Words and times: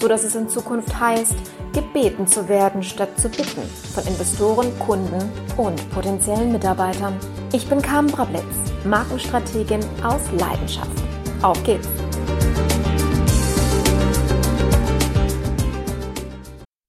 so 0.00 0.08
dass 0.08 0.24
es 0.24 0.34
in 0.34 0.48
Zukunft 0.48 0.98
heißt, 0.98 1.34
gebeten 1.72 2.26
zu 2.26 2.48
werden 2.48 2.82
statt 2.82 3.18
zu 3.18 3.28
bitten 3.28 3.62
von 3.94 4.06
Investoren, 4.06 4.78
Kunden 4.78 5.30
und 5.56 5.90
potenziellen 5.90 6.52
Mitarbeitern. 6.52 7.16
Ich 7.52 7.68
bin 7.68 7.82
Carmen 7.82 8.10
Brablitz, 8.10 8.44
Markenstrategin 8.84 9.80
aus 10.02 10.22
Leidenschaft. 10.38 10.90
Auf 11.42 11.62
geht's! 11.64 11.88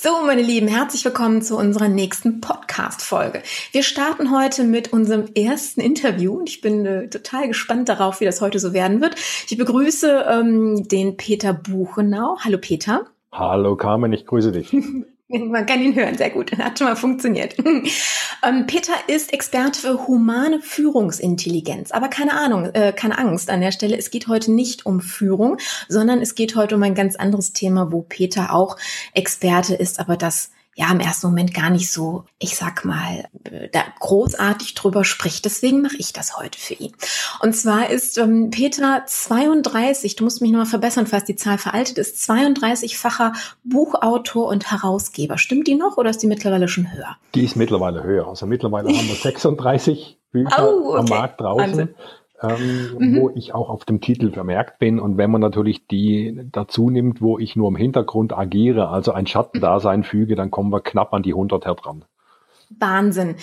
So, 0.00 0.22
meine 0.24 0.42
Lieben, 0.42 0.68
herzlich 0.68 1.04
willkommen 1.04 1.42
zu 1.42 1.56
unserer 1.56 1.88
nächsten 1.88 2.40
Podcast-Folge. 2.40 3.42
Wir 3.72 3.82
starten 3.82 4.30
heute 4.30 4.62
mit 4.62 4.92
unserem 4.92 5.24
ersten 5.34 5.80
Interview 5.80 6.38
und 6.38 6.48
ich 6.48 6.60
bin 6.60 6.86
äh, 6.86 7.08
total 7.08 7.48
gespannt 7.48 7.88
darauf, 7.88 8.20
wie 8.20 8.24
das 8.24 8.40
heute 8.40 8.60
so 8.60 8.72
werden 8.72 9.00
wird. 9.00 9.16
Ich 9.48 9.58
begrüße 9.58 10.24
ähm, 10.30 10.86
den 10.86 11.16
Peter 11.16 11.52
Buchenau. 11.52 12.36
Hallo 12.44 12.58
Peter. 12.58 13.06
Hallo 13.32 13.74
Carmen, 13.74 14.12
ich 14.12 14.24
grüße 14.24 14.52
dich. 14.52 14.72
Man 15.50 15.66
kann 15.66 15.82
ihn 15.82 15.94
hören, 15.94 16.16
sehr 16.16 16.30
gut. 16.30 16.56
Hat 16.56 16.78
schon 16.78 16.88
mal 16.88 16.96
funktioniert. 16.96 17.56
Ähm, 18.40 18.68
Peter 18.68 18.92
ist 19.08 19.32
Experte 19.32 19.80
für 19.80 20.06
humane 20.06 20.60
Führungsintelligenz. 20.60 21.90
Aber 21.90 22.06
keine 22.06 22.34
Ahnung, 22.34 22.66
äh, 22.72 22.92
keine 22.92 23.18
Angst 23.18 23.50
an 23.50 23.60
der 23.60 23.72
Stelle. 23.72 23.96
Es 23.96 24.12
geht 24.12 24.28
heute 24.28 24.52
nicht 24.52 24.86
um 24.86 25.00
Führung, 25.00 25.56
sondern 25.88 26.20
es 26.20 26.36
geht 26.36 26.54
heute 26.54 26.76
um 26.76 26.82
ein 26.84 26.94
ganz 26.94 27.16
anderes 27.16 27.52
Thema, 27.52 27.90
wo 27.90 28.02
Peter 28.02 28.54
auch 28.54 28.76
Experte 29.12 29.74
ist, 29.74 29.98
aber 29.98 30.16
das 30.16 30.52
ja 30.78 30.92
im 30.92 31.00
ersten 31.00 31.26
Moment 31.26 31.52
gar 31.52 31.70
nicht 31.70 31.90
so, 31.90 32.24
ich 32.38 32.56
sag 32.56 32.84
mal, 32.84 33.24
da 33.72 33.80
großartig 33.98 34.74
drüber 34.74 35.04
spricht. 35.04 35.44
Deswegen 35.44 35.82
mache 35.82 35.96
ich 35.98 36.12
das 36.12 36.38
heute 36.38 36.56
für 36.56 36.74
ihn. 36.74 36.92
Und 37.40 37.54
zwar 37.54 37.90
ist 37.90 38.16
ähm, 38.16 38.50
Peter 38.50 39.02
32, 39.04 40.14
du 40.14 40.22
musst 40.22 40.40
mich 40.40 40.52
nochmal 40.52 40.66
verbessern, 40.66 41.08
falls 41.08 41.24
die 41.24 41.34
Zahl 41.34 41.58
veraltet 41.58 41.98
ist, 41.98 42.30
32-facher 42.30 43.32
Buchautor 43.64 44.46
und 44.46 44.70
Herausgeber. 44.70 45.36
Stimmt 45.36 45.66
die 45.66 45.74
noch 45.74 45.96
oder 45.96 46.10
ist 46.10 46.22
die 46.22 46.28
mittlerweile 46.28 46.68
schon 46.68 46.92
höher? 46.92 47.16
Die 47.34 47.44
ist 47.44 47.56
mittlerweile 47.56 48.04
höher. 48.04 48.28
Also 48.28 48.46
mittlerweile 48.46 48.88
haben 48.96 49.08
wir 49.08 49.14
36 49.20 50.20
Bücher 50.30 50.62
oh, 50.62 50.90
okay. 50.90 50.98
am 50.98 51.04
Markt 51.06 51.40
draußen. 51.40 51.70
Wahnsinn 51.70 51.94
ähm, 52.42 52.96
mhm. 52.98 53.20
wo 53.20 53.30
ich 53.30 53.54
auch 53.54 53.68
auf 53.68 53.84
dem 53.84 54.00
Titel 54.00 54.30
vermerkt 54.30 54.78
bin. 54.78 55.00
Und 55.00 55.16
wenn 55.16 55.30
man 55.30 55.40
natürlich 55.40 55.86
die 55.86 56.48
dazu 56.52 56.90
nimmt, 56.90 57.20
wo 57.20 57.38
ich 57.38 57.56
nur 57.56 57.68
im 57.68 57.76
Hintergrund 57.76 58.36
agiere, 58.36 58.88
also 58.88 59.12
ein 59.12 59.26
Schattendasein 59.26 60.04
füge, 60.04 60.36
dann 60.36 60.50
kommen 60.50 60.70
wir 60.70 60.80
knapp 60.80 61.12
an 61.12 61.22
die 61.22 61.32
100 61.32 61.66
heran. 61.66 62.04
Wahnsinn. 62.70 63.36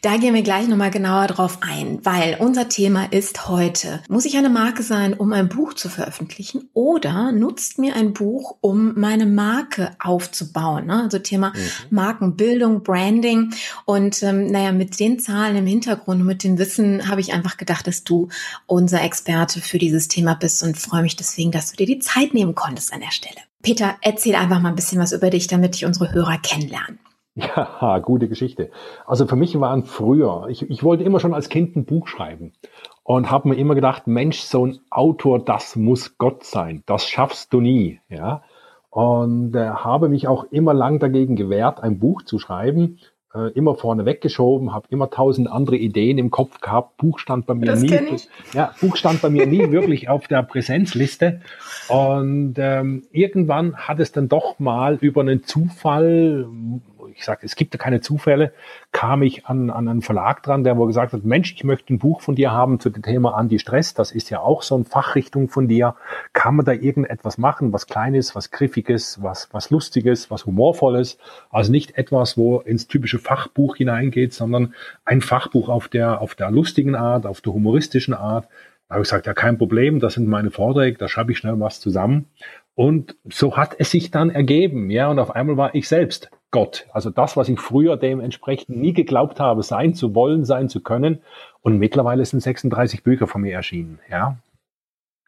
Da 0.00 0.16
gehen 0.16 0.34
wir 0.34 0.42
gleich 0.42 0.66
nochmal 0.68 0.90
genauer 0.90 1.28
drauf 1.28 1.58
ein, 1.60 2.00
weil 2.04 2.36
unser 2.40 2.68
Thema 2.68 3.12
ist 3.12 3.48
heute, 3.48 4.02
muss 4.08 4.24
ich 4.24 4.36
eine 4.36 4.50
Marke 4.50 4.82
sein, 4.82 5.14
um 5.14 5.32
ein 5.32 5.48
Buch 5.48 5.74
zu 5.74 5.88
veröffentlichen 5.88 6.68
oder 6.74 7.32
nutzt 7.32 7.78
mir 7.78 7.94
ein 7.94 8.12
Buch, 8.12 8.56
um 8.60 8.98
meine 8.98 9.26
Marke 9.26 9.96
aufzubauen? 10.00 10.86
Ne? 10.86 11.02
Also 11.02 11.18
Thema 11.18 11.50
mhm. 11.50 11.96
Markenbildung, 11.96 12.82
Branding 12.82 13.54
und 13.84 14.22
ähm, 14.22 14.50
naja, 14.50 14.72
mit 14.72 14.98
den 14.98 15.18
Zahlen 15.18 15.56
im 15.56 15.66
Hintergrund, 15.66 16.24
mit 16.24 16.42
dem 16.42 16.58
Wissen 16.58 17.08
habe 17.08 17.20
ich 17.20 17.32
einfach 17.32 17.56
gedacht, 17.56 17.86
dass 17.86 18.04
du 18.04 18.28
unser 18.66 19.02
Experte 19.02 19.60
für 19.60 19.78
dieses 19.78 20.08
Thema 20.08 20.34
bist 20.34 20.62
und 20.62 20.76
freue 20.76 21.02
mich 21.02 21.16
deswegen, 21.16 21.52
dass 21.52 21.70
du 21.70 21.76
dir 21.76 21.86
die 21.86 22.00
Zeit 22.00 22.34
nehmen 22.34 22.54
konntest 22.54 22.92
an 22.92 23.00
der 23.00 23.12
Stelle. 23.12 23.36
Peter, 23.62 23.96
erzähl 24.00 24.34
einfach 24.34 24.60
mal 24.60 24.70
ein 24.70 24.74
bisschen 24.74 25.00
was 25.00 25.12
über 25.12 25.30
dich, 25.30 25.46
damit 25.46 25.76
ich 25.76 25.84
unsere 25.84 26.12
Hörer 26.12 26.38
kennenlernen. 26.38 26.98
Ja, 27.34 27.98
gute 28.02 28.28
Geschichte. 28.28 28.70
Also 29.06 29.26
für 29.26 29.36
mich 29.36 29.58
waren 29.58 29.84
früher, 29.84 30.46
ich, 30.48 30.68
ich 30.68 30.82
wollte 30.82 31.04
immer 31.04 31.20
schon 31.20 31.34
als 31.34 31.48
Kind 31.48 31.76
ein 31.76 31.84
Buch 31.84 32.08
schreiben 32.08 32.52
und 33.04 33.30
habe 33.30 33.48
mir 33.48 33.56
immer 33.56 33.74
gedacht, 33.74 34.06
Mensch, 34.06 34.40
so 34.40 34.66
ein 34.66 34.78
Autor, 34.90 35.44
das 35.44 35.76
muss 35.76 36.18
Gott 36.18 36.44
sein. 36.44 36.82
Das 36.86 37.08
schaffst 37.08 37.52
du 37.52 37.60
nie, 37.60 38.00
ja. 38.08 38.42
Und 38.90 39.54
äh, 39.56 39.70
habe 39.70 40.10
mich 40.10 40.28
auch 40.28 40.44
immer 40.50 40.74
lang 40.74 40.98
dagegen 40.98 41.34
gewehrt, 41.34 41.82
ein 41.82 41.98
Buch 41.98 42.22
zu 42.22 42.38
schreiben. 42.38 42.98
Äh, 43.34 43.50
immer 43.52 43.74
vorne 43.74 44.04
weggeschoben, 44.04 44.74
habe 44.74 44.86
immer 44.90 45.08
tausend 45.08 45.50
andere 45.50 45.76
Ideen 45.76 46.18
im 46.18 46.30
Kopf 46.30 46.60
gehabt. 46.60 46.98
Buch 46.98 47.18
stand 47.18 47.46
bei 47.46 47.54
mir 47.54 47.64
das 47.64 47.80
nie. 47.80 47.90
Ja, 48.52 48.74
Buch 48.82 48.96
stand 48.96 49.22
bei 49.22 49.30
mir 49.30 49.46
nie 49.46 49.70
wirklich 49.70 50.10
auf 50.10 50.28
der 50.28 50.42
Präsenzliste. 50.42 51.40
Und 51.88 52.56
ähm, 52.58 53.04
irgendwann 53.10 53.74
hat 53.76 54.00
es 54.00 54.12
dann 54.12 54.28
doch 54.28 54.58
mal 54.58 54.98
über 55.00 55.22
einen 55.22 55.44
Zufall 55.44 56.46
ich 57.16 57.24
sage, 57.24 57.40
es 57.44 57.56
gibt 57.56 57.74
ja 57.74 57.78
keine 57.78 58.00
Zufälle, 58.00 58.52
kam 58.92 59.22
ich 59.22 59.46
an, 59.46 59.70
an 59.70 59.88
einen 59.88 60.02
Verlag 60.02 60.42
dran, 60.42 60.64
der 60.64 60.76
wo 60.76 60.86
gesagt 60.86 61.12
hat, 61.12 61.24
Mensch, 61.24 61.54
ich 61.54 61.64
möchte 61.64 61.92
ein 61.92 61.98
Buch 61.98 62.20
von 62.20 62.34
dir 62.34 62.52
haben 62.52 62.80
zu 62.80 62.90
dem 62.90 63.02
Thema 63.02 63.34
Anti-Stress. 63.34 63.94
Das 63.94 64.12
ist 64.12 64.30
ja 64.30 64.40
auch 64.40 64.62
so 64.62 64.74
eine 64.74 64.84
Fachrichtung 64.84 65.48
von 65.48 65.68
dir. 65.68 65.94
Kann 66.32 66.56
man 66.56 66.64
da 66.64 66.72
irgendetwas 66.72 67.38
machen, 67.38 67.72
was 67.72 67.86
Kleines, 67.86 68.34
was 68.34 68.50
Griffiges, 68.50 69.22
was, 69.22 69.48
was 69.52 69.70
Lustiges, 69.70 70.30
was 70.30 70.46
Humorvolles? 70.46 71.18
Also 71.50 71.72
nicht 71.72 71.98
etwas, 71.98 72.36
wo 72.36 72.60
ins 72.60 72.88
typische 72.88 73.18
Fachbuch 73.18 73.76
hineingeht, 73.76 74.32
sondern 74.32 74.74
ein 75.04 75.20
Fachbuch 75.20 75.68
auf 75.68 75.88
der, 75.88 76.20
auf 76.20 76.34
der 76.34 76.50
lustigen 76.50 76.94
Art, 76.94 77.26
auf 77.26 77.40
der 77.40 77.52
humoristischen 77.52 78.14
Art. 78.14 78.48
Da 78.88 78.96
habe 78.96 79.02
ich 79.02 79.08
gesagt, 79.08 79.26
ja, 79.26 79.34
kein 79.34 79.56
Problem, 79.56 80.00
das 80.00 80.14
sind 80.14 80.28
meine 80.28 80.50
Vorträge, 80.50 80.98
da 80.98 81.08
schreibe 81.08 81.32
ich 81.32 81.38
schnell 81.38 81.58
was 81.58 81.80
zusammen. 81.80 82.26
Und 82.74 83.16
so 83.30 83.56
hat 83.56 83.74
es 83.78 83.90
sich 83.90 84.10
dann 84.10 84.30
ergeben, 84.30 84.90
ja, 84.90 85.08
und 85.08 85.18
auf 85.18 85.34
einmal 85.34 85.56
war 85.56 85.74
ich 85.74 85.88
selbst 85.88 86.30
Gott. 86.52 86.86
Also 86.92 87.10
das, 87.10 87.36
was 87.36 87.48
ich 87.48 87.58
früher 87.58 87.96
dementsprechend 87.96 88.76
nie 88.76 88.92
geglaubt 88.92 89.40
habe, 89.40 89.62
sein 89.64 89.94
zu 89.94 90.14
wollen, 90.14 90.44
sein 90.44 90.68
zu 90.68 90.80
können. 90.80 91.22
Und 91.62 91.78
mittlerweile 91.78 92.24
sind 92.24 92.40
36 92.40 93.02
Bücher 93.02 93.26
von 93.26 93.40
mir 93.40 93.54
erschienen, 93.54 93.98
ja. 94.08 94.36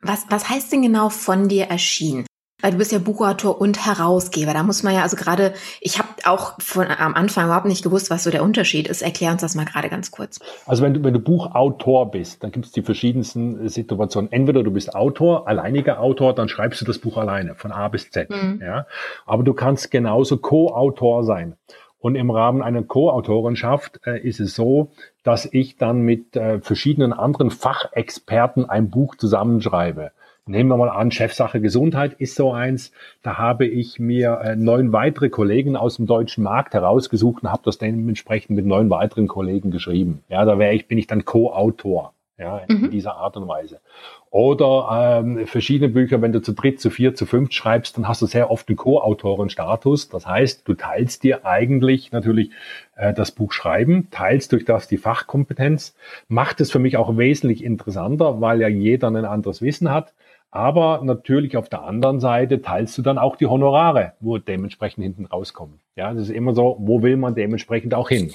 Was, 0.02 0.26
was 0.28 0.48
heißt 0.48 0.70
denn 0.70 0.82
genau 0.82 1.08
von 1.08 1.48
dir 1.48 1.64
erschienen? 1.64 2.26
Weil 2.64 2.70
du 2.70 2.78
bist 2.78 2.92
ja 2.92 2.98
Buchautor 2.98 3.60
und 3.60 3.84
Herausgeber. 3.84 4.54
Da 4.54 4.62
muss 4.62 4.82
man 4.82 4.94
ja, 4.94 5.02
also 5.02 5.16
gerade, 5.16 5.52
ich 5.82 5.98
habe 5.98 6.08
auch 6.24 6.54
von 6.60 6.86
am 6.86 7.12
Anfang 7.12 7.44
überhaupt 7.44 7.66
nicht 7.66 7.84
gewusst, 7.84 8.08
was 8.08 8.24
so 8.24 8.30
der 8.30 8.42
Unterschied 8.42 8.88
ist. 8.88 9.02
Erklär 9.02 9.32
uns 9.32 9.42
das 9.42 9.54
mal 9.54 9.66
gerade 9.66 9.90
ganz 9.90 10.10
kurz. 10.10 10.40
Also 10.64 10.82
wenn 10.82 10.94
du, 10.94 11.04
wenn 11.04 11.12
du 11.12 11.20
Buchautor 11.20 12.10
bist, 12.10 12.42
dann 12.42 12.52
gibt 12.52 12.64
es 12.64 12.72
die 12.72 12.80
verschiedensten 12.80 13.68
Situationen. 13.68 14.32
Entweder 14.32 14.62
du 14.62 14.70
bist 14.70 14.94
Autor, 14.94 15.46
alleiniger 15.46 16.00
Autor, 16.00 16.34
dann 16.34 16.48
schreibst 16.48 16.80
du 16.80 16.86
das 16.86 16.98
Buch 16.98 17.18
alleine, 17.18 17.54
von 17.54 17.70
A 17.70 17.88
bis 17.88 18.10
Z. 18.10 18.30
Mhm. 18.30 18.62
Ja? 18.64 18.86
Aber 19.26 19.42
du 19.42 19.52
kannst 19.52 19.90
genauso 19.90 20.38
Co-Autor 20.38 21.22
sein. 21.24 21.56
Und 21.98 22.14
im 22.14 22.30
Rahmen 22.30 22.62
einer 22.62 22.82
Co-Autorenschaft 22.82 24.00
äh, 24.06 24.26
ist 24.26 24.40
es 24.40 24.54
so, 24.54 24.90
dass 25.22 25.44
ich 25.44 25.76
dann 25.76 26.00
mit 26.00 26.34
äh, 26.34 26.62
verschiedenen 26.62 27.12
anderen 27.12 27.50
Fachexperten 27.50 28.70
ein 28.70 28.88
Buch 28.88 29.16
zusammenschreibe. 29.16 30.12
Nehmen 30.46 30.68
wir 30.68 30.76
mal 30.76 30.90
an, 30.90 31.10
Chefsache 31.10 31.62
Gesundheit 31.62 32.12
ist 32.14 32.34
so 32.34 32.52
eins. 32.52 32.92
Da 33.22 33.38
habe 33.38 33.66
ich 33.66 33.98
mir 33.98 34.40
äh, 34.44 34.56
neun 34.56 34.92
weitere 34.92 35.30
Kollegen 35.30 35.74
aus 35.74 35.96
dem 35.96 36.04
deutschen 36.04 36.44
Markt 36.44 36.74
herausgesucht 36.74 37.42
und 37.42 37.50
habe 37.50 37.62
das 37.64 37.78
dementsprechend 37.78 38.54
mit 38.54 38.66
neun 38.66 38.90
weiteren 38.90 39.26
Kollegen 39.26 39.70
geschrieben. 39.70 40.22
Ja, 40.28 40.44
da 40.44 40.58
wäre 40.58 40.74
ich, 40.74 40.86
bin 40.86 40.98
ich 40.98 41.06
dann 41.06 41.24
Co-Autor. 41.24 42.12
Ja, 42.36 42.58
in 42.68 42.80
mhm. 42.80 42.90
dieser 42.90 43.14
Art 43.14 43.36
und 43.36 43.46
Weise. 43.46 43.80
Oder 44.28 45.20
ähm, 45.22 45.46
verschiedene 45.46 45.88
Bücher, 45.88 46.20
wenn 46.20 46.32
du 46.32 46.42
zu 46.42 46.52
dritt, 46.52 46.80
zu 46.80 46.90
vier, 46.90 47.14
zu 47.14 47.26
fünf 47.26 47.52
schreibst, 47.52 47.96
dann 47.96 48.08
hast 48.08 48.22
du 48.22 48.26
sehr 48.26 48.50
oft 48.50 48.68
einen 48.68 48.76
Co-Autorenstatus. 48.76 50.08
Das 50.08 50.26
heißt, 50.26 50.66
du 50.66 50.74
teilst 50.74 51.22
dir 51.22 51.46
eigentlich 51.46 52.10
natürlich 52.10 52.50
äh, 52.96 53.14
das 53.14 53.30
Buch 53.30 53.52
schreiben, 53.52 54.08
teilst 54.10 54.50
durch 54.50 54.64
das 54.64 54.88
die 54.88 54.96
Fachkompetenz, 54.96 55.94
macht 56.26 56.60
es 56.60 56.72
für 56.72 56.80
mich 56.80 56.96
auch 56.96 57.16
wesentlich 57.16 57.62
interessanter, 57.62 58.40
weil 58.40 58.60
ja 58.60 58.66
jeder 58.66 59.06
ein 59.06 59.24
anderes 59.24 59.62
Wissen 59.62 59.92
hat. 59.92 60.12
Aber 60.54 61.00
natürlich 61.02 61.56
auf 61.56 61.68
der 61.68 61.82
anderen 61.82 62.20
Seite 62.20 62.62
teilst 62.62 62.96
du 62.96 63.02
dann 63.02 63.18
auch 63.18 63.34
die 63.34 63.46
Honorare, 63.46 64.12
wo 64.20 64.38
dementsprechend 64.38 65.02
hinten 65.02 65.26
rauskommen. 65.26 65.80
Ja, 65.96 66.14
das 66.14 66.28
ist 66.28 66.30
immer 66.30 66.54
so, 66.54 66.76
wo 66.78 67.02
will 67.02 67.16
man 67.16 67.34
dementsprechend 67.34 67.92
auch 67.92 68.08
hin? 68.08 68.30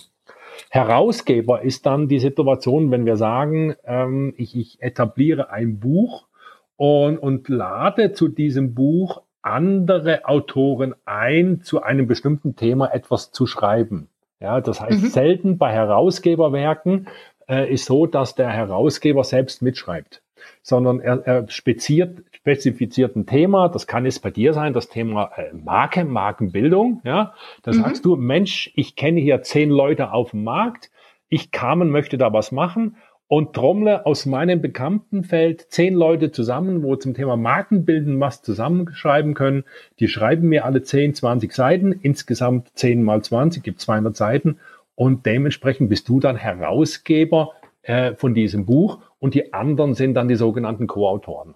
Herausgeber 0.69 1.61
ist 1.61 1.85
dann 1.85 2.09
die 2.09 2.19
Situation, 2.19 2.91
wenn 2.91 3.05
wir 3.05 3.15
sagen, 3.15 3.73
ähm, 3.85 4.33
ich, 4.35 4.57
ich 4.57 4.81
etabliere 4.81 5.49
ein 5.51 5.79
Buch 5.79 6.27
und, 6.75 7.19
und 7.19 7.47
lade 7.47 8.11
zu 8.11 8.27
diesem 8.27 8.73
Buch 8.75 9.21
andere 9.41 10.25
Autoren 10.25 10.95
ein, 11.05 11.61
zu 11.61 11.83
einem 11.83 12.05
bestimmten 12.05 12.57
Thema 12.57 12.93
etwas 12.93 13.31
zu 13.31 13.45
schreiben. 13.45 14.09
Ja, 14.41 14.59
das 14.59 14.81
heißt, 14.81 15.03
mhm. 15.03 15.07
selten 15.07 15.57
bei 15.57 15.71
Herausgeberwerken 15.71 17.07
äh, 17.47 17.73
ist 17.73 17.85
so, 17.85 18.07
dass 18.07 18.35
der 18.35 18.49
Herausgeber 18.49 19.23
selbst 19.23 19.61
mitschreibt 19.61 20.21
sondern 20.61 20.99
er, 20.99 21.25
er 21.25 21.49
speziert, 21.49 22.23
spezifiziert 22.31 23.15
ein 23.15 23.25
Thema. 23.25 23.69
Das 23.69 23.87
kann 23.87 24.05
es 24.05 24.19
bei 24.19 24.31
dir 24.31 24.53
sein, 24.53 24.73
das 24.73 24.89
Thema 24.89 25.31
äh, 25.35 25.53
Marke, 25.53 26.05
Markenbildung. 26.05 27.01
Ja, 27.03 27.33
da 27.63 27.71
mhm. 27.71 27.75
sagst 27.75 28.05
du, 28.05 28.15
Mensch, 28.15 28.71
ich 28.75 28.95
kenne 28.95 29.19
hier 29.19 29.41
zehn 29.41 29.69
Leute 29.69 30.11
auf 30.11 30.31
dem 30.31 30.43
Markt. 30.43 30.91
Ich 31.27 31.51
kam 31.51 31.81
und 31.81 31.89
möchte 31.89 32.17
da 32.17 32.33
was 32.33 32.51
machen 32.51 32.95
und 33.29 33.53
trommle 33.53 34.07
aus 34.07 34.25
meinem 34.25 34.59
Bekanntenfeld 34.59 35.67
zehn 35.69 35.93
Leute 35.93 36.31
zusammen, 36.31 36.81
wo 36.81 36.95
zum 36.95 37.13
Thema 37.13 37.37
Markenbilden 37.37 38.19
was 38.19 38.41
zusammenschreiben 38.41 39.35
können. 39.35 39.65
Die 39.99 40.07
schreiben 40.07 40.49
mir 40.49 40.65
alle 40.65 40.81
10, 40.81 41.13
20 41.13 41.53
Seiten, 41.53 41.91
insgesamt 41.91 42.69
10 42.73 43.03
mal 43.03 43.21
20, 43.21 43.61
gibt 43.61 43.81
200 43.81 44.17
Seiten. 44.17 44.57
Und 44.95 45.27
dementsprechend 45.27 45.89
bist 45.89 46.09
du 46.09 46.19
dann 46.19 46.37
Herausgeber 46.37 47.51
äh, 47.83 48.15
von 48.15 48.33
diesem 48.33 48.65
Buch 48.65 48.99
und 49.19 49.33
die 49.33 49.53
anderen 49.53 49.93
sind 49.93 50.15
dann 50.15 50.27
die 50.27 50.35
sogenannten 50.35 50.87
Co-Autoren. 50.87 51.55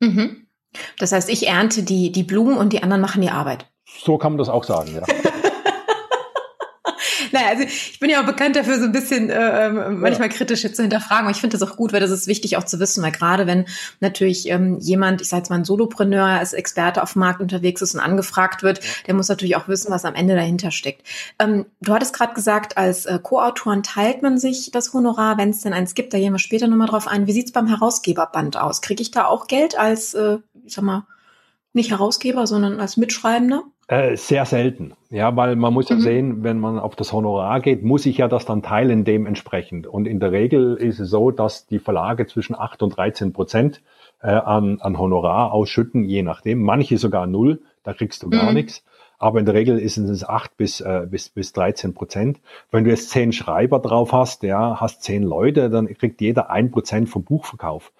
Mhm. 0.00 0.46
Das 0.98 1.12
heißt, 1.12 1.28
ich 1.28 1.46
ernte 1.46 1.82
die, 1.82 2.12
die 2.12 2.22
Blumen 2.22 2.56
und 2.56 2.72
die 2.72 2.82
anderen 2.82 3.02
machen 3.02 3.22
die 3.22 3.30
Arbeit. 3.30 3.70
So 3.86 4.18
kann 4.18 4.32
man 4.32 4.38
das 4.38 4.48
auch 4.48 4.64
sagen, 4.64 4.94
ja. 4.94 5.02
naja, 7.32 7.48
also 7.48 7.62
ich 7.64 7.98
bin 7.98 8.10
ja 8.10 8.20
auch 8.20 8.26
bekannt 8.26 8.56
dafür, 8.56 8.78
so 8.78 8.84
ein 8.84 8.92
bisschen 8.92 9.30
äh, 9.30 9.66
ähm, 9.66 10.00
manchmal 10.00 10.28
ja. 10.28 10.34
kritisch 10.34 10.62
zu 10.62 10.82
hinterfragen. 10.82 11.24
Aber 11.24 11.30
ich 11.30 11.40
finde 11.40 11.56
das 11.56 11.68
auch 11.68 11.76
gut, 11.76 11.92
weil 11.92 12.00
das 12.00 12.10
ist 12.10 12.26
wichtig 12.26 12.56
auch 12.56 12.64
zu 12.64 12.78
wissen, 12.80 13.02
weil 13.02 13.12
gerade 13.12 13.46
wenn 13.46 13.66
natürlich 14.00 14.48
ähm, 14.48 14.78
jemand, 14.78 15.20
ich 15.20 15.28
sage 15.28 15.40
jetzt 15.40 15.50
mal 15.50 15.56
ein 15.56 15.64
Solopreneur, 15.64 16.24
als 16.24 16.52
Experte 16.52 17.02
auf 17.02 17.14
dem 17.14 17.20
Markt 17.20 17.40
unterwegs 17.40 17.82
ist 17.82 17.94
und 17.94 18.00
angefragt 18.00 18.62
wird, 18.62 18.80
der 19.06 19.14
muss 19.14 19.28
natürlich 19.28 19.56
auch 19.56 19.68
wissen, 19.68 19.90
was 19.90 20.04
am 20.04 20.14
Ende 20.14 20.34
dahinter 20.34 20.70
steckt. 20.70 21.06
Ähm, 21.38 21.66
du 21.80 21.92
hattest 21.92 22.14
gerade 22.14 22.34
gesagt, 22.34 22.76
als 22.76 23.06
äh, 23.06 23.18
Co-Autoren 23.22 23.82
teilt 23.82 24.22
man 24.22 24.38
sich 24.38 24.70
das 24.70 24.92
Honorar, 24.92 25.38
wenn 25.38 25.50
es 25.50 25.60
denn 25.60 25.72
eins 25.72 25.94
gibt. 25.94 26.14
Da 26.14 26.18
gehen 26.18 26.32
wir 26.32 26.38
später 26.38 26.68
nochmal 26.68 26.88
drauf 26.88 27.06
ein. 27.06 27.26
Wie 27.26 27.32
sieht's 27.32 27.52
beim 27.52 27.66
Herausgeberband 27.66 28.56
aus? 28.56 28.82
Kriege 28.82 29.02
ich 29.02 29.10
da 29.10 29.26
auch 29.26 29.46
Geld 29.46 29.78
als, 29.78 30.14
äh, 30.14 30.38
ich 30.64 30.74
sag 30.74 30.84
mal, 30.84 31.06
nicht 31.72 31.90
Herausgeber, 31.90 32.46
sondern 32.46 32.80
als 32.80 32.96
Mitschreibender? 32.96 33.62
Äh, 33.90 34.16
sehr 34.16 34.44
selten, 34.44 34.92
ja, 35.10 35.34
weil 35.34 35.56
man 35.56 35.74
muss 35.74 35.88
ja 35.88 35.96
mhm. 35.96 36.00
sehen, 36.00 36.44
wenn 36.44 36.60
man 36.60 36.78
auf 36.78 36.94
das 36.94 37.12
Honorar 37.12 37.58
geht, 37.58 37.82
muss 37.82 38.06
ich 38.06 38.18
ja 38.18 38.28
das 38.28 38.44
dann 38.46 38.62
teilen 38.62 39.02
dementsprechend. 39.02 39.88
Und 39.88 40.06
in 40.06 40.20
der 40.20 40.30
Regel 40.30 40.76
ist 40.76 41.00
es 41.00 41.10
so, 41.10 41.32
dass 41.32 41.66
die 41.66 41.80
Verlage 41.80 42.28
zwischen 42.28 42.54
8 42.54 42.84
und 42.84 42.96
13 42.96 43.32
Prozent 43.32 43.82
äh, 44.22 44.28
an, 44.28 44.80
an 44.80 44.96
Honorar 44.96 45.52
ausschütten, 45.52 46.04
je 46.04 46.22
nachdem. 46.22 46.62
Manche 46.62 46.98
sogar 46.98 47.26
null, 47.26 47.62
da 47.82 47.92
kriegst 47.92 48.22
du 48.22 48.30
gar 48.30 48.50
mhm. 48.50 48.54
nichts. 48.54 48.84
Aber 49.18 49.40
in 49.40 49.44
der 49.44 49.54
Regel 49.54 49.76
ist 49.76 49.96
es 49.96 50.22
8 50.22 50.56
bis, 50.56 50.80
äh, 50.80 51.08
bis, 51.10 51.28
bis 51.28 51.52
13 51.52 51.92
Prozent. 51.92 52.38
Wenn 52.70 52.84
du 52.84 52.90
jetzt 52.90 53.10
10 53.10 53.32
Schreiber 53.32 53.80
drauf 53.80 54.12
hast, 54.12 54.44
ja, 54.44 54.80
hast 54.80 55.02
10 55.02 55.24
Leute, 55.24 55.68
dann 55.68 55.88
kriegt 55.88 56.20
jeder 56.20 56.48
ein 56.48 56.70
Prozent 56.70 57.08
vom 57.08 57.24
Buchverkauf. 57.24 57.90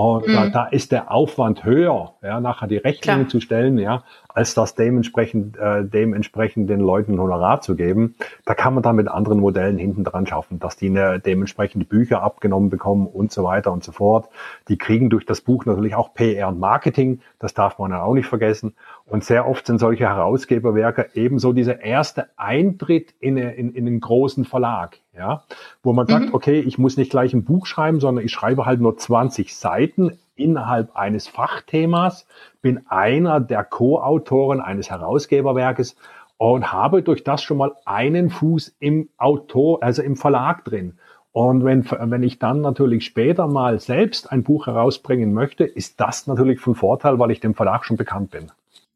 Und 0.00 0.28
mhm. 0.28 0.32
da, 0.32 0.48
da, 0.48 0.64
ist 0.64 0.92
der 0.92 1.12
Aufwand 1.12 1.62
höher, 1.62 2.14
ja, 2.22 2.40
nachher 2.40 2.66
die 2.66 2.78
Rechnungen 2.78 3.28
zu 3.28 3.38
stellen, 3.38 3.76
ja, 3.76 4.02
als 4.30 4.54
das 4.54 4.74
dementsprechend, 4.74 5.58
äh, 5.58 5.84
dementsprechend 5.84 6.70
den 6.70 6.80
Leuten 6.80 7.12
ein 7.12 7.20
Honorar 7.20 7.60
zu 7.60 7.76
geben. 7.76 8.14
Da 8.46 8.54
kann 8.54 8.72
man 8.72 8.82
dann 8.82 8.96
mit 8.96 9.08
anderen 9.08 9.40
Modellen 9.40 9.76
hinten 9.76 10.02
dran 10.02 10.26
schaffen, 10.26 10.58
dass 10.58 10.78
die 10.78 10.88
eine, 10.88 11.20
dementsprechend 11.20 11.90
Bücher 11.90 12.22
abgenommen 12.22 12.70
bekommen 12.70 13.06
und 13.08 13.30
so 13.30 13.44
weiter 13.44 13.72
und 13.72 13.84
so 13.84 13.92
fort. 13.92 14.30
Die 14.68 14.78
kriegen 14.78 15.10
durch 15.10 15.26
das 15.26 15.42
Buch 15.42 15.66
natürlich 15.66 15.94
auch 15.94 16.14
PR 16.14 16.48
und 16.48 16.58
Marketing, 16.58 17.20
das 17.38 17.52
darf 17.52 17.78
man 17.78 17.90
dann 17.90 18.00
auch 18.00 18.14
nicht 18.14 18.26
vergessen. 18.26 18.74
Und 19.04 19.22
sehr 19.22 19.46
oft 19.46 19.66
sind 19.66 19.80
solche 19.80 20.08
Herausgeberwerke 20.08 21.10
ebenso 21.12 21.52
dieser 21.52 21.82
erste 21.82 22.28
Eintritt 22.38 23.12
in, 23.20 23.36
in, 23.36 23.74
in 23.74 23.86
einen 23.86 24.00
großen 24.00 24.46
Verlag, 24.46 24.98
ja, 25.16 25.42
wo 25.82 25.92
man 25.92 26.06
sagt, 26.06 26.26
mhm. 26.26 26.34
okay, 26.34 26.60
ich 26.60 26.78
muss 26.78 26.96
nicht 26.96 27.10
gleich 27.10 27.34
ein 27.34 27.44
Buch 27.44 27.66
schreiben, 27.66 28.00
sondern 28.00 28.24
ich 28.24 28.32
schreibe 28.32 28.66
halt 28.66 28.80
nur 28.80 28.96
20 28.96 29.56
Seiten 29.56 30.18
innerhalb 30.36 30.96
eines 30.96 31.28
Fachthemas, 31.28 32.26
bin 32.62 32.86
einer 32.88 33.40
der 33.40 33.64
Co-Autoren 33.64 34.60
eines 34.60 34.90
Herausgeberwerkes 34.90 35.96
und 36.38 36.72
habe 36.72 37.02
durch 37.02 37.24
das 37.24 37.42
schon 37.42 37.58
mal 37.58 37.72
einen 37.84 38.30
Fuß 38.30 38.76
im 38.78 39.10
Autor, 39.18 39.82
also 39.82 40.02
im 40.02 40.16
Verlag 40.16 40.64
drin. 40.64 40.98
Und 41.32 41.64
wenn, 41.64 41.88
wenn 41.90 42.22
ich 42.22 42.38
dann 42.38 42.60
natürlich 42.60 43.04
später 43.04 43.46
mal 43.46 43.78
selbst 43.78 44.32
ein 44.32 44.42
Buch 44.42 44.66
herausbringen 44.66 45.32
möchte, 45.32 45.64
ist 45.64 46.00
das 46.00 46.26
natürlich 46.26 46.60
von 46.60 46.74
Vorteil, 46.74 47.18
weil 47.18 47.30
ich 47.30 47.40
dem 47.40 47.54
Verlag 47.54 47.84
schon 47.84 47.96
bekannt 47.96 48.30
bin. 48.30 48.50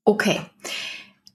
Okay. 0.05 0.41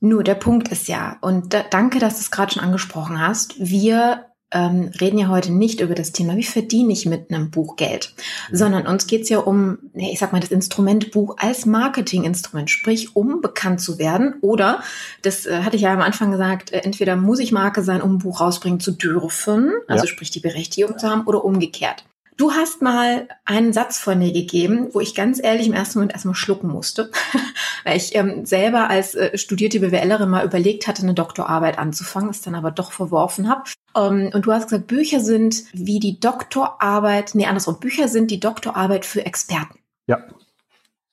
Nur 0.02 0.24
der 0.24 0.36
Punkt 0.36 0.70
ist 0.70 0.88
ja, 0.88 1.18
und 1.22 1.54
da, 1.54 1.62
danke, 1.70 2.00
dass 2.00 2.16
du 2.16 2.22
es 2.22 2.32
gerade 2.32 2.54
schon 2.54 2.64
angesprochen 2.64 3.20
hast, 3.20 3.56
wir 3.60 4.26
ähm, 4.52 4.92
reden 5.00 5.20
ja 5.20 5.28
heute 5.28 5.52
nicht 5.52 5.80
über 5.80 5.96
das 5.96 6.12
Thema, 6.12 6.36
wie 6.36 6.44
verdiene 6.44 6.92
ich 6.92 7.06
mit 7.06 7.32
einem 7.32 7.52
Buch 7.52 7.76
Geld, 7.76 8.14
mhm. 8.50 8.56
sondern 8.56 8.88
uns 8.88 9.08
geht 9.08 9.24
es 9.24 9.30
ja 9.30 9.40
um, 9.40 9.78
ich 9.94 10.20
sag 10.20 10.32
mal, 10.32 10.42
das 10.42 10.52
Instrument 10.52 11.12
Buch 11.12 11.38
als 11.40 11.66
Marketinginstrument, 11.66 12.70
sprich, 12.70 13.16
um 13.16 13.42
bekannt 13.42 13.82
zu 13.82 14.00
werden 14.00 14.36
oder, 14.42 14.82
das 15.22 15.46
äh, 15.46 15.64
hatte 15.64 15.76
ich 15.76 15.84
ja 15.84 15.94
am 15.94 16.02
Anfang 16.02 16.32
gesagt, 16.32 16.72
äh, 16.72 16.80
entweder 16.80 17.16
muss 17.16 17.40
ich 17.40 17.52
Marke 17.52 17.84
sein, 17.84 18.02
um 18.02 18.16
ein 18.16 18.20
Buch 18.20 18.42
rausbringen 18.42 18.80
zu 18.80 18.92
dürfen, 18.92 19.72
also 19.88 20.06
ja. 20.06 20.10
sprich 20.10 20.32
die 20.32 20.40
Berechtigung 20.40 20.98
zu 20.98 21.08
haben, 21.10 21.26
oder 21.26 21.46
umgekehrt. 21.46 22.06
Du 22.40 22.54
hast 22.54 22.82
mal 22.82 23.28
einen 23.44 23.74
Satz 23.74 24.00
von 24.00 24.22
dir 24.22 24.32
gegeben, 24.32 24.88
wo 24.94 25.02
ich 25.02 25.14
ganz 25.14 25.44
ehrlich 25.44 25.68
im 25.68 25.74
ersten 25.74 26.00
Moment 26.00 26.14
erstmal 26.14 26.36
schlucken 26.36 26.70
musste, 26.70 27.12
weil 27.84 27.98
ich 27.98 28.16
ähm, 28.16 28.46
selber 28.46 28.90
als 28.90 29.14
äh, 29.14 29.38
studierte 29.38 29.82
BWLerin 29.82 30.30
mal 30.30 30.46
überlegt 30.46 30.88
hatte, 30.88 31.04
eine 31.04 31.14
Doktorarbeit 31.14 31.78
anzufangen, 31.78 32.30
es 32.30 32.42
dann 32.42 32.56
aber 32.56 32.72
doch 32.72 32.94
verworfen 32.94 33.50
habe. 33.50 33.64
Ähm, 33.96 34.32
und 34.34 34.46
du 34.46 34.52
hast 34.52 34.70
gesagt, 34.70 34.88
Bücher 34.88 35.20
sind 35.20 35.64
wie 35.74 36.00
die 36.00 36.20
Doktorarbeit, 36.20 37.36
nee, 37.36 37.46
andersrum, 37.46 37.80
Bücher 37.80 38.08
sind 38.08 38.32
die 38.32 38.40
Doktorarbeit 38.40 39.06
für 39.06 39.26
Experten. 39.26 39.80
Ja. 40.08 40.20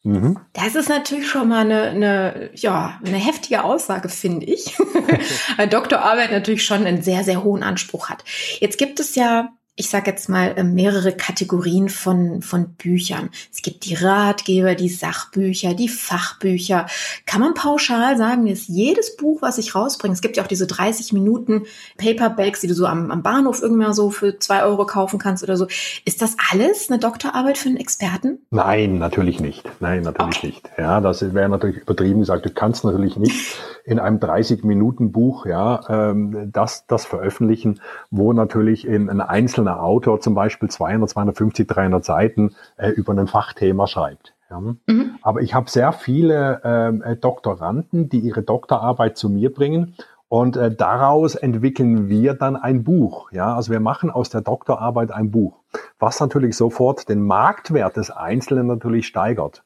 Mhm. 0.02 0.38
Das 0.52 0.76
ist 0.76 0.88
natürlich 0.88 1.28
schon 1.28 1.48
mal 1.48 1.64
eine, 1.64 1.82
eine, 1.82 2.50
ja, 2.54 3.00
eine 3.04 3.16
heftige 3.16 3.64
Aussage, 3.64 4.08
finde 4.08 4.46
ich. 4.46 4.78
Weil 5.56 5.68
Doktorarbeit 5.68 6.30
natürlich 6.30 6.64
schon 6.64 6.86
einen 6.86 7.02
sehr, 7.02 7.24
sehr 7.24 7.42
hohen 7.42 7.64
Anspruch 7.64 8.08
hat. 8.08 8.24
Jetzt 8.60 8.78
gibt 8.78 9.00
es 9.00 9.16
ja 9.16 9.55
ich 9.78 9.90
sage 9.90 10.10
jetzt 10.10 10.30
mal, 10.30 10.54
äh, 10.56 10.64
mehrere 10.64 11.12
Kategorien 11.12 11.90
von, 11.90 12.40
von 12.40 12.70
Büchern. 12.70 13.28
Es 13.52 13.60
gibt 13.60 13.84
die 13.84 13.94
Ratgeber, 13.94 14.74
die 14.74 14.88
Sachbücher, 14.88 15.74
die 15.74 15.90
Fachbücher. 15.90 16.86
Kann 17.26 17.40
man 17.40 17.52
pauschal 17.52 18.16
sagen, 18.16 18.46
dass 18.46 18.68
jedes 18.68 19.16
Buch, 19.16 19.42
was 19.42 19.58
ich 19.58 19.74
rausbringe, 19.74 20.14
es 20.14 20.22
gibt 20.22 20.38
ja 20.38 20.42
auch 20.42 20.48
diese 20.48 20.66
30 20.66 21.12
Minuten 21.12 21.64
Paperbacks, 21.98 22.60
die 22.60 22.68
du 22.68 22.74
so 22.74 22.86
am, 22.86 23.10
am 23.10 23.22
Bahnhof 23.22 23.60
irgendwann 23.60 23.92
so 23.92 24.10
für 24.10 24.38
zwei 24.38 24.62
Euro 24.64 24.86
kaufen 24.86 25.18
kannst 25.18 25.42
oder 25.42 25.58
so. 25.58 25.66
Ist 26.06 26.22
das 26.22 26.36
alles 26.50 26.88
eine 26.88 26.98
Doktorarbeit 26.98 27.58
für 27.58 27.68
einen 27.68 27.76
Experten? 27.76 28.38
Nein, 28.50 28.98
natürlich 28.98 29.40
nicht. 29.40 29.68
Nein, 29.80 30.02
natürlich 30.02 30.38
okay. 30.38 30.46
nicht. 30.46 30.70
Ja, 30.78 31.02
das 31.02 31.34
wäre 31.34 31.50
natürlich 31.50 31.82
übertrieben 31.82 32.20
gesagt. 32.20 32.46
Du 32.46 32.50
kannst 32.50 32.82
natürlich 32.84 33.18
nicht 33.18 33.58
in 33.84 33.98
einem 33.98 34.18
30-Minuten-Buch 34.18 35.44
ja, 35.46 35.80
ähm, 35.88 36.50
das, 36.52 36.86
das 36.86 37.04
veröffentlichen, 37.04 37.80
wo 38.10 38.32
natürlich 38.32 38.86
in 38.86 39.10
ein 39.10 39.20
einzelner 39.20 39.65
einzelner 39.66 39.82
Autor 39.82 40.20
zum 40.20 40.34
Beispiel 40.34 40.68
200, 40.70 41.10
250, 41.10 41.66
300 41.66 42.04
Seiten 42.04 42.54
äh, 42.76 42.90
über 42.90 43.12
ein 43.12 43.26
Fachthema 43.26 43.86
schreibt. 43.86 44.34
Ja. 44.50 44.60
Mhm. 44.60 44.76
Aber 45.22 45.40
ich 45.40 45.54
habe 45.54 45.68
sehr 45.68 45.92
viele 45.92 46.60
ähm, 46.64 47.02
äh, 47.02 47.16
Doktoranden, 47.16 48.08
die 48.08 48.20
ihre 48.20 48.42
Doktorarbeit 48.42 49.16
zu 49.16 49.28
mir 49.28 49.52
bringen 49.52 49.94
und 50.28 50.56
äh, 50.56 50.74
daraus 50.74 51.34
entwickeln 51.34 52.08
wir 52.08 52.34
dann 52.34 52.56
ein 52.56 52.84
Buch. 52.84 53.30
Ja, 53.32 53.54
also 53.54 53.72
wir 53.72 53.80
machen 53.80 54.10
aus 54.10 54.30
der 54.30 54.40
Doktorarbeit 54.40 55.10
ein 55.12 55.30
Buch, 55.30 55.62
was 55.98 56.20
natürlich 56.20 56.56
sofort 56.56 57.08
den 57.08 57.22
Marktwert 57.22 57.96
des 57.96 58.10
Einzelnen 58.10 58.66
natürlich 58.66 59.06
steigert. 59.06 59.64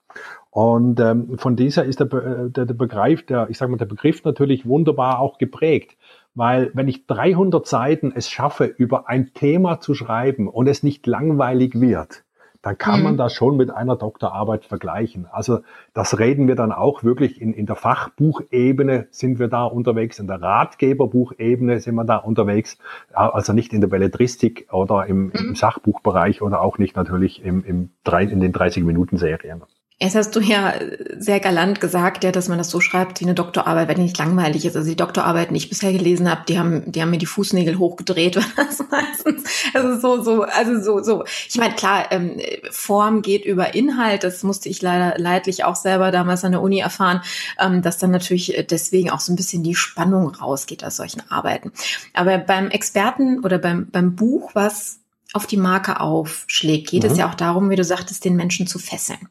Und 0.51 0.99
ähm, 0.99 1.39
von 1.39 1.55
dieser 1.57 1.85
ist 1.85 2.01
der, 2.01 2.13
äh, 2.13 2.51
der, 2.51 2.67
der 2.67 2.75
Begriff, 2.75 3.25
der, 3.27 3.49
ich 3.51 3.59
sage 3.59 3.71
mal, 3.71 3.79
der 3.79 3.87
Begriff 3.87 4.25
natürlich 4.25 4.67
wunderbar 4.67 5.21
auch 5.21 5.39
geprägt. 5.39 5.97
Weil 6.35 6.71
wenn 6.75 6.89
ich 6.89 7.07
300 7.07 7.67
Seiten 7.67 8.13
es 8.15 8.31
schaffe, 8.31 8.65
über 8.65 9.09
ein 9.09 9.33
Thema 9.35 9.81
zu 9.81 9.95
schreiben 9.95 10.49
und 10.49 10.69
es 10.69 10.83
nicht 10.83 11.07
langweilig 11.07 11.81
wird, 11.81 12.25
dann 12.63 12.77
kann 12.77 12.99
mhm. 12.99 13.05
man 13.05 13.17
das 13.17 13.33
schon 13.33 13.57
mit 13.57 13.71
einer 13.71 13.97
Doktorarbeit 13.97 14.67
vergleichen. 14.67 15.27
Also 15.33 15.61
das 15.95 16.19
reden 16.19 16.47
wir 16.47 16.57
dann 16.57 16.73
auch 16.73 17.03
wirklich 17.03 17.41
in, 17.41 17.55
in 17.55 17.67
der 17.67 17.77
Fachbuchebene 17.77 19.09
sind 19.11 19.39
wir 19.39 19.49
da 19.49 19.65
unterwegs, 19.65 20.19
in 20.19 20.27
der 20.27 20.43
Ratgeberbuchebene 20.43 21.81
sind 21.81 21.95
wir 21.95 22.05
da 22.05 22.17
unterwegs, 22.17 22.77
also 23.13 23.53
nicht 23.53 23.73
in 23.73 23.81
der 23.81 23.89
Belletristik 23.89 24.69
oder 24.73 25.07
im, 25.07 25.27
mhm. 25.27 25.33
im 25.33 25.55
Sachbuchbereich 25.55 26.43
oder 26.43 26.61
auch 26.61 26.79
nicht 26.79 26.97
natürlich 26.97 27.43
im, 27.43 27.65
im, 27.65 27.91
in 28.05 28.41
den 28.41 28.53
30-Minuten-Serien. 28.53 29.63
Jetzt 30.03 30.15
hast 30.15 30.35
du 30.35 30.41
ja 30.41 30.73
sehr 31.19 31.41
galant 31.41 31.79
gesagt, 31.79 32.25
ja, 32.25 32.33
dass 32.33 32.49
man 32.49 32.57
das 32.57 32.71
so 32.71 32.81
schreibt 32.81 33.21
wie 33.21 33.27
eine 33.27 33.35
Doktorarbeit, 33.35 33.87
wenn 33.87 33.97
die 33.97 34.05
nicht 34.05 34.17
langweilig 34.17 34.65
ist. 34.65 34.75
Also 34.75 34.89
die 34.89 34.97
Doktorarbeiten, 34.97 35.53
die 35.53 35.59
ich 35.59 35.69
bisher 35.69 35.93
gelesen 35.93 36.31
habe, 36.31 36.41
die 36.49 36.59
haben, 36.59 36.91
die 36.91 37.03
haben 37.03 37.11
mir 37.11 37.19
die 37.19 37.27
Fußnägel 37.27 37.79
hochgedreht, 37.79 38.37
das 38.57 38.83
meistens. 38.91 39.45
Also 39.75 40.01
so, 40.01 40.23
so, 40.23 40.43
also 40.45 40.81
so, 40.81 41.03
so. 41.03 41.25
Ich 41.47 41.59
meine, 41.59 41.75
klar, 41.75 42.11
ähm, 42.13 42.41
Form 42.71 43.21
geht 43.21 43.45
über 43.45 43.75
Inhalt. 43.75 44.25
Das 44.25 44.43
musste 44.43 44.71
ich 44.71 44.81
leider 44.81 45.19
leidlich 45.19 45.65
auch 45.65 45.77
selber 45.77 46.11
damals 46.11 46.45
an 46.45 46.53
der 46.53 46.63
Uni 46.63 46.79
erfahren, 46.79 47.21
ähm, 47.59 47.83
dass 47.83 47.99
dann 47.99 48.11
natürlich 48.11 48.67
deswegen 48.71 49.11
auch 49.11 49.21
so 49.21 49.35
ein 49.35 49.37
bisschen 49.37 49.63
die 49.63 49.75
Spannung 49.75 50.35
rausgeht 50.35 50.83
aus 50.83 50.97
solchen 50.97 51.23
Arbeiten. 51.31 51.73
Aber 52.15 52.39
beim 52.39 52.71
Experten 52.71 53.45
oder 53.45 53.59
beim, 53.59 53.91
beim 53.91 54.17
Buch, 54.17 54.53
was 54.55 55.01
auf 55.35 55.47
die 55.47 55.59
Marke 55.59 56.01
aufschlägt, 56.01 56.89
geht 56.89 57.03
mhm. 57.05 57.11
es 57.11 57.19
ja 57.19 57.29
auch 57.29 57.35
darum, 57.35 57.69
wie 57.69 57.77
du 57.77 57.85
sagtest, 57.85 58.25
den 58.25 58.35
Menschen 58.35 58.67
zu 58.67 58.79
fesseln. 58.79 59.29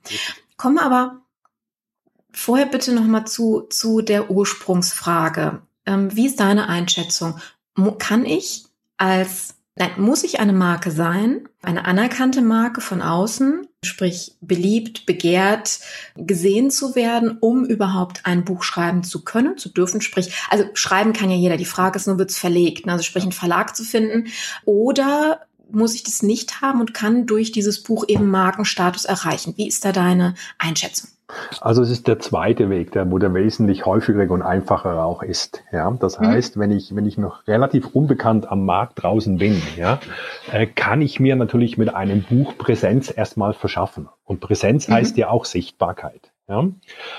Kommen 0.59 0.77
aber 0.77 1.21
vorher 2.33 2.65
bitte 2.65 2.91
noch 2.93 3.05
mal 3.05 3.23
zu, 3.23 3.61
zu 3.69 4.01
der 4.01 4.29
Ursprungsfrage. 4.29 5.61
Ähm, 5.85 6.13
wie 6.13 6.25
ist 6.25 6.41
deine 6.41 6.67
Einschätzung? 6.67 7.39
Mo 7.75 7.93
kann 7.93 8.25
ich 8.25 8.65
als, 8.97 9.55
nein, 9.77 9.91
muss 9.95 10.25
ich 10.25 10.41
eine 10.41 10.51
Marke 10.51 10.91
sein? 10.91 11.47
Eine 11.61 11.85
anerkannte 11.85 12.41
Marke 12.41 12.81
von 12.81 13.01
außen, 13.01 13.67
sprich 13.85 14.35
beliebt, 14.41 15.05
begehrt, 15.05 15.79
gesehen 16.15 16.71
zu 16.71 16.93
werden, 16.93 17.37
um 17.39 17.63
überhaupt 17.63 18.25
ein 18.25 18.43
Buch 18.43 18.63
schreiben 18.63 19.05
zu 19.05 19.23
können, 19.23 19.57
zu 19.57 19.69
dürfen. 19.69 20.01
Sprich, 20.01 20.33
also 20.49 20.65
schreiben 20.73 21.13
kann 21.13 21.31
ja 21.31 21.37
jeder. 21.37 21.55
Die 21.55 21.63
Frage 21.63 21.95
ist 21.95 22.05
nur, 22.05 22.19
wird 22.19 22.31
es 22.31 22.37
verlegt? 22.37 22.85
Ne? 22.85 22.91
Also 22.91 23.05
sprich, 23.05 23.23
einen 23.23 23.31
Verlag 23.31 23.77
zu 23.77 23.85
finden. 23.85 24.27
Oder 24.65 25.39
muss 25.71 25.95
ich 25.95 26.03
das 26.03 26.23
nicht 26.23 26.61
haben 26.61 26.79
und 26.79 26.93
kann 26.93 27.25
durch 27.25 27.51
dieses 27.51 27.83
Buch 27.83 28.05
eben 28.07 28.29
Markenstatus 28.29 29.05
erreichen. 29.05 29.53
Wie 29.57 29.67
ist 29.67 29.85
da 29.85 29.91
deine 29.91 30.33
Einschätzung? 30.57 31.09
Also 31.61 31.83
es 31.83 31.89
ist 31.91 32.07
der 32.07 32.19
zweite 32.19 32.69
Weg, 32.69 32.91
der, 32.91 33.09
wo 33.11 33.19
der 33.19 33.33
wesentlich 33.33 33.85
häufiger 33.85 34.31
und 34.31 34.41
einfacher 34.41 35.03
auch 35.03 35.21
ist. 35.21 35.63
Ja, 35.71 35.91
das 35.91 36.19
mhm. 36.19 36.27
heißt, 36.27 36.57
wenn 36.57 36.71
ich 36.71 36.95
wenn 36.95 37.05
ich 37.05 37.17
noch 37.17 37.47
relativ 37.47 37.87
unbekannt 37.87 38.51
am 38.51 38.65
Markt 38.65 39.03
draußen 39.03 39.37
bin, 39.37 39.61
ja, 39.77 39.99
äh, 40.51 40.65
kann 40.65 41.01
ich 41.01 41.19
mir 41.19 41.35
natürlich 41.35 41.77
mit 41.77 41.93
einem 41.93 42.23
Buch 42.23 42.57
Präsenz 42.57 43.13
erstmal 43.15 43.53
verschaffen. 43.53 44.09
Und 44.25 44.39
Präsenz 44.39 44.87
mhm. 44.87 44.93
heißt 44.93 45.17
ja 45.17 45.29
auch 45.29 45.45
Sichtbarkeit. 45.45 46.28
Ja. 46.49 46.67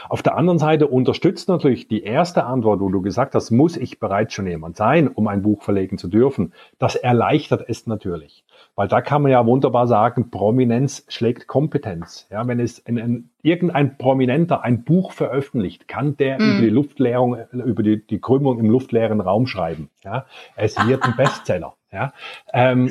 Auf 0.09 0.23
der 0.23 0.37
anderen 0.37 0.59
Seite 0.59 0.89
unterstützt 0.89 1.49
natürlich 1.49 1.87
die 1.87 2.03
erste 2.03 2.45
Antwort, 2.45 2.81
wo 2.81 2.89
du 2.89 3.01
gesagt 3.01 3.37
hast, 3.37 3.53
muss 3.53 3.77
ich 3.77 4.01
bereits 4.01 4.35
schon 4.35 4.49
jemand 4.49 4.77
sein, 4.77 5.07
um 5.07 5.29
ein 5.29 5.43
Buch 5.43 5.63
verlegen 5.63 5.99
zu 5.99 6.09
dürfen. 6.09 6.53
Das 6.81 6.97
erleichtert 6.97 7.65
es 7.69 7.87
natürlich. 7.87 8.45
Weil 8.75 8.89
da 8.89 9.01
kann 9.01 9.23
man 9.23 9.31
ja 9.31 9.47
wunderbar 9.47 9.87
sagen, 9.87 10.31
Prominenz 10.31 11.05
schlägt 11.09 11.47
Kompetenz. 11.47 12.27
Ja, 12.31 12.47
wenn 12.47 12.59
es 12.61 12.79
in, 12.79 12.97
in, 12.97 13.31
irgendein 13.43 13.99
Prominenter 13.99 14.63
ein 14.63 14.85
Buch 14.85 15.13
veröffentlicht, 15.13 15.87
kann 15.87 16.17
der 16.17 16.39
mm. 16.39 16.43
über 16.43 16.61
die 16.61 16.71
Luftleerung, 16.71 17.37
über 17.53 17.83
die, 17.83 18.05
die 18.05 18.21
Krümmung 18.21 18.59
im 18.59 18.71
luftleeren 18.71 19.21
Raum 19.21 19.47
schreiben. 19.47 19.91
Ja, 20.03 20.27
es 20.57 20.77
wird 20.87 21.05
ein 21.05 21.15
Bestseller. 21.17 21.75
Ja, 21.93 22.13
ähm, 22.53 22.91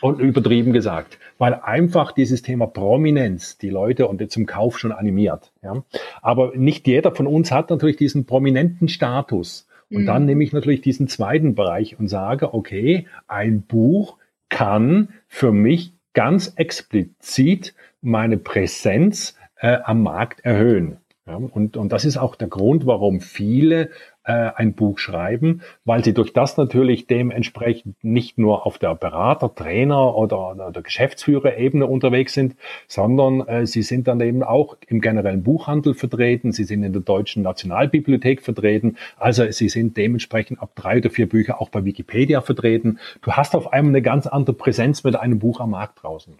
und 0.00 0.18
übertrieben 0.20 0.72
gesagt, 0.72 1.18
weil 1.40 1.54
einfach 1.54 2.12
dieses 2.12 2.42
Thema 2.42 2.66
Prominenz 2.66 3.56
die 3.56 3.70
Leute 3.70 4.06
und 4.06 4.30
zum 4.30 4.44
Kauf 4.44 4.78
schon 4.78 4.92
animiert. 4.92 5.52
Ja, 5.62 5.82
aber 6.20 6.52
nicht 6.54 6.86
jeder 6.86 7.12
von 7.12 7.26
uns 7.26 7.50
hat 7.50 7.70
natürlich 7.70 7.96
diesen 7.96 8.26
prominenten 8.26 8.88
Status. 8.88 9.66
Und 9.90 10.02
mhm. 10.02 10.06
dann 10.06 10.26
nehme 10.26 10.44
ich 10.44 10.52
natürlich 10.52 10.82
diesen 10.82 11.08
zweiten 11.08 11.54
Bereich 11.54 11.98
und 11.98 12.08
sage, 12.08 12.52
okay, 12.52 13.06
ein 13.26 13.62
Buch 13.62 14.18
kann 14.50 15.08
für 15.28 15.50
mich 15.50 15.94
ganz 16.12 16.52
explizit 16.56 17.74
meine 18.02 18.36
Präsenz 18.36 19.34
äh, 19.56 19.78
am 19.82 20.02
Markt 20.02 20.40
erhöhen. 20.40 20.98
Ja, 21.30 21.36
und, 21.36 21.76
und 21.76 21.92
das 21.92 22.04
ist 22.04 22.16
auch 22.16 22.34
der 22.34 22.48
Grund, 22.48 22.86
warum 22.86 23.20
viele 23.20 23.90
äh, 24.24 24.32
ein 24.32 24.74
Buch 24.74 24.98
schreiben, 24.98 25.62
weil 25.84 26.02
sie 26.02 26.12
durch 26.12 26.32
das 26.32 26.56
natürlich 26.56 27.06
dementsprechend 27.06 28.02
nicht 28.02 28.36
nur 28.36 28.66
auf 28.66 28.78
der 28.78 28.96
Berater, 28.96 29.54
Trainer 29.54 30.16
oder, 30.16 30.50
oder 30.50 30.72
der 30.72 30.82
Geschäftsführerebene 30.82 31.86
unterwegs 31.86 32.32
sind, 32.32 32.56
sondern 32.88 33.46
äh, 33.46 33.64
sie 33.64 33.82
sind 33.82 34.08
dann 34.08 34.20
eben 34.20 34.42
auch 34.42 34.76
im 34.88 35.00
generellen 35.00 35.44
Buchhandel 35.44 35.94
vertreten, 35.94 36.50
sie 36.50 36.64
sind 36.64 36.82
in 36.82 36.92
der 36.92 37.02
Deutschen 37.02 37.44
Nationalbibliothek 37.44 38.42
vertreten, 38.42 38.96
also 39.16 39.48
sie 39.52 39.68
sind 39.68 39.96
dementsprechend 39.96 40.60
ab 40.60 40.72
drei 40.74 40.98
oder 40.98 41.10
vier 41.10 41.28
Bücher 41.28 41.60
auch 41.60 41.68
bei 41.68 41.84
Wikipedia 41.84 42.40
vertreten. 42.40 42.98
Du 43.22 43.34
hast 43.34 43.54
auf 43.54 43.72
einmal 43.72 43.92
eine 43.92 44.02
ganz 44.02 44.26
andere 44.26 44.56
Präsenz 44.56 45.04
mit 45.04 45.14
einem 45.14 45.38
Buch 45.38 45.60
am 45.60 45.70
Markt 45.70 46.02
draußen. 46.02 46.34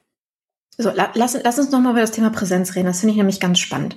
So, 0.76 0.90
lass, 0.94 1.38
lass 1.44 1.58
uns 1.58 1.70
nochmal 1.70 1.92
über 1.92 2.00
das 2.00 2.10
Thema 2.10 2.30
Präsenz 2.30 2.74
reden. 2.74 2.86
Das 2.86 3.00
finde 3.00 3.12
ich 3.12 3.18
nämlich 3.18 3.38
ganz 3.38 3.58
spannend. 3.58 3.94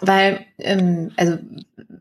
Weil, 0.00 0.46
ähm, 0.58 1.10
also 1.16 1.38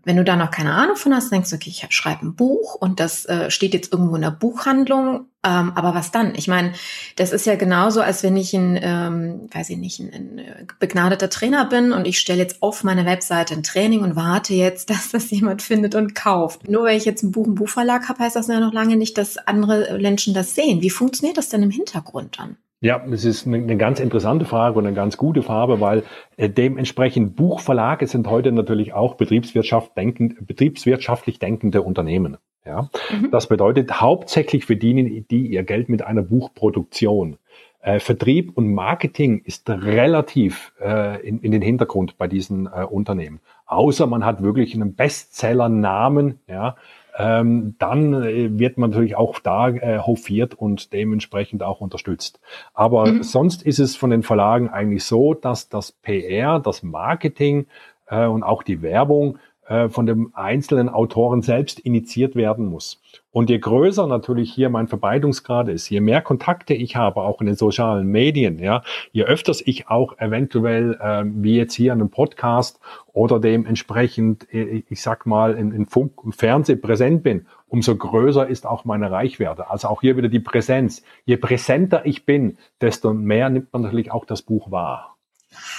wenn 0.03 0.17
du 0.17 0.23
da 0.23 0.35
noch 0.35 0.51
keine 0.51 0.73
Ahnung 0.73 0.95
von 0.95 1.13
hast, 1.13 1.31
denkst 1.31 1.49
du, 1.49 1.55
okay, 1.55 1.69
ich 1.69 1.85
schreibe 1.89 2.25
ein 2.25 2.35
Buch 2.35 2.75
und 2.75 2.99
das 2.99 3.25
äh, 3.25 3.49
steht 3.49 3.73
jetzt 3.73 3.91
irgendwo 3.91 4.15
in 4.15 4.21
der 4.21 4.31
Buchhandlung, 4.31 5.25
ähm, 5.43 5.71
aber 5.75 5.95
was 5.95 6.11
dann? 6.11 6.35
Ich 6.35 6.47
meine, 6.47 6.73
das 7.15 7.31
ist 7.31 7.45
ja 7.45 7.55
genauso, 7.55 8.01
als 8.01 8.21
wenn 8.23 8.37
ich 8.37 8.53
ein, 8.53 8.79
ähm, 8.81 9.49
weiß 9.51 9.69
ich 9.71 9.77
nicht, 9.77 9.99
ein, 9.99 10.13
ein 10.13 10.67
begnadeter 10.79 11.29
Trainer 11.29 11.65
bin 11.65 11.91
und 11.91 12.05
ich 12.05 12.19
stelle 12.19 12.39
jetzt 12.39 12.61
auf 12.61 12.83
meine 12.83 13.05
Webseite 13.05 13.55
ein 13.55 13.63
Training 13.63 14.01
und 14.01 14.15
warte 14.15 14.53
jetzt, 14.53 14.89
dass 14.91 15.09
das 15.09 15.31
jemand 15.31 15.61
findet 15.61 15.95
und 15.95 16.13
kauft. 16.15 16.69
Nur 16.69 16.83
weil 16.83 16.97
ich 16.97 17.05
jetzt 17.05 17.23
ein 17.23 17.31
Buch 17.31 17.47
im 17.47 17.55
Buchverlag 17.55 18.07
habe, 18.09 18.23
heißt 18.23 18.35
das 18.35 18.47
ja 18.47 18.59
noch 18.59 18.73
lange 18.73 18.95
nicht, 18.95 19.17
dass 19.17 19.37
andere 19.37 19.97
Menschen 19.99 20.33
das 20.33 20.55
sehen. 20.55 20.81
Wie 20.81 20.89
funktioniert 20.89 21.37
das 21.37 21.49
denn 21.49 21.63
im 21.63 21.71
Hintergrund 21.71 22.39
dann? 22.39 22.57
Ja, 22.79 22.99
das 22.99 23.25
ist 23.25 23.47
eine, 23.47 23.75
ganz 23.77 23.99
interessante 23.99 24.45
Frage 24.45 24.77
und 24.77 24.85
eine 24.85 24.95
ganz 24.95 25.17
gute 25.17 25.41
Frage, 25.41 25.81
weil 25.81 26.03
äh, 26.37 26.47
dementsprechend 26.47 27.35
Buchverlage 27.35 28.05
sind 28.05 28.29
heute 28.29 28.51
natürlich 28.51 28.93
auch 28.93 29.15
Betriebswirtschaft 29.15 29.97
denkend, 29.97 30.45
betriebswirtschaftlich 30.45 31.39
denkende 31.39 31.81
Unternehmen. 31.81 32.37
Ja, 32.65 32.89
mhm. 33.11 33.31
das 33.31 33.47
bedeutet 33.47 34.01
hauptsächlich 34.01 34.65
verdienen 34.65 35.25
die 35.31 35.47
ihr 35.47 35.63
Geld 35.63 35.89
mit 35.89 36.03
einer 36.03 36.21
Buchproduktion. 36.21 37.37
Äh, 37.79 37.99
Vertrieb 37.99 38.55
und 38.55 38.73
Marketing 38.73 39.41
ist 39.45 39.69
relativ 39.69 40.73
äh, 40.81 41.25
in, 41.25 41.39
in 41.39 41.51
den 41.51 41.61
Hintergrund 41.61 42.17
bei 42.17 42.27
diesen 42.27 42.67
äh, 42.67 42.83
Unternehmen. 42.83 43.39
Außer 43.65 44.05
man 44.05 44.25
hat 44.25 44.43
wirklich 44.43 44.75
einen 44.75 44.95
Bestseller-Namen, 44.95 46.39
ja, 46.47 46.75
ähm, 47.17 47.75
dann 47.79 48.13
äh, 48.13 48.59
wird 48.59 48.77
man 48.77 48.91
natürlich 48.91 49.15
auch 49.15 49.39
da 49.39 49.69
äh, 49.69 49.99
hofiert 49.99 50.53
und 50.53 50.93
dementsprechend 50.93 51.63
auch 51.63 51.81
unterstützt. 51.81 52.39
Aber 52.73 53.07
mhm. 53.07 53.23
sonst 53.23 53.63
ist 53.63 53.79
es 53.79 53.95
von 53.95 54.11
den 54.11 54.23
Verlagen 54.23 54.69
eigentlich 54.69 55.03
so, 55.03 55.33
dass 55.33 55.67
das 55.67 55.91
PR, 55.91 56.59
das 56.59 56.83
Marketing 56.83 57.65
äh, 58.07 58.25
und 58.25 58.43
auch 58.43 58.61
die 58.61 58.81
Werbung 58.83 59.39
äh, 59.67 59.89
von 59.89 60.05
dem 60.05 60.31
einzelnen 60.33 60.89
Autoren 60.89 61.41
selbst 61.41 61.79
initiiert 61.79 62.35
werden 62.35 62.65
muss. 62.67 63.01
Und 63.37 63.51
je 63.51 63.59
größer 63.59 64.07
natürlich 64.07 64.51
hier 64.51 64.71
mein 64.71 64.87
Verbreitungsgrad 64.87 65.67
ist, 65.67 65.87
je 65.91 66.01
mehr 66.01 66.23
Kontakte 66.23 66.73
ich 66.73 66.95
habe, 66.95 67.21
auch 67.21 67.39
in 67.39 67.45
den 67.45 67.55
sozialen 67.55 68.07
Medien, 68.07 68.57
ja, 68.57 68.81
je 69.11 69.25
öfters 69.25 69.61
ich 69.63 69.89
auch 69.89 70.17
eventuell, 70.17 70.97
äh, 70.99 71.21
wie 71.23 71.55
jetzt 71.55 71.75
hier 71.75 71.93
in 71.93 71.99
einem 71.99 72.09
Podcast 72.09 72.79
oder 73.13 73.39
dementsprechend, 73.39 74.51
äh, 74.51 74.81
ich 74.89 75.03
sag 75.03 75.27
mal, 75.27 75.53
in, 75.53 75.71
in 75.71 75.85
Funk 75.85 76.23
und 76.23 76.35
Fernsehen 76.35 76.81
präsent 76.81 77.21
bin, 77.21 77.45
umso 77.67 77.95
größer 77.95 78.47
ist 78.47 78.65
auch 78.65 78.85
meine 78.85 79.11
Reichweite. 79.11 79.69
Also 79.69 79.89
auch 79.89 80.01
hier 80.01 80.17
wieder 80.17 80.29
die 80.29 80.39
Präsenz. 80.39 81.03
Je 81.25 81.37
präsenter 81.37 82.07
ich 82.07 82.25
bin, 82.25 82.57
desto 82.81 83.13
mehr 83.13 83.51
nimmt 83.51 83.71
man 83.71 83.83
natürlich 83.83 84.11
auch 84.11 84.25
das 84.25 84.41
Buch 84.41 84.71
wahr. 84.71 85.15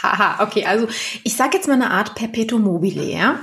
Haha, 0.02 0.44
okay, 0.44 0.64
also 0.64 0.86
ich 1.24 1.36
sage 1.36 1.56
jetzt 1.56 1.66
mal 1.66 1.74
eine 1.74 1.90
Art 1.90 2.14
Perpetuum 2.14 2.62
mobile, 2.62 3.02
ja. 3.02 3.40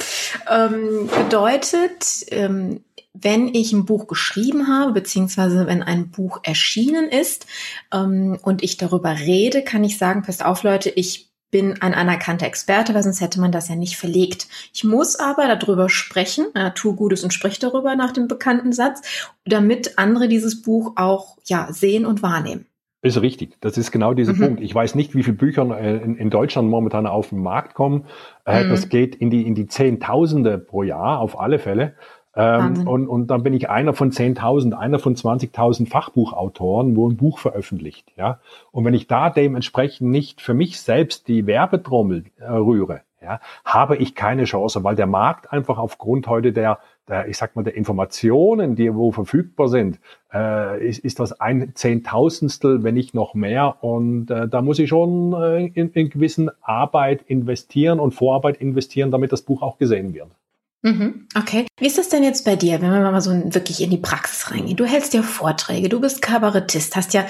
Ähm, 0.49 1.09
bedeutet, 1.13 2.25
ähm, 2.31 2.81
wenn 3.21 3.53
ich 3.53 3.73
ein 3.73 3.85
Buch 3.85 4.07
geschrieben 4.07 4.67
habe, 4.67 4.93
beziehungsweise 4.93 5.67
wenn 5.67 5.83
ein 5.83 6.09
Buch 6.09 6.39
erschienen 6.43 7.09
ist 7.09 7.47
ähm, 7.93 8.37
und 8.41 8.63
ich 8.63 8.77
darüber 8.77 9.11
rede, 9.17 9.63
kann 9.63 9.83
ich 9.83 9.97
sagen, 9.97 10.23
passt 10.23 10.45
auf 10.45 10.63
Leute, 10.63 10.89
ich 10.89 11.29
bin 11.51 11.81
ein 11.81 11.93
anerkannter 11.93 12.45
Experte, 12.45 12.93
weil 12.93 13.03
sonst 13.03 13.21
hätte 13.21 13.39
man 13.39 13.51
das 13.51 13.69
ja 13.69 13.75
nicht 13.75 13.95
verlegt. 13.95 14.47
Ich 14.73 14.83
muss 14.83 15.15
aber 15.15 15.47
darüber 15.55 15.89
sprechen, 15.89 16.47
ja, 16.55 16.71
tu 16.71 16.95
Gutes 16.95 17.23
und 17.23 17.33
sprich 17.33 17.59
darüber 17.59 17.95
nach 17.95 18.11
dem 18.11 18.27
bekannten 18.27 18.73
Satz, 18.73 19.01
damit 19.45 19.97
andere 19.97 20.27
dieses 20.27 20.61
Buch 20.61 20.93
auch 20.97 21.37
ja 21.45 21.67
sehen 21.71 22.05
und 22.05 22.21
wahrnehmen. 22.21 22.65
Ist 23.05 23.21
richtig. 23.21 23.55
Das 23.61 23.77
ist 23.77 23.91
genau 23.91 24.15
dieser 24.15 24.33
mhm. 24.33 24.39
Punkt. 24.39 24.61
Ich 24.61 24.73
weiß 24.73 24.95
nicht, 24.95 25.13
wie 25.13 25.21
viele 25.21 25.37
Bücher 25.37 25.79
äh, 25.79 25.97
in, 25.97 26.17
in, 26.17 26.31
Deutschland 26.31 26.69
momentan 26.69 27.05
auf 27.05 27.29
den 27.29 27.37
Markt 27.37 27.75
kommen. 27.75 28.05
Äh, 28.45 28.63
mhm. 28.63 28.69
Das 28.71 28.89
geht 28.89 29.15
in 29.15 29.29
die, 29.29 29.45
in 29.45 29.53
die 29.53 29.67
Zehntausende 29.67 30.57
pro 30.57 30.81
Jahr, 30.81 31.19
auf 31.19 31.39
alle 31.39 31.59
Fälle. 31.59 31.93
Ähm, 32.35 32.87
und, 32.87 33.07
und 33.07 33.27
dann 33.27 33.43
bin 33.43 33.53
ich 33.53 33.69
einer 33.69 33.93
von 33.93 34.11
10.000, 34.11 34.73
einer 34.73 34.99
von 34.99 35.15
20.000 35.15 35.87
Fachbuchautoren, 35.87 36.95
wo 36.95 37.09
ein 37.09 37.17
Buch 37.17 37.39
veröffentlicht. 37.39 38.11
Ja? 38.17 38.39
Und 38.71 38.85
wenn 38.85 38.93
ich 38.93 39.07
da 39.07 39.29
dementsprechend 39.29 40.09
nicht 40.11 40.41
für 40.41 40.53
mich 40.53 40.81
selbst 40.81 41.27
die 41.27 41.47
Werbetrommel 41.47 42.25
äh, 42.39 42.45
rühre, 42.45 43.01
ja, 43.21 43.39
habe 43.63 43.95
ich 43.97 44.13
keine 44.13 44.43
Chance, 44.43 44.83
weil 44.83 44.95
der 44.95 45.07
Markt 45.07 45.51
einfach 45.51 45.79
aufgrund 45.79 46.27
heute 46.27 46.53
der 46.53 46.77
der, 47.07 47.27
ich 47.27 47.37
sag 47.37 47.55
mal, 47.55 47.63
der 47.63 47.75
Informationen, 47.75 48.75
die 48.75 48.93
wo 48.93 49.11
verfügbar 49.11 49.67
sind, 49.67 49.99
äh, 50.33 50.87
ist, 50.87 50.99
ist 50.99 51.19
das 51.19 51.39
ein 51.39 51.73
Zehntausendstel, 51.75 52.83
wenn 52.83 52.95
nicht 52.95 53.13
noch 53.13 53.33
mehr. 53.33 53.77
Und 53.81 54.31
äh, 54.31 54.47
da 54.47 54.61
muss 54.61 54.79
ich 54.79 54.89
schon 54.89 55.33
äh, 55.33 55.65
in, 55.67 55.91
in 55.91 56.09
gewissen 56.09 56.49
Arbeit 56.61 57.23
investieren 57.27 57.99
und 57.99 58.13
Vorarbeit 58.13 58.57
investieren, 58.57 59.11
damit 59.11 59.31
das 59.31 59.43
Buch 59.43 59.61
auch 59.61 59.77
gesehen 59.77 60.13
wird. 60.13 60.29
Mhm, 60.85 61.25
okay. 61.35 61.65
Wie 61.79 61.87
ist 61.87 61.97
das 61.97 62.09
denn 62.09 62.23
jetzt 62.23 62.45
bei 62.45 62.55
dir, 62.55 62.79
wenn 62.79 62.91
wir 62.91 62.99
mal 62.99 63.19
so 63.19 63.31
wirklich 63.31 63.81
in 63.81 63.89
die 63.89 63.97
Praxis 63.97 64.51
reingehen? 64.51 64.77
Du 64.77 64.85
hältst 64.85 65.15
ja 65.15 65.23
Vorträge, 65.23 65.89
du 65.89 65.99
bist 65.99 66.21
Kabarettist, 66.21 66.95
hast 66.95 67.15
ja, 67.15 67.25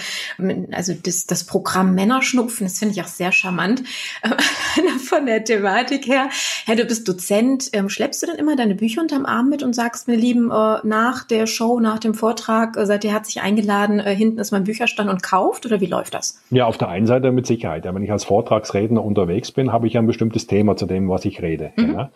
also 0.74 0.94
das, 0.94 1.26
das 1.26 1.46
Programm 1.46 1.96
Männerschnupfen, 1.96 2.68
das 2.68 2.80
finde 2.80 2.94
ich 2.94 3.02
auch 3.02 3.08
sehr 3.08 3.32
charmant 3.32 3.82
von 5.08 5.26
der 5.26 5.46
Thematik 5.46 6.06
her. 6.06 6.28
Ja, 6.66 6.76
du 6.76 6.84
bist 6.84 7.08
Dozent. 7.08 7.70
Ähm, 7.72 7.88
schleppst 7.88 8.22
du 8.22 8.26
denn 8.26 8.36
immer 8.36 8.58
deine 8.58 8.76
Bücher 8.76 9.02
unterm 9.02 9.26
Arm 9.26 9.48
mit 9.48 9.64
und 9.64 9.74
sagst 9.74 10.10
mir, 10.10 10.18
Lieben, 10.18 10.52
äh, 10.52 10.80
nach 10.84 11.24
der 11.24 11.48
Show, 11.48 11.80
nach 11.80 12.00
dem 12.00 12.14
Vortrag, 12.14 12.76
äh, 12.76 12.86
seid 12.86 13.06
ihr 13.06 13.12
herzlich 13.12 13.42
eingeladen, 13.42 14.02
äh, 14.02 14.14
hinten 14.14 14.40
ist 14.40 14.52
mein 14.52 14.66
Bücherstand 14.66 15.10
und 15.10 15.24
kauft 15.24 15.66
oder 15.66 15.80
wie 15.80 15.86
läuft 15.86 16.14
das? 16.14 16.42
Ja, 16.50 16.66
auf 16.66 16.78
der 16.78 16.90
einen 16.90 17.08
Seite 17.08 17.32
mit 17.32 17.48
Sicherheit. 17.48 17.86
Ja, 17.86 17.96
wenn 17.96 18.04
ich 18.04 18.12
als 18.12 18.26
Vortragsredner 18.26 19.02
unterwegs 19.02 19.54
bin, 19.54 19.72
habe 19.72 19.88
ich 19.88 19.98
ein 19.98 20.08
bestimmtes 20.08 20.46
Thema 20.46 20.76
zu 20.76 20.88
dem, 20.88 21.08
was 21.08 21.24
ich 21.24 21.42
rede. 21.42 21.72
Mhm. 21.78 21.94
Ja. 21.94 22.12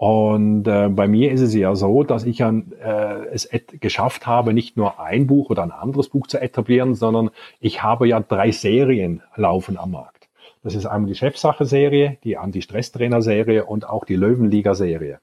Und 0.00 0.66
äh, 0.66 0.88
bei 0.88 1.06
mir 1.08 1.30
ist 1.30 1.42
es 1.42 1.54
ja 1.54 1.74
so, 1.74 2.04
dass 2.04 2.24
ich 2.24 2.38
ja, 2.38 2.50
äh, 2.50 3.26
es 3.32 3.46
geschafft 3.80 4.26
habe, 4.26 4.54
nicht 4.54 4.78
nur 4.78 4.98
ein 4.98 5.26
Buch 5.26 5.50
oder 5.50 5.62
ein 5.62 5.72
anderes 5.72 6.08
Buch 6.08 6.26
zu 6.26 6.40
etablieren, 6.40 6.94
sondern 6.94 7.28
ich 7.60 7.82
habe 7.82 8.08
ja 8.08 8.18
drei 8.18 8.50
Serien 8.50 9.20
laufen 9.36 9.76
am 9.76 9.90
Markt. 9.90 10.30
Das 10.62 10.74
ist 10.74 10.86
einmal 10.86 11.10
die 11.10 11.16
Chefsache-Serie, 11.16 12.16
die 12.24 12.38
Anti-Stress-Trainer-Serie 12.38 13.66
und 13.66 13.86
auch 13.86 14.06
die 14.06 14.16
Löwenliga-Serie. 14.16 15.20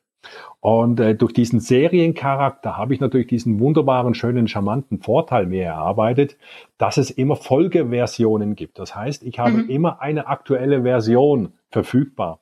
Und 0.60 1.00
äh, 1.00 1.16
durch 1.16 1.34
diesen 1.34 1.60
Seriencharakter 1.60 2.78
habe 2.78 2.94
ich 2.94 3.00
natürlich 3.00 3.28
diesen 3.28 3.60
wunderbaren, 3.60 4.14
schönen, 4.14 4.48
charmanten 4.48 5.00
Vorteil 5.00 5.48
mir 5.48 5.64
erarbeitet, 5.64 6.38
dass 6.78 6.98
es 6.98 7.10
immer 7.10 7.36
Folgeversionen 7.36 8.56
gibt. 8.56 8.78
Das 8.78 8.96
heißt, 8.96 9.24
ich 9.24 9.40
habe 9.40 9.54
mhm. 9.54 9.70
immer 9.70 10.02
eine 10.02 10.28
aktuelle 10.28 10.84
Version 10.84 11.54
verfügbar. 11.72 12.42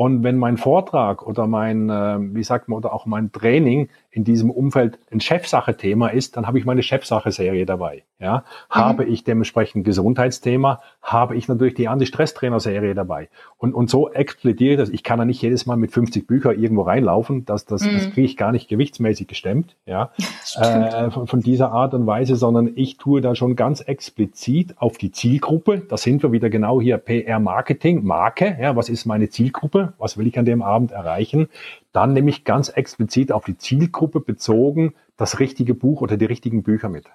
Und 0.00 0.22
wenn 0.22 0.38
mein 0.38 0.56
Vortrag 0.56 1.26
oder 1.26 1.46
mein, 1.46 1.90
äh, 1.90 2.16
wie 2.34 2.42
sagt 2.42 2.70
man, 2.70 2.78
oder 2.78 2.94
auch 2.94 3.04
mein 3.04 3.32
Training 3.32 3.90
in 4.12 4.24
diesem 4.24 4.50
Umfeld 4.50 4.98
ein 5.10 5.20
Chefsache-Thema 5.20 6.08
ist, 6.08 6.36
dann 6.36 6.46
habe 6.46 6.58
ich 6.58 6.64
meine 6.64 6.82
Chefsache-Serie 6.82 7.64
dabei. 7.64 8.02
Ja, 8.18 8.38
mhm. 8.38 8.74
habe 8.74 9.04
ich 9.04 9.24
dementsprechend 9.24 9.84
Gesundheitsthema, 9.84 10.80
habe 11.00 11.36
ich 11.36 11.48
natürlich 11.48 11.74
die 11.74 11.88
Anti-Stress-Trainer-Serie 11.88 12.94
dabei. 12.94 13.28
Und, 13.56 13.72
und 13.72 13.88
so 13.88 14.10
explodiert 14.10 14.80
das. 14.80 14.90
Ich 14.90 15.04
kann 15.04 15.18
ja 15.20 15.24
nicht 15.24 15.40
jedes 15.40 15.64
Mal 15.64 15.76
mit 15.76 15.92
50 15.92 16.26
Büchern 16.26 16.60
irgendwo 16.60 16.82
reinlaufen. 16.82 17.44
Das, 17.44 17.64
das, 17.64 17.82
mhm. 17.82 17.94
das 17.94 18.10
kriege 18.10 18.26
ich 18.26 18.36
gar 18.36 18.52
nicht 18.52 18.68
gewichtsmäßig 18.68 19.28
gestemmt. 19.28 19.76
Ja, 19.86 20.10
äh, 20.56 21.10
von, 21.10 21.28
von 21.28 21.40
dieser 21.40 21.70
Art 21.70 21.94
und 21.94 22.06
Weise, 22.06 22.36
sondern 22.36 22.72
ich 22.74 22.98
tue 22.98 23.20
da 23.20 23.34
schon 23.34 23.54
ganz 23.54 23.80
explizit 23.80 24.74
auf 24.78 24.98
die 24.98 25.12
Zielgruppe. 25.12 25.82
Da 25.88 25.96
sind 25.96 26.22
wir 26.22 26.32
wieder 26.32 26.50
genau 26.50 26.80
hier 26.80 26.98
PR-Marketing, 26.98 28.04
Marke. 28.04 28.58
Ja, 28.60 28.74
was 28.74 28.88
ist 28.88 29.06
meine 29.06 29.30
Zielgruppe? 29.30 29.94
Was 29.98 30.18
will 30.18 30.26
ich 30.26 30.38
an 30.38 30.44
dem 30.44 30.62
Abend 30.62 30.90
erreichen? 30.90 31.48
Dann 31.92 32.12
nehme 32.12 32.30
ich 32.30 32.44
ganz 32.44 32.68
explizit 32.68 33.32
auf 33.32 33.44
die 33.44 33.56
Zielgruppe 33.56 34.20
bezogen 34.20 34.94
das 35.16 35.40
richtige 35.40 35.74
Buch 35.74 36.00
oder 36.00 36.16
die 36.16 36.24
richtigen 36.24 36.62
Bücher 36.62 36.88
mit. 36.88 37.06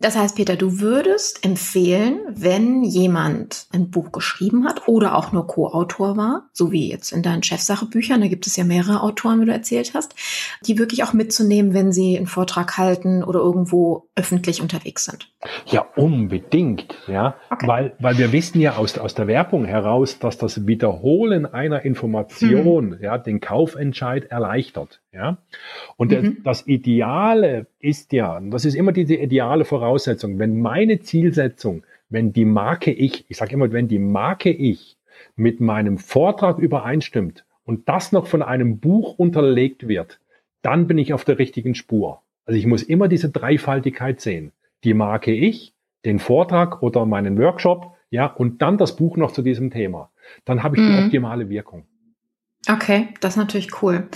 Das 0.00 0.16
heißt, 0.16 0.36
Peter, 0.36 0.56
du 0.56 0.80
würdest 0.80 1.44
empfehlen, 1.44 2.20
wenn 2.30 2.82
jemand 2.84 3.66
ein 3.70 3.90
Buch 3.90 4.12
geschrieben 4.12 4.66
hat 4.66 4.88
oder 4.88 5.14
auch 5.14 5.32
nur 5.32 5.46
Co-Autor 5.46 6.16
war, 6.16 6.48
so 6.54 6.72
wie 6.72 6.90
jetzt 6.90 7.12
in 7.12 7.22
deinen 7.22 7.42
Chefsache-Büchern, 7.42 8.22
da 8.22 8.28
gibt 8.28 8.46
es 8.46 8.56
ja 8.56 8.64
mehrere 8.64 9.02
Autoren, 9.02 9.42
wie 9.42 9.44
du 9.44 9.52
erzählt 9.52 9.92
hast, 9.92 10.14
die 10.66 10.78
wirklich 10.78 11.04
auch 11.04 11.12
mitzunehmen, 11.12 11.74
wenn 11.74 11.92
sie 11.92 12.16
einen 12.16 12.26
Vortrag 12.26 12.78
halten 12.78 13.22
oder 13.22 13.40
irgendwo 13.40 14.08
öffentlich 14.16 14.62
unterwegs 14.62 15.04
sind. 15.04 15.30
Ja, 15.66 15.86
unbedingt, 15.96 16.96
ja, 17.06 17.34
okay. 17.50 17.66
weil, 17.66 17.92
weil 17.98 18.16
wir 18.16 18.32
wissen 18.32 18.60
ja 18.60 18.76
aus, 18.76 18.96
aus 18.96 19.14
der 19.14 19.26
Werbung 19.26 19.66
heraus, 19.66 20.18
dass 20.18 20.38
das 20.38 20.66
Wiederholen 20.66 21.44
einer 21.44 21.84
Information, 21.84 22.90
mhm. 22.90 22.98
ja, 23.02 23.18
den 23.18 23.40
Kaufentscheid 23.40 24.24
erleichtert. 24.24 24.99
Ja? 25.12 25.38
Und 25.96 26.12
mhm. 26.12 26.42
das 26.44 26.66
Ideale 26.66 27.66
ist 27.78 28.12
ja, 28.12 28.40
das 28.40 28.64
ist 28.64 28.74
immer 28.74 28.92
diese 28.92 29.14
ideale 29.14 29.64
Voraussetzung, 29.64 30.38
wenn 30.38 30.60
meine 30.60 31.00
Zielsetzung, 31.00 31.84
wenn 32.08 32.32
die 32.32 32.44
Marke 32.44 32.92
ich, 32.92 33.24
ich 33.28 33.36
sage 33.36 33.54
immer, 33.54 33.72
wenn 33.72 33.88
die 33.88 33.98
Marke 33.98 34.50
ich 34.50 34.96
mit 35.36 35.60
meinem 35.60 35.98
Vortrag 35.98 36.58
übereinstimmt 36.58 37.44
und 37.64 37.88
das 37.88 38.12
noch 38.12 38.26
von 38.26 38.42
einem 38.42 38.78
Buch 38.78 39.18
unterlegt 39.18 39.88
wird, 39.88 40.20
dann 40.62 40.86
bin 40.86 40.98
ich 40.98 41.12
auf 41.12 41.24
der 41.24 41.38
richtigen 41.38 41.74
Spur. 41.74 42.22
Also 42.44 42.58
ich 42.58 42.66
muss 42.66 42.82
immer 42.82 43.08
diese 43.08 43.30
Dreifaltigkeit 43.30 44.20
sehen. 44.20 44.52
Die 44.84 44.94
Marke 44.94 45.32
ich, 45.32 45.74
den 46.04 46.18
Vortrag 46.18 46.82
oder 46.82 47.06
meinen 47.06 47.38
Workshop, 47.38 47.94
ja, 48.10 48.26
und 48.26 48.60
dann 48.62 48.76
das 48.76 48.96
Buch 48.96 49.16
noch 49.16 49.30
zu 49.30 49.42
diesem 49.42 49.70
Thema. 49.70 50.10
Dann 50.44 50.62
habe 50.62 50.76
ich 50.76 50.82
mhm. 50.82 50.88
die 50.88 51.04
optimale 51.04 51.48
Wirkung. 51.48 51.84
Okay, 52.68 53.08
das 53.20 53.34
ist 53.34 53.38
natürlich 53.38 53.82
cool. 53.82 54.08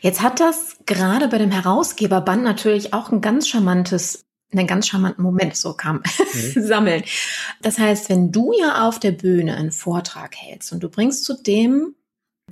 Jetzt 0.00 0.22
hat 0.22 0.40
das 0.40 0.78
gerade 0.86 1.28
bei 1.28 1.38
dem 1.38 1.50
Herausgeberband 1.50 2.42
natürlich 2.42 2.94
auch 2.94 3.12
ein 3.12 3.20
ganz 3.20 3.46
charmantes, 3.46 4.24
einen 4.52 4.66
ganz 4.66 4.88
charmanten 4.88 5.22
Moment, 5.22 5.56
so 5.56 5.74
kam 5.74 5.96
mhm. 6.34 6.62
sammeln. 6.62 7.02
Das 7.62 7.78
heißt, 7.78 8.08
wenn 8.08 8.32
du 8.32 8.52
ja 8.58 8.88
auf 8.88 8.98
der 8.98 9.12
Bühne 9.12 9.56
einen 9.56 9.70
Vortrag 9.70 10.34
hältst 10.34 10.72
und 10.72 10.82
du 10.82 10.88
bringst 10.88 11.24
zu 11.24 11.34
dem 11.34 11.94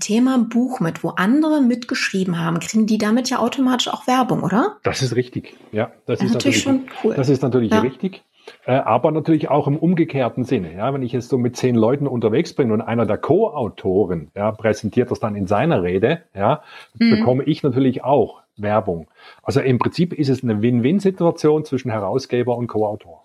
Thema 0.01 0.35
ein 0.35 0.49
Buch 0.49 0.81
mit, 0.81 1.03
wo 1.03 1.11
andere 1.11 1.61
mitgeschrieben 1.61 2.39
haben, 2.39 2.61
kriegen 2.61 2.87
die 2.87 2.99
damit 2.99 3.31
ja 3.31 3.39
automatisch 3.39 3.89
auch 3.89 4.07
Werbung, 4.07 4.43
oder? 4.43 4.77
Das 4.83 5.03
ist 5.03 5.17
richtig. 5.17 5.57
Ja, 5.73 5.93
das, 6.07 6.19
das 6.19 6.29
ist 6.29 6.35
natürlich, 6.35 6.67
natürlich 6.67 6.91
schon 6.91 6.91
cool. 7.05 7.15
Das 7.17 7.29
ist 7.29 7.43
natürlich 7.43 7.73
ja. 7.73 7.81
richtig. 7.81 8.23
Äh, 8.67 8.73
aber 8.73 9.11
natürlich 9.11 9.49
auch 9.51 9.67
im 9.67 9.77
umgekehrten 9.77 10.45
Sinne. 10.45 10.75
Ja, 10.75 10.93
wenn 10.93 11.03
ich 11.03 11.13
jetzt 11.13 11.29
so 11.29 11.39
mit 11.39 11.57
zehn 11.57 11.75
Leuten 11.75 12.07
unterwegs 12.07 12.55
bin 12.55 12.71
und 12.71 12.81
einer 12.81 13.07
der 13.07 13.19
Co-Autoren 13.19 14.31
ja, 14.35 14.53
präsentiert 14.53 15.11
das 15.11 15.21
dann 15.21 15.37
in 15.37 15.47
seiner 15.47 15.83
Rede, 15.83 16.23
ja, 16.35 16.63
mhm. 16.99 17.11
bekomme 17.11 17.45
ich 17.45 17.63
natürlich 17.63 18.05
auch 18.05 18.41
Werbung. 18.57 19.09
Also 19.43 19.61
im 19.61 19.79
Prinzip 19.79 20.13
ist 20.13 20.29
es 20.29 20.43
eine 20.43 20.63
Win-Win-Situation 20.63 21.65
zwischen 21.65 21.91
Herausgeber 21.91 22.57
und 22.57 22.67
Co-Autor. 22.67 23.23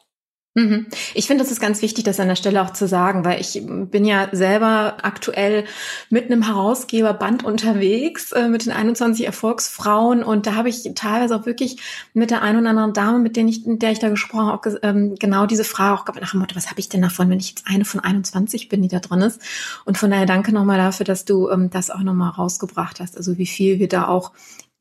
Mhm. 0.56 0.86
Ich 1.16 1.26
finde, 1.26 1.44
das 1.44 1.52
ist 1.52 1.60
ganz 1.60 1.82
wichtig, 1.82 2.04
das 2.04 2.20
an 2.20 2.28
der 2.28 2.36
Stelle 2.36 2.62
auch 2.62 2.74
zu 2.74 2.88
sagen, 2.88 3.26
weil 3.26 3.42
ich 3.42 3.60
bin 3.66 4.06
ja 4.06 4.30
selber 4.32 4.98
aktuell 5.02 5.66
mit 6.12 6.26
einem 6.26 6.44
Herausgeberband 6.44 7.44
unterwegs, 7.44 8.32
äh, 8.34 8.48
mit 8.50 8.68
den 8.68 8.72
21 8.72 9.26
Erfolgsfrauen 9.26 10.24
und 10.24 10.46
da 10.46 10.54
habe 10.54 10.70
ich 10.70 10.88
teilweise 10.94 11.36
auch 11.36 11.48
wirklich 11.48 11.78
mit 12.14 12.30
der 12.30 12.44
einen 12.44 12.60
oder 12.60 12.70
anderen 12.70 12.94
Dame, 12.94 13.18
mit 13.18 13.36
der 13.36 13.46
ich, 13.46 13.62
der 13.66 13.92
ich 13.92 14.00
da 14.00 14.10
gesprochen 14.10 14.46
habe, 14.46 14.80
ähm, 14.84 15.16
genau 15.18 15.48
diese 15.48 15.64
Frage 15.64 16.00
auch 16.00 16.06
nach 16.22 16.32
dem 16.32 16.40
Motto, 16.42 16.56
was 16.56 16.70
habe 16.70 16.80
ich 16.80 16.88
denn 16.88 17.02
davon, 17.02 17.32
wenn 17.32 17.40
ich 17.40 17.50
jetzt 17.50 17.66
eine 17.66 17.84
von 17.84 18.00
21 18.00 18.70
bin, 18.70 18.84
die 18.84 18.88
da 18.90 19.00
drin 19.00 19.22
ist? 19.22 19.42
Und 19.86 19.98
von 19.98 20.12
daher 20.12 20.28
danke 20.28 20.54
nochmal 20.54 20.78
dafür, 20.78 21.06
dass 21.06 21.26
du 21.26 21.50
ähm, 21.50 21.72
das 21.72 21.90
auch 21.90 22.04
nochmal 22.04 22.30
rausgebracht 22.30 23.00
hast, 23.00 23.18
also 23.18 23.40
wie 23.40 23.48
viel 23.48 23.80
wir 23.80 23.88
da 23.88 24.08
auch 24.08 24.32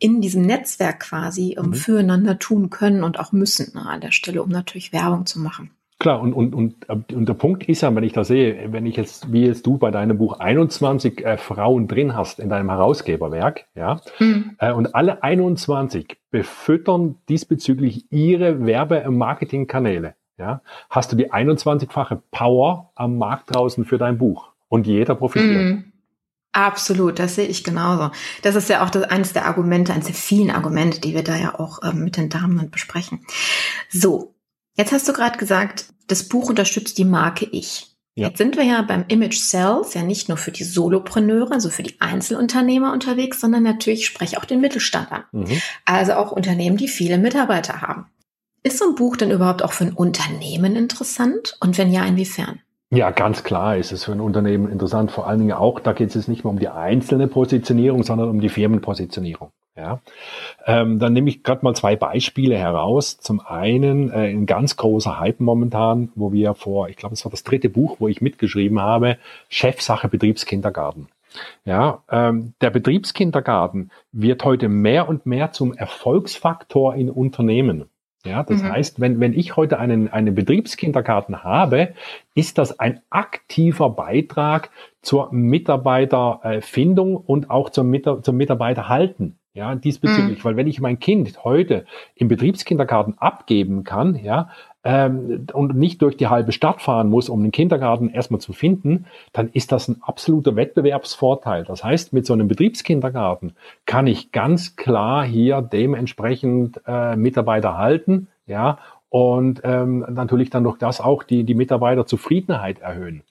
in 0.03 0.21
diesem 0.21 0.43
Netzwerk 0.43 1.01
quasi 1.01 1.57
ähm, 1.57 1.67
mhm. 1.67 1.75
füreinander 1.75 2.39
tun 2.39 2.71
können 2.71 3.05
und 3.05 3.21
auch 3.21 3.31
müssen 3.31 3.73
ne, 3.75 3.87
an 3.87 4.01
der 4.01 4.11
Stelle, 4.11 4.43
um 4.43 4.51
natürlich 4.51 4.93
Werbung 4.93 5.27
zu 5.27 5.39
machen. 5.39 5.71
Klar, 6.01 6.21
und, 6.21 6.33
und, 6.33 6.53
und, 6.53 6.89
und 6.89 7.29
der 7.29 7.35
Punkt 7.35 7.69
ist 7.69 7.83
ja, 7.83 7.95
wenn 7.95 8.03
ich 8.03 8.13
da 8.13 8.25
sehe, 8.25 8.73
wenn 8.73 8.85
ich 8.87 8.97
jetzt, 8.97 9.33
wie 9.33 9.47
jetzt 9.47 9.65
du 9.65 9.79
bei 9.79 9.93
deinem 9.93 10.19
Buch 10.19 10.41
21 10.41 11.25
äh, 11.25 11.37
Frauen 11.37 11.87
drin 11.87 12.17
hast 12.17 12.41
in 12.41 12.49
deinem 12.49 12.71
Herausgeberwerk, 12.71 13.67
ja, 13.77 14.01
mhm. 14.19 14.57
äh, 14.59 14.73
und 14.73 14.97
alle 14.97 15.23
21 15.23 16.19
befüttern 16.33 17.15
diesbezüglich 17.29 18.11
ihre 18.11 18.67
Werbe- 18.67 19.05
und 19.07 19.17
Marketingkanäle, 19.17 20.17
ja, 20.37 20.63
hast 20.91 21.13
du 21.13 21.17
die 21.17 21.33
21-fache 21.33 22.19
Power 22.33 22.91
am 22.97 23.17
Markt 23.17 23.55
draußen 23.55 23.85
für 23.85 23.99
dein 23.99 24.19
Buch. 24.19 24.51
Und 24.69 24.89
jeder 24.89 25.15
profitiert. 25.15 25.63
Mhm. 25.63 25.92
Absolut, 26.53 27.19
das 27.19 27.35
sehe 27.35 27.47
ich 27.47 27.65
genauso. 27.65 28.11
Das 28.43 28.55
ist 28.55 28.69
ja 28.69 28.85
auch 28.85 28.91
das, 28.91 29.05
eines 29.05 29.33
der 29.33 29.47
Argumente, 29.47 29.93
eines 29.93 30.07
der 30.07 30.15
vielen 30.15 30.51
Argumente, 30.51 31.01
die 31.01 31.15
wir 31.15 31.25
da 31.25 31.37
ja 31.37 31.59
auch 31.59 31.81
ähm, 31.83 32.05
mit 32.05 32.19
den 32.19 32.29
Damen 32.29 32.71
besprechen. 32.71 33.25
So, 33.89 34.35
jetzt 34.77 34.93
hast 34.93 35.09
du 35.09 35.15
gerade 35.15 35.39
gesagt, 35.39 35.87
das 36.09 36.29
Buch 36.29 36.51
unterstützt 36.51 36.99
die 36.99 37.07
Marke 37.07 37.47
Ich. 37.47 37.89
Ja. 38.15 38.29
Jetzt 38.29 38.39
sind 38.39 38.57
wir 38.59 38.65
ja 38.65 38.83
beim 38.83 39.07
Image 39.09 39.39
Sales 39.39 39.95
ja 39.95 40.03
nicht 40.03 40.29
nur 40.29 40.37
für 40.37 40.51
die 40.51 40.65
Solopreneure, 40.65 41.53
also 41.53 41.71
für 41.71 41.83
die 41.83 41.99
Einzelunternehmer 42.01 42.93
unterwegs, 42.93 43.41
sondern 43.41 43.63
natürlich 43.63 44.05
spreche 44.05 44.37
auch 44.37 44.45
den 44.45 44.61
Mittelstand 44.61 45.11
an. 45.11 45.25
Mhm. 45.33 45.63
Also 45.87 46.13
auch 46.15 46.33
Unternehmen, 46.33 46.77
die 46.77 46.89
viele 46.89 47.17
Mitarbeiter 47.17 47.81
haben. 47.81 48.07
Ist 48.63 48.79
so 48.79 48.89
ein 48.89 48.95
Buch 48.95 49.17
denn 49.17 49.31
überhaupt 49.31 49.63
auch 49.63 49.73
für 49.73 49.85
ein 49.85 49.95
Unternehmen 49.95 50.77
interessant? 50.77 51.57
Und 51.61 51.79
wenn 51.79 51.91
ja, 51.91 52.05
inwiefern? 52.05 52.61
Ja, 52.95 53.11
ganz 53.11 53.43
klar 53.43 53.79
ist 53.79 53.91
es 53.91 54.05
für 54.05 54.13
ein 54.13 54.21
Unternehmen 54.21 54.71
interessant. 54.71 55.11
Vor 55.11 55.27
allen 55.27 55.39
Dingen 55.39 55.53
auch, 55.53 55.81
da 55.81 55.95
geht 55.95 56.15
es 56.15 56.29
nicht 56.29 56.45
mehr 56.45 56.51
um 56.51 56.59
die 56.59 56.69
einzelne 56.69 57.27
Positionierung, 57.27 58.03
sondern 58.03 58.29
um 58.29 58.39
die 58.39 58.51
Firmenpositionierung. 58.51 59.51
Ja, 59.75 60.01
ähm, 60.67 60.99
dann 60.99 61.15
nehme 61.15 61.31
ich 61.31 61.43
gerade 61.43 61.65
mal 61.65 61.75
zwei 61.75 61.97
Beispiele 61.97 62.59
heraus. 62.59 63.19
Zum 63.19 63.41
einen 63.41 64.11
äh, 64.11 64.29
ein 64.29 64.45
ganz 64.45 64.77
großer 64.77 65.19
Hype 65.19 65.41
momentan, 65.41 66.13
wo 66.15 66.33
wir 66.33 66.53
vor, 66.53 66.91
ich 66.91 66.97
glaube, 66.97 67.15
es 67.15 67.25
war 67.25 67.31
das 67.31 67.45
dritte 67.45 67.71
Buch, 67.71 67.97
wo 67.99 68.09
ich 68.09 68.21
mitgeschrieben 68.21 68.79
habe, 68.79 69.17
Chefsache 69.49 70.09
Betriebskindergarten. 70.09 71.09
Ja, 71.65 72.03
ähm, 72.11 72.53
der 72.61 72.69
Betriebskindergarten 72.69 73.91
wird 74.13 74.45
heute 74.45 74.69
mehr 74.69 75.09
und 75.09 75.25
mehr 75.25 75.53
zum 75.53 75.73
Erfolgsfaktor 75.73 76.95
in 76.95 77.09
Unternehmen. 77.09 77.87
Ja, 78.25 78.45
das 78.45 78.63
mhm. 78.63 78.73
heißt, 78.73 79.01
wenn, 79.01 79.19
wenn 79.19 79.33
ich 79.33 79.57
heute 79.57 79.79
einen, 79.79 80.09
einen 80.09 80.35
Betriebskindergarten 80.35 81.43
habe, 81.43 81.95
ist 82.35 82.59
das 82.59 82.79
ein 82.79 83.01
aktiver 83.11 83.91
Beitrag 83.91 84.71
zur 85.03 85.33
Mitarbeiterfindung 85.33 87.17
und 87.17 87.51
auch 87.51 87.71
zum, 87.71 87.91
Mitar 87.91 88.23
zum 88.23 88.37
Mitarbeiterhalten. 88.37 89.39
Ja, 89.55 89.75
diesbezüglich, 89.75 90.39
mhm. 90.39 90.45
weil 90.45 90.57
wenn 90.57 90.67
ich 90.67 90.81
mein 90.81 90.99
Kind 90.99 91.45
heute 91.45 91.85
im 92.15 92.29
Betriebskindergarten 92.29 93.19
abgeben 93.19 93.85
kann, 93.85 94.15
ja, 94.15 94.49
ähm, 94.85 95.47
und 95.53 95.77
nicht 95.77 96.03
durch 96.03 96.17
die 96.17 96.29
halbe 96.29 96.53
Stadt 96.53 96.81
fahren 96.81 97.09
muss, 97.09 97.29
um 97.29 97.43
den 97.43 97.53
Kindergarten 97.53 98.09
erstmal 98.09 98.41
zu 98.41 98.53
finden, 98.53 99.07
dann 99.33 99.49
ist 99.53 99.73
das 99.73 99.89
ein 99.89 100.03
absoluter 100.03 100.57
Wettbewerbsvorteil. 100.57 101.65
Das 101.65 101.85
heißt, 101.85 102.13
mit 102.13 102.27
so 102.27 102.33
einem 102.33 102.49
Betriebskindergarten 102.49 103.55
kann 103.87 104.07
ich 104.07 104.33
ganz 104.33 104.77
klar 104.77 105.25
hier 105.25 105.63
dementsprechend 105.63 106.81
äh, 106.87 107.17
Mitarbeiter 107.17 107.79
halten, 107.79 108.29
ja, 108.47 108.79
und 109.09 109.61
ähm, 109.63 110.07
natürlich 110.09 110.49
dann 110.49 110.65
durch 110.65 110.79
das 110.79 111.01
auch 111.03 111.23
die, 111.23 111.45
die 111.45 111.55
Mitarbeiterzufriedenheit 111.55 112.81
erhöhen. 112.81 113.23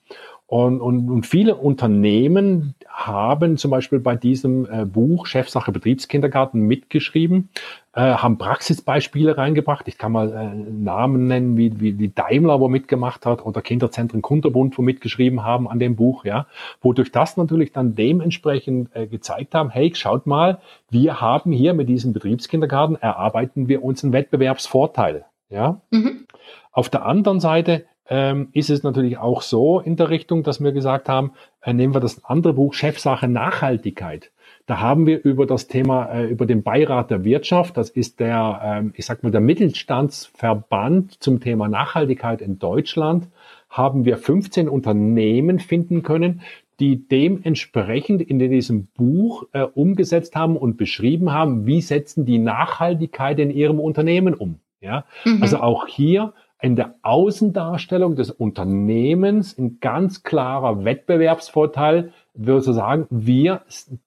Und, 0.52 0.82
und, 0.82 1.08
und 1.08 1.24
viele 1.24 1.56
Unternehmen 1.56 2.74
haben 2.86 3.56
zum 3.56 3.70
Beispiel 3.70 4.00
bei 4.00 4.16
diesem 4.16 4.66
äh, 4.70 4.84
Buch 4.84 5.24
Chefsache 5.24 5.72
Betriebskindergarten 5.72 6.60
mitgeschrieben, 6.60 7.48
äh, 7.94 8.02
haben 8.02 8.36
Praxisbeispiele 8.36 9.38
reingebracht. 9.38 9.88
Ich 9.88 9.96
kann 9.96 10.12
mal 10.12 10.30
äh, 10.30 10.54
Namen 10.70 11.26
nennen, 11.26 11.56
wie, 11.56 11.80
wie, 11.80 11.98
wie 11.98 12.10
Daimler, 12.10 12.60
wo 12.60 12.68
mitgemacht 12.68 13.24
hat, 13.24 13.46
oder 13.46 13.62
Kinderzentren 13.62 14.20
Kunterbund, 14.20 14.76
wo 14.76 14.82
mitgeschrieben 14.82 15.42
haben 15.42 15.66
an 15.68 15.78
dem 15.78 15.96
Buch, 15.96 16.26
ja, 16.26 16.46
wodurch 16.82 17.10
das 17.10 17.38
natürlich 17.38 17.72
dann 17.72 17.94
dementsprechend 17.94 18.94
äh, 18.94 19.06
gezeigt 19.06 19.54
haben, 19.54 19.70
hey, 19.70 19.90
schaut 19.94 20.26
mal, 20.26 20.58
wir 20.90 21.22
haben 21.22 21.52
hier 21.52 21.72
mit 21.72 21.88
diesem 21.88 22.12
Betriebskindergarten 22.12 22.96
erarbeiten 22.96 23.68
wir 23.68 23.82
uns 23.82 24.04
einen 24.04 24.12
Wettbewerbsvorteil. 24.12 25.24
Ja. 25.48 25.80
Mhm. 25.90 26.26
Auf 26.72 26.90
der 26.90 27.06
anderen 27.06 27.40
Seite 27.40 27.86
ähm, 28.08 28.48
ist 28.52 28.70
es 28.70 28.82
natürlich 28.82 29.18
auch 29.18 29.42
so 29.42 29.80
in 29.80 29.96
der 29.96 30.10
Richtung, 30.10 30.42
dass 30.42 30.62
wir 30.62 30.72
gesagt 30.72 31.08
haben, 31.08 31.32
äh, 31.62 31.72
nehmen 31.72 31.94
wir 31.94 32.00
das 32.00 32.24
andere 32.24 32.54
Buch 32.54 32.74
Chefsache 32.74 33.28
Nachhaltigkeit. 33.28 34.30
Da 34.66 34.80
haben 34.80 35.06
wir 35.06 35.24
über 35.24 35.46
das 35.46 35.66
Thema, 35.66 36.06
äh, 36.06 36.26
über 36.26 36.46
den 36.46 36.62
Beirat 36.62 37.10
der 37.10 37.24
Wirtschaft, 37.24 37.76
das 37.76 37.90
ist 37.90 38.20
der, 38.20 38.60
ähm, 38.62 38.92
ich 38.96 39.06
sag 39.06 39.22
mal, 39.22 39.30
der 39.30 39.40
Mittelstandsverband 39.40 41.22
zum 41.22 41.40
Thema 41.40 41.68
Nachhaltigkeit 41.68 42.40
in 42.40 42.58
Deutschland, 42.58 43.28
haben 43.68 44.04
wir 44.04 44.18
15 44.18 44.68
Unternehmen 44.68 45.58
finden 45.58 46.02
können, 46.02 46.42
die 46.78 47.08
dementsprechend 47.08 48.22
in 48.22 48.38
diesem 48.38 48.86
Buch 48.86 49.44
äh, 49.52 49.62
umgesetzt 49.62 50.36
haben 50.36 50.56
und 50.56 50.76
beschrieben 50.76 51.32
haben, 51.32 51.66
wie 51.66 51.80
setzen 51.80 52.24
die 52.24 52.38
Nachhaltigkeit 52.38 53.38
in 53.38 53.50
ihrem 53.50 53.80
Unternehmen 53.80 54.34
um. 54.34 54.58
Ja, 54.80 55.04
mhm. 55.24 55.42
also 55.42 55.58
auch 55.58 55.86
hier 55.86 56.32
in 56.62 56.76
der 56.76 56.94
Außendarstellung 57.02 58.14
des 58.14 58.30
Unternehmens 58.30 59.58
ein 59.58 59.80
ganz 59.80 60.22
klarer 60.22 60.84
Wettbewerbsvorteil, 60.84 62.12
würde 62.34 62.72
sagen, 62.72 63.06
wir 63.10 63.62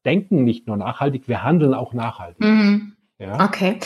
denken 0.05 0.43
nicht 0.43 0.65
nur 0.65 0.77
nachhaltig, 0.77 1.27
wir 1.27 1.43
handeln 1.43 1.73
auch 1.73 1.93
nachhaltig. 1.93 2.41
Mhm. 2.41 2.93
Ja? 3.19 3.45
Okay. 3.45 3.79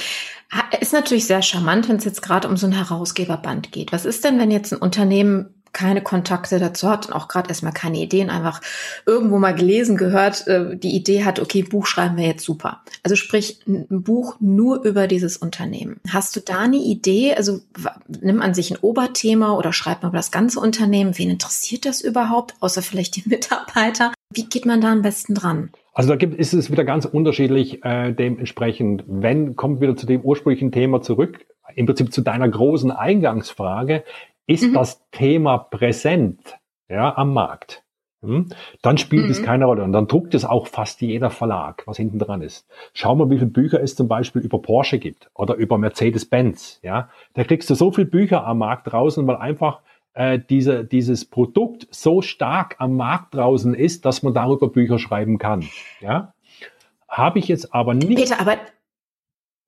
Ist 0.80 0.94
natürlich 0.94 1.26
sehr 1.26 1.42
charmant, 1.42 1.90
wenn 1.90 1.98
es 1.98 2.06
jetzt 2.06 2.22
gerade 2.22 2.48
um 2.48 2.58
so 2.58 2.68
ein 2.68 2.74
Herausgeberband 2.74 3.72
geht. 3.72 3.92
Was 3.92 4.06
ist 4.06 4.24
denn, 4.24 4.40
wenn 4.40 4.52
jetzt 4.52 4.72
ein 4.72 4.80
Unternehmen 4.80 5.59
keine 5.74 6.02
Kontakte 6.02 6.60
dazu 6.60 6.90
hat 6.90 7.08
und 7.08 7.14
auch 7.14 7.28
gerade 7.28 7.50
erstmal 7.50 7.74
keine 7.74 8.00
Ideen, 8.00 8.30
einfach 8.30 8.62
irgendwo 9.06 9.38
mal 9.40 9.54
gelesen, 9.54 9.98
gehört, 9.98 10.48
äh, 10.48 10.78
die 10.78 10.96
Idee 10.96 11.24
hat, 11.24 11.40
okay, 11.40 11.64
Buch 11.64 11.86
schreiben 11.86 12.18
wir 12.18 12.26
jetzt 12.26 12.44
super. 12.44 12.82
Also 13.04 13.16
sprich, 13.16 13.60
ein 13.68 14.04
Buch 14.04 14.36
nur 14.40 14.84
über 14.84 15.08
dieses 15.08 15.38
Unternehmen. 15.38 16.00
Hast 16.10 16.36
du 16.36 16.40
da 16.40 16.60
eine 16.60 16.78
Idee? 16.78 17.36
Also 17.36 17.62
nimmt 18.08 18.40
man 18.40 18.54
sich 18.54 18.72
ein 18.72 18.80
Oberthema 18.82 19.54
oder 19.54 19.74
schreibt 19.74 20.04
man 20.04 20.12
über 20.12 20.20
das 20.20 20.32
ganze 20.32 20.60
Unternehmen? 20.60 21.18
Wen 21.18 21.30
interessiert 21.30 21.86
das 21.86 22.02
überhaupt, 22.02 22.56
außer 22.60 22.82
vielleicht 22.82 23.16
die 23.16 23.24
Mitarbeiter? 23.30 24.14
Wie 24.34 24.46
geht 24.46 24.66
man 24.66 24.82
da 24.82 24.92
am 24.92 25.02
besten 25.02 25.34
dran? 25.34 25.72
Also 25.94 26.10
da 26.10 26.16
gibt, 26.16 26.36
ist 26.36 26.54
es 26.54 26.72
wieder 26.72 26.86
ganz 26.86 27.06
unterschiedlich 27.06 27.84
äh, 27.84 28.14
dementsprechend. 28.14 29.04
Wenn, 29.08 29.56
kommt 29.56 29.82
wieder 29.82 29.98
zu 29.98 30.06
dem 30.06 30.22
ursprünglichen 30.22 30.72
Thema 30.72 31.02
zurück, 31.02 31.46
im 31.76 31.86
Prinzip 31.86 32.14
zu 32.14 32.22
deiner 32.22 32.48
großen 32.48 32.92
Eingangsfrage, 32.92 34.04
ist 34.50 34.64
mhm. 34.64 34.74
das 34.74 35.02
Thema 35.12 35.58
präsent 35.58 36.58
ja, 36.90 37.16
am 37.16 37.34
Markt, 37.34 37.84
hm? 38.22 38.50
dann 38.82 38.98
spielt 38.98 39.26
mhm. 39.26 39.32
es 39.32 39.44
keine 39.44 39.66
Rolle. 39.66 39.84
Und 39.84 39.94
dann 39.94 40.08
druckt 40.08 40.34
es 40.34 40.44
auch 40.44 40.68
fast 40.68 41.02
jeder 41.02 41.30
Verlag, 41.30 41.84
was 41.86 41.98
hinten 41.98 42.20
dran 42.20 42.42
ist. 42.42 42.68
Schau 42.94 43.16
mal, 43.16 43.30
wie 43.30 43.38
viele 43.38 43.52
Bücher 43.52 43.82
es 43.82 43.96
zum 43.96 44.08
Beispiel 44.08 44.42
über 44.42 44.62
Porsche 44.62 44.98
gibt 44.98 45.30
oder 45.36 45.56
über 45.56 45.78
Mercedes-Benz. 45.78 46.80
Ja, 46.82 47.10
da 47.36 47.44
kriegst 47.44 47.70
du 47.70 47.76
so 47.76 47.92
viele 47.92 48.08
Bücher 48.08 48.46
am 48.46 48.58
Markt 48.58 48.92
draußen, 48.92 49.26
weil 49.28 49.38
einfach 49.38 49.82
äh, 50.16 50.40
diese, 50.50 50.84
dieses 50.84 51.26
Produkt 51.26 51.88
so 51.92 52.22
stark 52.22 52.76
am 52.80 52.98
Markt 52.98 53.36
draußen 53.36 53.76
ist, 53.76 54.04
dass 54.06 54.24
man 54.24 54.34
darüber 54.34 54.70
Bücher 54.70 54.98
schreiben 54.98 55.38
kann. 55.38 55.64
Ja, 56.02 56.34
habe 57.08 57.38
ich 57.38 57.48
jetzt 57.48 57.74
aber 57.74 57.94
nicht. 57.94 58.16
Peter, 58.16 58.42
aber 58.42 58.58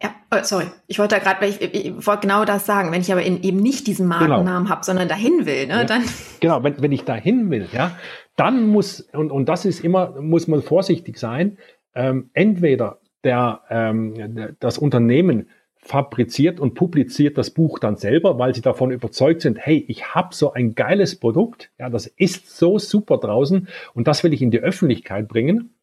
ja, 0.02 0.16
oh, 0.32 0.38
sorry. 0.44 0.66
Ich 0.88 1.00
wollte 1.00 1.16
da 1.16 1.22
gerade, 1.22 1.46
ich, 1.46 1.62
ich, 1.62 2.08
wollte 2.08 2.22
genau 2.22 2.46
das 2.46 2.66
sagen. 2.66 2.92
Wenn 2.92 3.02
ich 3.02 3.12
aber 3.12 3.22
in, 3.22 3.42
eben 3.44 3.60
nicht 3.60 3.88
diesen. 3.88 4.08
Markennamen 4.08 4.64
genau. 4.64 4.70
habe, 4.70 4.84
sondern 4.84 5.08
dahin 5.08 5.46
will, 5.46 5.68
ne, 5.68 5.74
ja. 5.74 5.84
dann. 5.84 6.04
Genau, 6.40 6.64
wenn, 6.64 6.82
wenn 6.82 6.92
ich 6.92 7.04
dahin 7.04 7.52
will, 7.52 7.68
ja, 7.72 7.96
dann 8.36 8.68
muss, 8.68 9.02
und, 9.14 9.32
und 9.32 9.48
das 9.48 9.66
ist 9.66 9.84
immer, 9.84 10.20
muss 10.20 10.48
man 10.48 10.62
vorsichtig 10.62 11.18
sein, 11.18 11.58
ähm, 11.94 12.30
entweder 12.34 13.00
der, 13.24 13.62
ähm, 13.70 14.56
das 14.60 14.78
Unternehmen 14.78 15.50
fabriziert 15.78 16.60
und 16.60 16.76
publiziert 16.76 17.38
das 17.38 17.50
Buch 17.52 17.80
dann 17.80 17.96
selber, 17.96 18.38
weil 18.38 18.54
sie 18.54 18.62
davon 18.62 18.92
überzeugt 18.92 19.42
sind, 19.42 19.58
hey, 19.60 19.84
ich 19.88 20.14
habe 20.14 20.34
so 20.34 20.54
ein 20.54 20.76
geiles 20.76 21.20
Produkt, 21.20 21.72
ja, 21.80 21.90
das 21.90 22.06
ist 22.08 22.56
so 22.56 22.78
super 22.78 23.18
draußen 23.18 23.68
und 23.94 24.08
das 24.08 24.24
will 24.24 24.34
ich 24.34 24.42
in 24.42 24.52
die 24.52 24.60
Öffentlichkeit 24.60 25.28
bringen. 25.28 25.76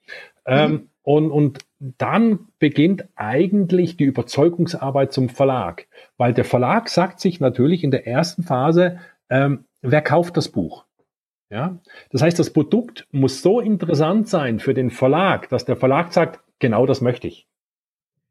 Ähm, 0.46 0.70
mhm. 0.70 0.76
Ähm, 0.76 0.88
Und, 1.08 1.30
und 1.30 1.60
dann 1.78 2.48
beginnt 2.58 3.08
eigentlich 3.16 3.96
die 3.96 4.04
Überzeugungsarbeit 4.04 5.10
zum 5.10 5.30
Verlag, 5.30 5.86
weil 6.18 6.34
der 6.34 6.44
Verlag 6.44 6.90
sagt 6.90 7.18
sich 7.18 7.40
natürlich 7.40 7.82
in 7.82 7.90
der 7.90 8.06
ersten 8.06 8.42
Phase, 8.42 8.98
ähm, 9.30 9.64
wer 9.80 10.02
kauft 10.02 10.36
das 10.36 10.50
Buch? 10.50 10.84
Ja, 11.48 11.78
das 12.10 12.20
heißt, 12.20 12.38
das 12.38 12.52
Produkt 12.52 13.06
muss 13.10 13.40
so 13.40 13.58
interessant 13.58 14.28
sein 14.28 14.58
für 14.58 14.74
den 14.74 14.90
Verlag, 14.90 15.48
dass 15.48 15.64
der 15.64 15.76
Verlag 15.76 16.12
sagt, 16.12 16.40
genau 16.58 16.84
das 16.84 17.00
möchte 17.00 17.26
ich. 17.26 17.47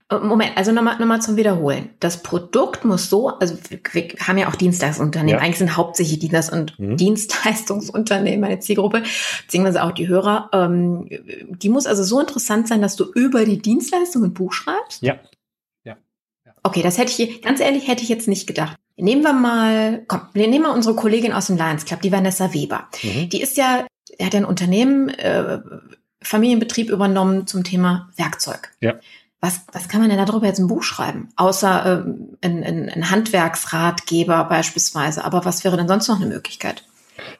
Äh, 0.09 0.19
Moment, 0.19 0.55
also 0.55 0.71
nochmal 0.71 0.97
noch 0.99 1.05
mal 1.05 1.21
zum 1.21 1.35
Wiederholen. 1.35 1.89
Das 1.99 2.23
Produkt 2.23 2.85
muss 2.85 3.09
so, 3.09 3.29
also 3.29 3.57
wir, 3.69 3.79
wir 3.91 4.07
haben 4.19 4.37
ja 4.37 4.47
auch 4.47 4.55
Dienstleistungsunternehmen, 4.55 5.39
ja. 5.39 5.45
eigentlich 5.45 5.57
sind 5.57 5.75
hauptsächlich 5.75 6.19
Dienst- 6.19 6.51
und 6.51 6.79
mhm. 6.79 6.97
Dienstleistungsunternehmen 6.97 8.39
meine 8.39 8.59
Zielgruppe, 8.59 9.03
beziehungsweise 9.45 9.83
auch 9.83 9.91
die 9.91 10.07
Hörer. 10.07 10.49
Ähm, 10.53 11.09
die 11.49 11.69
muss 11.69 11.87
also 11.87 12.03
so 12.03 12.19
interessant 12.19 12.67
sein, 12.67 12.81
dass 12.81 12.95
du 12.95 13.05
über 13.13 13.43
die 13.45 13.61
Dienstleistung 13.61 14.23
ein 14.23 14.33
Buch 14.33 14.53
schreibst? 14.53 15.01
Ja. 15.01 15.15
ja. 15.83 15.97
ja. 16.45 16.53
Okay, 16.63 16.81
das 16.81 16.97
hätte 16.97 17.11
ich, 17.11 17.41
ganz 17.41 17.59
ehrlich, 17.59 17.87
hätte 17.87 18.03
ich 18.03 18.09
jetzt 18.09 18.27
nicht 18.27 18.47
gedacht. 18.47 18.77
Nehmen 18.95 19.21
wir 19.21 19.33
mal, 19.33 20.05
komm, 20.07 20.21
wir 20.33 20.47
nehmen 20.47 20.63
mal 20.63 20.73
unsere 20.73 20.95
Kollegin 20.95 21.33
aus 21.33 21.47
dem 21.47 21.57
Lions 21.57 21.85
Club, 21.85 22.01
die 22.01 22.11
Vanessa 22.11 22.53
Weber. 22.53 22.87
Mhm. 23.03 23.29
Die 23.29 23.41
ist 23.41 23.57
ja, 23.57 23.85
er 24.17 24.25
hat 24.25 24.33
ja 24.33 24.39
ein 24.39 24.45
Unternehmen, 24.45 25.09
äh, 25.09 25.59
Familienbetrieb 26.21 26.89
übernommen 26.89 27.45
zum 27.45 27.63
Thema 27.63 28.09
Werkzeug. 28.15 28.71
Ja 28.81 28.95
was, 29.39 29.65
was 29.71 29.87
kann 29.87 30.01
man 30.01 30.09
denn 30.09 30.25
darüber 30.25 30.47
jetzt 30.47 30.59
ein 30.59 30.67
Buch 30.67 30.83
schreiben? 30.83 31.29
Außer 31.35 32.03
ähm, 32.05 32.37
ein, 32.41 32.63
ein, 32.63 32.89
ein 32.89 33.11
Handwerksratgeber 33.11 34.45
beispielsweise. 34.45 35.23
Aber 35.23 35.45
was 35.45 35.63
wäre 35.63 35.77
denn 35.77 35.87
sonst 35.87 36.07
noch 36.07 36.19
eine 36.19 36.25
Möglichkeit? 36.25 36.83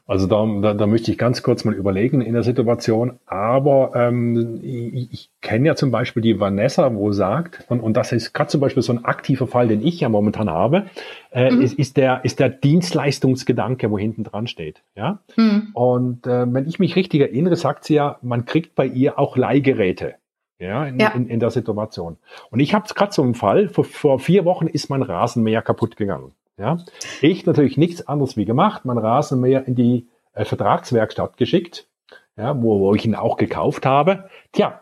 Also 0.05 0.27
da, 0.27 0.45
da, 0.61 0.73
da 0.73 0.87
möchte 0.87 1.11
ich 1.11 1.17
ganz 1.17 1.43
kurz 1.43 1.65
mal 1.65 1.73
überlegen 1.73 2.21
in 2.21 2.33
der 2.33 2.43
Situation. 2.43 3.19
Aber 3.25 3.91
ähm, 3.95 4.59
ich, 4.63 5.11
ich 5.11 5.29
kenne 5.41 5.67
ja 5.67 5.75
zum 5.75 5.91
Beispiel 5.91 6.21
die 6.21 6.39
Vanessa, 6.39 6.93
wo 6.95 7.11
sagt, 7.11 7.65
und, 7.69 7.79
und 7.81 7.95
das 7.95 8.11
ist 8.11 8.33
gerade 8.33 8.49
zum 8.49 8.61
Beispiel 8.61 8.83
so 8.83 8.93
ein 8.93 9.05
aktiver 9.05 9.47
Fall, 9.47 9.67
den 9.67 9.85
ich 9.85 9.99
ja 9.99 10.09
momentan 10.09 10.49
habe, 10.49 10.85
äh, 11.31 11.51
mhm. 11.51 11.61
ist, 11.61 11.77
ist, 11.77 11.97
der, 11.97 12.23
ist 12.23 12.39
der 12.39 12.49
Dienstleistungsgedanke, 12.49 13.91
wo 13.91 13.97
hinten 13.97 14.23
dran 14.23 14.47
steht. 14.47 14.83
Ja? 14.95 15.19
Mhm. 15.35 15.69
Und 15.73 16.27
äh, 16.27 16.51
wenn 16.51 16.67
ich 16.67 16.79
mich 16.79 16.95
richtig 16.95 17.21
erinnere, 17.21 17.55
sagt 17.55 17.83
sie 17.83 17.95
ja, 17.95 18.17
man 18.21 18.45
kriegt 18.45 18.75
bei 18.75 18.85
ihr 18.85 19.19
auch 19.19 19.35
Leihgeräte 19.35 20.15
ja, 20.59 20.85
in, 20.85 20.99
ja. 20.99 21.09
in, 21.09 21.27
in 21.27 21.39
der 21.39 21.51
Situation. 21.51 22.17
Und 22.49 22.59
ich 22.59 22.73
habe 22.73 22.91
gerade 22.93 23.13
so 23.13 23.21
einen 23.21 23.35
Fall, 23.35 23.69
vor, 23.69 23.83
vor 23.83 24.19
vier 24.19 24.45
Wochen 24.45 24.67
ist 24.67 24.89
mein 24.89 25.01
Rasenmäher 25.01 25.61
kaputt 25.61 25.97
gegangen. 25.97 26.31
Ja, 26.57 26.77
ich 27.21 27.45
natürlich 27.45 27.77
nichts 27.77 28.07
anderes 28.07 28.35
wie 28.35 28.45
gemacht, 28.45 28.83
mein 28.83 28.97
Rasenmäher 28.97 29.67
in 29.67 29.75
die 29.75 30.07
äh, 30.33 30.43
Vertragswerkstatt 30.43 31.37
geschickt, 31.37 31.87
ja, 32.35 32.59
wo, 32.61 32.79
wo 32.79 32.95
ich 32.95 33.05
ihn 33.05 33.13
auch 33.13 33.37
gekauft 33.37 33.85
habe. 33.85 34.29
Tja, 34.53 34.81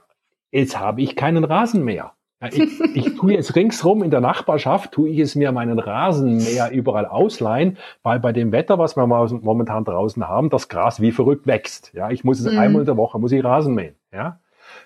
jetzt 0.51 0.79
habe 0.79 1.01
ich 1.01 1.17
keinen 1.17 1.43
Rasenmäher. 1.43 2.13
Ja, 2.41 2.47
ich, 2.47 2.79
ich 2.95 3.15
tue 3.15 3.33
jetzt 3.33 3.57
ringsrum 3.57 4.03
in 4.03 4.11
der 4.11 4.21
Nachbarschaft, 4.21 4.93
tue 4.93 5.09
ich 5.09 5.19
es 5.19 5.35
mir 5.35 5.51
meinen 5.51 5.79
Rasenmäher 5.79 6.71
überall 6.71 7.05
ausleihen, 7.05 7.77
weil 8.03 8.21
bei 8.21 8.31
dem 8.31 8.53
Wetter, 8.53 8.79
was 8.79 8.95
wir 8.95 9.05
momentan 9.07 9.83
draußen 9.83 10.25
haben, 10.27 10.49
das 10.49 10.69
Gras 10.69 11.01
wie 11.01 11.11
verrückt 11.11 11.45
wächst. 11.45 11.91
Ja, 11.93 12.09
ich 12.09 12.23
muss 12.23 12.39
es 12.39 12.49
mhm. 12.49 12.59
einmal 12.59 12.81
in 12.83 12.85
der 12.85 12.95
Woche, 12.95 13.19
muss 13.19 13.33
ich 13.33 13.43
Rasen 13.43 13.75
mähen. 13.75 13.95
Ja, 14.13 14.39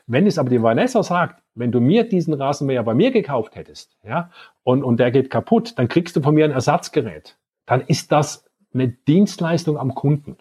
wenn 0.07 0.27
es 0.27 0.37
aber 0.37 0.49
die 0.49 0.61
Vanessa 0.61 1.03
sagt, 1.03 1.41
wenn 1.55 1.71
du 1.71 1.79
mir 1.79 2.07
diesen 2.07 2.33
Rasenmäher 2.33 2.83
bei 2.83 2.93
mir 2.93 3.11
gekauft 3.11 3.55
hättest, 3.55 3.97
ja, 4.03 4.31
und, 4.63 4.83
und 4.83 4.99
der 4.99 5.11
geht 5.11 5.29
kaputt, 5.29 5.77
dann 5.77 5.87
kriegst 5.87 6.15
du 6.15 6.21
von 6.21 6.35
mir 6.35 6.45
ein 6.45 6.51
Ersatzgerät. 6.51 7.37
Dann 7.65 7.81
ist 7.81 8.11
das 8.11 8.49
eine 8.73 8.87
Dienstleistung 8.87 9.77
am 9.77 9.95
Kunden. 9.95 10.37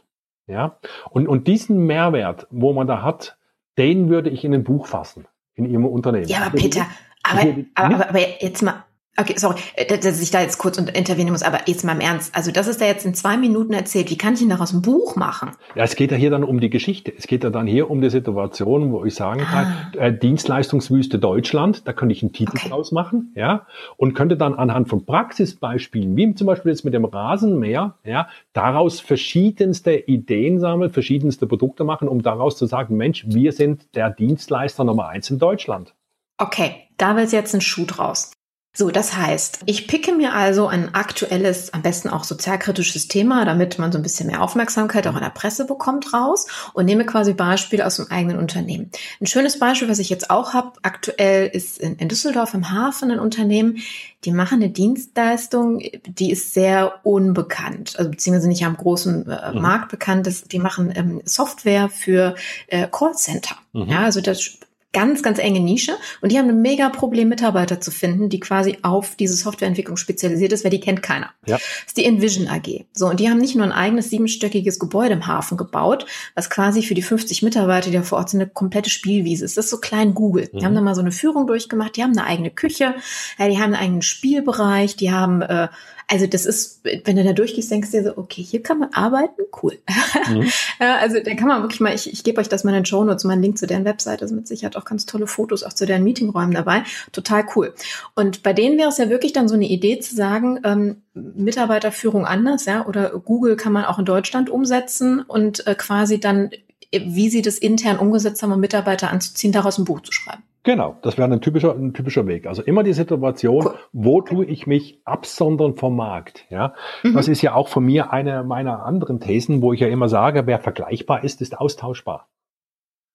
Ja, 0.46 0.78
und, 1.10 1.28
und 1.28 1.46
diesen 1.46 1.86
Mehrwert, 1.86 2.46
wo 2.50 2.72
man 2.72 2.86
da 2.86 3.02
hat, 3.02 3.36
den 3.76 4.08
würde 4.08 4.30
ich 4.30 4.44
in 4.44 4.54
ein 4.54 4.64
Buch 4.64 4.86
fassen, 4.86 5.26
in 5.54 5.66
Ihrem 5.66 5.84
Unternehmen. 5.84 6.26
Ja, 6.26 6.46
aber 6.46 6.56
Peter, 6.56 6.86
aber, 7.22 7.54
aber, 7.74 8.08
aber 8.08 8.18
jetzt 8.40 8.62
mal, 8.62 8.84
Okay, 9.20 9.34
sorry, 9.36 9.56
äh, 9.74 9.98
dass 9.98 10.22
ich 10.22 10.30
da 10.30 10.40
jetzt 10.40 10.58
kurz 10.58 10.78
intervenieren 10.78 11.32
muss, 11.32 11.42
aber 11.42 11.62
jetzt 11.66 11.84
mal 11.84 11.92
im 11.92 12.00
Ernst. 12.00 12.36
Also 12.36 12.52
das 12.52 12.68
ist 12.68 12.80
da 12.80 12.84
jetzt 12.84 13.04
in 13.04 13.14
zwei 13.14 13.36
Minuten 13.36 13.72
erzählt. 13.72 14.10
Wie 14.10 14.16
kann 14.16 14.34
ich 14.34 14.40
denn 14.40 14.48
daraus 14.48 14.72
ein 14.72 14.80
Buch 14.80 15.16
machen? 15.16 15.50
Ja, 15.74 15.82
es 15.82 15.96
geht 15.96 16.12
ja 16.12 16.16
hier 16.16 16.30
dann 16.30 16.44
um 16.44 16.60
die 16.60 16.70
Geschichte. 16.70 17.12
Es 17.16 17.26
geht 17.26 17.42
ja 17.42 17.50
dann 17.50 17.66
hier 17.66 17.90
um 17.90 18.00
die 18.00 18.10
Situation, 18.10 18.92
wo 18.92 19.04
ich 19.04 19.16
sagen 19.16 19.40
kann, 19.40 19.90
ah. 19.98 20.06
äh, 20.06 20.16
Dienstleistungswüste 20.16 21.18
Deutschland, 21.18 21.88
da 21.88 21.92
könnte 21.92 22.12
ich 22.12 22.22
einen 22.22 22.32
Titel 22.32 22.58
okay. 22.58 22.68
draus 22.68 22.92
machen, 22.92 23.32
ja, 23.34 23.66
und 23.96 24.14
könnte 24.14 24.36
dann 24.36 24.54
anhand 24.54 24.88
von 24.88 25.04
Praxisbeispielen, 25.04 26.16
wie 26.16 26.34
zum 26.36 26.46
Beispiel 26.46 26.70
jetzt 26.70 26.84
mit 26.84 26.94
dem 26.94 27.04
Rasenmäher, 27.04 27.96
ja, 28.04 28.28
daraus 28.52 29.00
verschiedenste 29.00 29.96
Ideen 29.96 30.60
sammeln, 30.60 30.90
verschiedenste 30.90 31.48
Produkte 31.48 31.82
machen, 31.82 32.06
um 32.06 32.22
daraus 32.22 32.56
zu 32.56 32.66
sagen, 32.66 32.96
Mensch, 32.96 33.24
wir 33.26 33.50
sind 33.50 33.96
der 33.96 34.10
Dienstleister 34.10 34.84
Nummer 34.84 35.08
eins 35.08 35.28
in 35.28 35.40
Deutschland. 35.40 35.94
Okay, 36.38 36.84
da 36.98 37.16
wird 37.16 37.32
jetzt 37.32 37.52
ein 37.52 37.60
Schuh 37.60 37.84
draus. 37.84 38.30
So, 38.74 38.90
das 38.90 39.16
heißt, 39.16 39.60
ich 39.66 39.88
picke 39.88 40.12
mir 40.12 40.34
also 40.34 40.68
ein 40.68 40.94
aktuelles, 40.94 41.74
am 41.74 41.82
besten 41.82 42.08
auch 42.10 42.22
sozialkritisches 42.22 43.08
Thema, 43.08 43.44
damit 43.44 43.78
man 43.78 43.90
so 43.90 43.98
ein 43.98 44.02
bisschen 44.02 44.28
mehr 44.28 44.40
Aufmerksamkeit 44.40 45.06
auch 45.08 45.16
in 45.16 45.22
der 45.22 45.30
Presse 45.30 45.64
bekommt, 45.66 46.12
raus 46.12 46.46
und 46.74 46.84
nehme 46.84 47.04
quasi 47.04 47.32
Beispiele 47.32 47.84
aus 47.84 47.96
dem 47.96 48.10
eigenen 48.10 48.38
Unternehmen. 48.38 48.90
Ein 49.20 49.26
schönes 49.26 49.58
Beispiel, 49.58 49.88
was 49.88 49.98
ich 49.98 50.10
jetzt 50.10 50.30
auch 50.30 50.54
habe, 50.54 50.72
aktuell 50.82 51.48
ist 51.48 51.78
in, 51.78 51.96
in 51.96 52.08
Düsseldorf 52.08 52.54
im 52.54 52.70
Hafen 52.70 53.10
ein 53.10 53.18
Unternehmen, 53.18 53.78
die 54.24 54.32
machen 54.32 54.62
eine 54.62 54.70
Dienstleistung, 54.70 55.80
die 56.06 56.30
ist 56.30 56.52
sehr 56.52 57.00
unbekannt, 57.04 57.94
also 57.98 58.10
beziehungsweise 58.10 58.48
nicht 58.48 58.64
am 58.64 58.76
großen 58.76 59.28
äh, 59.28 59.52
mhm. 59.52 59.62
Markt 59.62 59.90
bekannt 59.90 60.26
ist. 60.26 60.52
Die 60.52 60.58
machen 60.58 60.92
ähm, 60.94 61.20
Software 61.24 61.88
für 61.88 62.34
äh, 62.66 62.86
Callcenter. 62.90 63.56
Mhm. 63.72 63.88
Ja, 63.88 64.00
also 64.00 64.20
das 64.20 64.58
ganz, 64.98 65.22
ganz 65.22 65.38
enge 65.38 65.60
Nische 65.60 65.92
und 66.22 66.32
die 66.32 66.38
haben 66.38 66.48
ein 66.48 66.60
mega 66.60 66.88
Problem, 66.88 67.28
Mitarbeiter 67.28 67.80
zu 67.80 67.92
finden, 67.92 68.28
die 68.28 68.40
quasi 68.40 68.78
auf 68.82 69.14
diese 69.14 69.36
Softwareentwicklung 69.36 69.96
spezialisiert 69.96 70.52
ist, 70.52 70.64
weil 70.64 70.72
die 70.72 70.80
kennt 70.80 71.04
keiner. 71.04 71.30
Ja. 71.46 71.56
Das 71.56 71.86
ist 71.86 71.96
die 71.96 72.04
Envision 72.04 72.48
AG. 72.48 72.84
So, 72.94 73.06
und 73.06 73.20
die 73.20 73.30
haben 73.30 73.38
nicht 73.38 73.54
nur 73.54 73.64
ein 73.64 73.70
eigenes 73.70 74.10
siebenstöckiges 74.10 74.80
Gebäude 74.80 75.14
im 75.14 75.28
Hafen 75.28 75.56
gebaut, 75.56 76.04
was 76.34 76.50
quasi 76.50 76.82
für 76.82 76.94
die 76.94 77.02
50 77.02 77.44
Mitarbeiter, 77.44 77.90
die 77.90 77.96
da 77.96 78.02
vor 78.02 78.18
Ort 78.18 78.30
sind, 78.30 78.40
eine 78.40 78.50
komplette 78.50 78.90
Spielwiese 78.90 79.44
ist. 79.44 79.56
Das 79.56 79.66
ist 79.66 79.70
so 79.70 79.78
klein 79.78 80.14
Google. 80.14 80.50
Die 80.52 80.56
mhm. 80.56 80.64
haben 80.64 80.74
da 80.74 80.80
mal 80.80 80.96
so 80.96 81.00
eine 81.00 81.12
Führung 81.12 81.46
durchgemacht, 81.46 81.94
die 81.94 82.02
haben 82.02 82.18
eine 82.18 82.26
eigene 82.26 82.50
Küche, 82.50 82.96
ja, 83.38 83.48
die 83.48 83.58
haben 83.58 83.74
einen 83.74 83.82
eigenen 83.82 84.02
Spielbereich, 84.02 84.96
die 84.96 85.12
haben 85.12 85.42
äh, 85.42 85.68
also 86.10 86.26
das 86.26 86.46
ist, 86.46 86.80
wenn 87.04 87.16
du 87.16 87.22
da 87.22 87.34
durchgehst, 87.34 87.70
denkst 87.70 87.90
du 87.90 87.98
dir 87.98 88.04
so, 88.04 88.16
okay, 88.16 88.42
hier 88.42 88.62
kann 88.62 88.78
man 88.78 88.94
arbeiten, 88.94 89.42
cool. 89.62 89.78
Mhm. 90.26 90.48
also 90.78 91.20
da 91.22 91.34
kann 91.34 91.48
man 91.48 91.60
wirklich 91.60 91.80
mal, 91.80 91.94
ich, 91.94 92.10
ich 92.10 92.24
gebe 92.24 92.40
euch 92.40 92.48
das 92.48 92.64
mal 92.64 92.70
in 92.70 92.76
den 92.76 92.86
Show 92.86 93.04
Notes, 93.04 93.24
mal 93.24 93.34
einen 93.34 93.42
Link 93.42 93.58
zu 93.58 93.66
deren 93.66 93.84
Webseite, 93.84 94.22
also 94.22 94.34
mit 94.34 94.48
Sicherheit 94.48 94.76
auch 94.76 94.86
ganz 94.88 95.06
tolle 95.06 95.26
Fotos, 95.26 95.62
auch 95.62 95.72
zu 95.72 95.86
deren 95.86 96.04
Meetingräumen 96.04 96.54
dabei. 96.54 96.82
Total 97.12 97.44
cool. 97.54 97.74
Und 98.14 98.42
bei 98.42 98.52
denen 98.52 98.78
wäre 98.78 98.88
es 98.88 98.98
ja 98.98 99.08
wirklich 99.10 99.32
dann 99.32 99.48
so 99.48 99.54
eine 99.54 99.68
Idee 99.68 99.98
zu 100.00 100.14
sagen, 100.14 100.60
ähm, 100.64 101.02
Mitarbeiterführung 101.14 102.26
anders, 102.26 102.66
ja, 102.66 102.86
oder 102.86 103.10
Google 103.10 103.56
kann 103.56 103.72
man 103.72 103.84
auch 103.84 103.98
in 103.98 104.04
Deutschland 104.04 104.50
umsetzen 104.50 105.20
und 105.20 105.66
äh, 105.66 105.74
quasi 105.74 106.20
dann, 106.20 106.50
wie 106.92 107.28
sie 107.28 107.42
das 107.42 107.58
intern 107.58 107.98
umgesetzt 107.98 108.42
haben, 108.42 108.52
um 108.52 108.60
Mitarbeiter 108.60 109.10
anzuziehen, 109.10 109.52
daraus 109.52 109.78
ein 109.78 109.84
Buch 109.84 110.00
zu 110.00 110.12
schreiben. 110.12 110.42
Genau, 110.68 110.98
das 111.00 111.16
wäre 111.16 111.32
ein 111.32 111.40
typischer, 111.40 111.74
ein 111.74 111.94
typischer 111.94 112.26
Weg. 112.26 112.46
Also 112.46 112.62
immer 112.62 112.82
die 112.82 112.92
Situation, 112.92 113.64
cool. 113.64 113.78
wo 113.92 114.20
tue 114.20 114.44
ich 114.44 114.66
mich 114.66 115.00
absondern 115.04 115.76
vom 115.76 115.96
Markt? 115.96 116.44
Ja, 116.50 116.74
mhm. 117.02 117.14
das 117.14 117.26
ist 117.28 117.40
ja 117.40 117.54
auch 117.54 117.68
von 117.68 117.84
mir 117.84 118.12
eine 118.12 118.44
meiner 118.44 118.84
anderen 118.84 119.18
Thesen, 119.18 119.62
wo 119.62 119.72
ich 119.72 119.80
ja 119.80 119.88
immer 119.88 120.10
sage, 120.10 120.46
wer 120.46 120.58
vergleichbar 120.58 121.24
ist, 121.24 121.40
ist 121.40 121.58
austauschbar. 121.58 122.28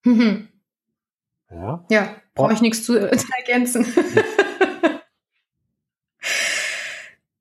Mhm. 0.04 0.48
Ja, 1.54 1.86
ja 1.90 2.16
brauche 2.36 2.54
ich 2.54 2.62
nichts 2.62 2.84
zu, 2.84 2.94
zu 2.94 3.28
ergänzen. 3.38 3.86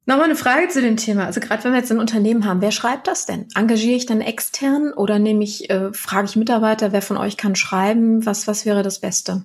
Nochmal 0.04 0.24
eine 0.24 0.36
Frage 0.36 0.68
zu 0.68 0.82
dem 0.82 0.96
Thema. 0.96 1.26
Also 1.26 1.38
gerade 1.38 1.62
wenn 1.62 1.72
wir 1.72 1.78
jetzt 1.78 1.92
ein 1.92 2.00
Unternehmen 2.00 2.44
haben, 2.44 2.60
wer 2.60 2.72
schreibt 2.72 3.06
das 3.06 3.24
denn? 3.24 3.46
Engagiere 3.54 3.96
ich 3.96 4.04
dann 4.04 4.20
extern 4.20 4.92
oder 4.92 5.20
nehme 5.20 5.44
ich, 5.44 5.70
äh, 5.70 5.92
frage 5.92 6.26
ich 6.26 6.34
Mitarbeiter, 6.34 6.90
wer 6.92 7.02
von 7.02 7.16
euch 7.16 7.36
kann 7.36 7.54
schreiben? 7.54 8.26
Was, 8.26 8.48
was 8.48 8.66
wäre 8.66 8.82
das 8.82 9.00
Beste? 9.00 9.44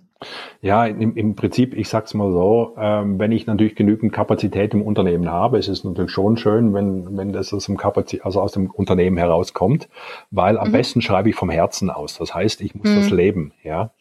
Ja, 0.61 0.85
im, 0.85 1.15
im 1.15 1.35
Prinzip, 1.35 1.75
ich 1.75 1.89
sag's 1.89 2.13
mal 2.13 2.31
so, 2.31 2.75
ähm, 2.77 3.19
wenn 3.19 3.31
ich 3.31 3.45
natürlich 3.45 3.75
genügend 3.75 4.13
Kapazität 4.13 4.73
im 4.73 4.81
Unternehmen 4.81 5.29
habe, 5.29 5.57
ist 5.57 5.67
es 5.67 5.83
natürlich 5.83 6.11
schon 6.11 6.37
schön, 6.37 6.73
wenn, 6.73 7.15
wenn 7.17 7.33
das 7.33 7.53
aus 7.53 7.65
dem, 7.65 7.77
Kapazität, 7.77 8.25
also 8.25 8.41
aus 8.41 8.53
dem 8.53 8.69
Unternehmen 8.71 9.17
herauskommt, 9.17 9.87
weil 10.31 10.57
am 10.57 10.69
mhm. 10.69 10.73
besten 10.73 11.01
schreibe 11.01 11.29
ich 11.29 11.35
vom 11.35 11.49
Herzen 11.49 11.89
aus. 11.89 12.17
Das 12.17 12.33
heißt, 12.33 12.61
ich 12.61 12.75
muss 12.75 12.89
mhm. 12.89 12.95
das 12.95 13.09
leben, 13.09 13.53
ja. 13.63 13.91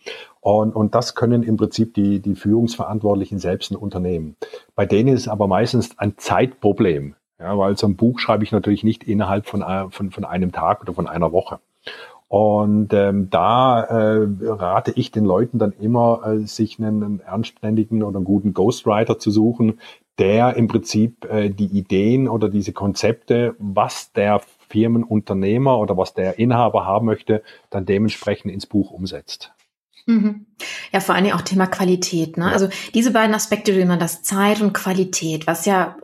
Und, 0.41 0.77
und 0.77 0.95
das 0.95 1.15
können 1.17 1.43
im 1.43 1.57
Prinzip 1.57 1.95
die, 1.95 2.21
die 2.21 2.37
Führungsverantwortlichen 2.37 3.39
selbst 3.39 3.73
in 3.73 3.77
Unternehmen. 3.77 4.37
Bei 4.77 4.87
denen 4.87 5.09
ist 5.09 5.23
es 5.23 5.29
aber 5.29 5.49
meistens 5.49 5.99
ein 5.99 6.17
Zeitproblem. 6.17 7.17
Ja, 7.39 7.59
weil 7.59 7.77
so 7.77 7.87
ein 7.87 7.97
Buch 7.97 8.19
schreibe 8.19 8.45
ich 8.45 8.53
natürlich 8.53 8.83
nicht 8.83 9.05
innerhalb 9.05 9.47
von, 9.47 9.61
äh, 9.61 9.91
von, 9.91 10.11
von 10.11 10.25
einem 10.25 10.53
Tag 10.53 10.81
oder 10.81 10.95
von 10.95 11.07
einer 11.07 11.33
Woche. 11.33 11.59
Und 12.29 12.93
ähm, 12.93 13.31
da 13.31 13.83
äh, 13.83 14.27
rate 14.43 14.93
ich 14.97 15.13
den 15.13 15.25
Leuten 15.25 15.59
dann 15.59 15.73
immer, 15.73 16.23
äh, 16.27 16.47
sich 16.47 16.79
einen, 16.79 17.03
einen 17.03 17.21
anständigen 17.21 18.03
oder 18.03 18.17
einen 18.17 18.25
guten 18.25 18.53
Ghostwriter 18.53 19.19
zu 19.19 19.31
suchen, 19.31 19.79
der 20.19 20.57
im 20.57 20.67
Prinzip 20.67 21.25
äh, 21.27 21.51
die 21.51 21.67
Ideen 21.67 22.29
oder 22.29 22.49
diese 22.49 22.73
Konzepte, 22.73 23.55
was 23.59 24.13
der 24.13 24.41
Firmenunternehmer 24.69 25.79
oder 25.79 25.97
was 25.97 26.15
der 26.15 26.39
Inhaber 26.39 26.85
haben 26.85 27.07
möchte, 27.07 27.43
dann 27.71 27.87
dementsprechend 27.87 28.51
ins 28.53 28.67
Buch 28.67 28.91
umsetzt. 28.91 29.53
Mhm. 30.07 30.47
Ja, 30.93 31.01
vor 31.01 31.15
allen 31.15 31.25
Dingen 31.25 31.37
auch 31.37 31.43
Thema 31.43 31.67
Qualität. 31.67 32.39
Ne? 32.39 32.51
Also 32.51 32.69
diese 32.95 33.13
beiden 33.13 33.35
Aspekte, 33.35 33.77
wie 33.77 33.85
man 33.85 33.99
das 33.99 34.23
Zeit 34.23 34.61
und 34.61 34.73
Qualität, 34.73 35.47
was 35.47 35.67
ja 35.67 35.97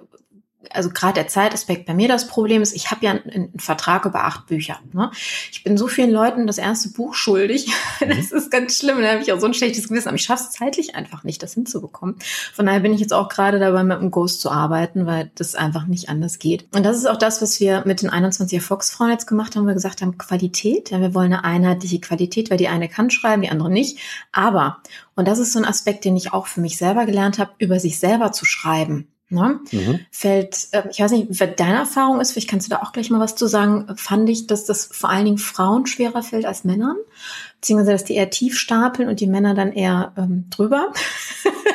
also 0.70 0.90
gerade 0.90 1.14
der 1.14 1.28
Zeitaspekt 1.28 1.86
bei 1.86 1.94
mir 1.94 2.08
das 2.08 2.26
Problem 2.26 2.62
ist, 2.62 2.74
ich 2.74 2.90
habe 2.90 3.04
ja 3.04 3.12
einen, 3.12 3.30
einen, 3.30 3.58
Vertrag 3.58 4.04
über 4.04 4.24
acht 4.24 4.46
Bücher. 4.46 4.80
Ne? 4.92 5.10
Ich 5.50 5.64
bin 5.64 5.76
so 5.76 5.88
vielen 5.88 6.10
Leuten 6.10 6.46
das 6.46 6.58
erste 6.58 6.90
Buch 6.90 7.14
schuldig. 7.14 7.72
Das 8.12 8.32
ist 8.32 8.50
ganz 8.50 8.78
schlimm. 8.78 9.00
Da 9.00 9.12
habe 9.12 9.22
ich 9.22 9.32
auch 9.32 9.40
so 9.40 9.46
ein 9.46 9.54
schlechtes 9.54 9.88
Gewissen. 9.88 10.08
Aber 10.08 10.16
ich 10.16 10.24
schaffe 10.24 10.44
es 10.44 10.50
zeitlich 10.50 10.96
einfach 10.96 11.24
nicht, 11.24 11.42
das 11.42 11.54
hinzubekommen. 11.54 12.16
Von 12.52 12.66
daher 12.66 12.80
bin 12.80 12.92
ich 12.92 13.00
jetzt 13.00 13.12
auch 13.12 13.28
gerade 13.28 13.58
dabei, 13.58 13.84
mit 13.84 14.00
dem 14.00 14.10
Ghost 14.10 14.40
zu 14.40 14.50
arbeiten, 14.50 15.06
weil 15.06 15.30
das 15.36 15.54
einfach 15.54 15.86
nicht 15.86 16.08
anders 16.08 16.38
geht. 16.38 16.66
Und 16.74 16.84
das 16.84 16.96
ist 16.96 17.06
auch 17.06 17.16
das, 17.16 17.40
was 17.40 17.60
wir 17.60 17.84
mit 17.86 18.02
den 18.02 18.10
21er 18.10 18.60
Fox-Frauen 18.60 19.10
jetzt 19.10 19.26
gemacht 19.26 19.56
haben. 19.56 19.66
Wir 19.66 19.74
gesagt 19.74 20.02
haben, 20.02 20.18
Qualität. 20.18 20.90
Ja, 20.90 21.00
wir 21.00 21.14
wollen 21.14 21.32
eine 21.32 21.44
einheitliche 21.44 22.00
Qualität, 22.00 22.50
weil 22.50 22.58
die 22.58 22.68
eine 22.68 22.88
kann 22.88 23.10
schreiben, 23.10 23.42
die 23.42 23.50
andere 23.50 23.70
nicht. 23.70 23.98
Aber, 24.32 24.82
und 25.14 25.28
das 25.28 25.38
ist 25.38 25.52
so 25.52 25.58
ein 25.58 25.64
Aspekt, 25.64 26.04
den 26.04 26.16
ich 26.16 26.32
auch 26.32 26.46
für 26.46 26.60
mich 26.60 26.76
selber 26.76 27.06
gelernt 27.06 27.38
habe, 27.38 27.52
über 27.58 27.78
sich 27.78 27.98
selber 27.98 28.32
zu 28.32 28.44
schreiben. 28.44 29.08
Ne? 29.32 29.60
Mhm. 29.72 30.00
Fällt, 30.10 30.68
äh, 30.72 30.82
ich 30.90 31.00
weiß 31.00 31.12
nicht, 31.12 31.28
wie 31.28 31.46
deine 31.56 31.78
Erfahrung 31.78 32.20
ist, 32.20 32.32
vielleicht 32.32 32.50
kannst 32.50 32.66
du 32.66 32.70
da 32.70 32.82
auch 32.82 32.92
gleich 32.92 33.10
mal 33.10 33.20
was 33.20 33.34
zu 33.34 33.46
sagen, 33.46 33.86
fand 33.96 34.28
ich, 34.28 34.46
dass 34.46 34.64
das 34.64 34.86
vor 34.86 35.10
allen 35.10 35.24
Dingen 35.24 35.38
Frauen 35.38 35.86
schwerer 35.86 36.22
fällt 36.22 36.44
als 36.44 36.64
Männern, 36.64 36.96
beziehungsweise 37.60 37.92
dass 37.92 38.04
die 38.04 38.14
eher 38.14 38.30
tief 38.30 38.58
stapeln 38.58 39.08
und 39.08 39.20
die 39.20 39.26
Männer 39.26 39.54
dann 39.54 39.72
eher 39.72 40.12
ähm, 40.16 40.46
drüber 40.50 40.92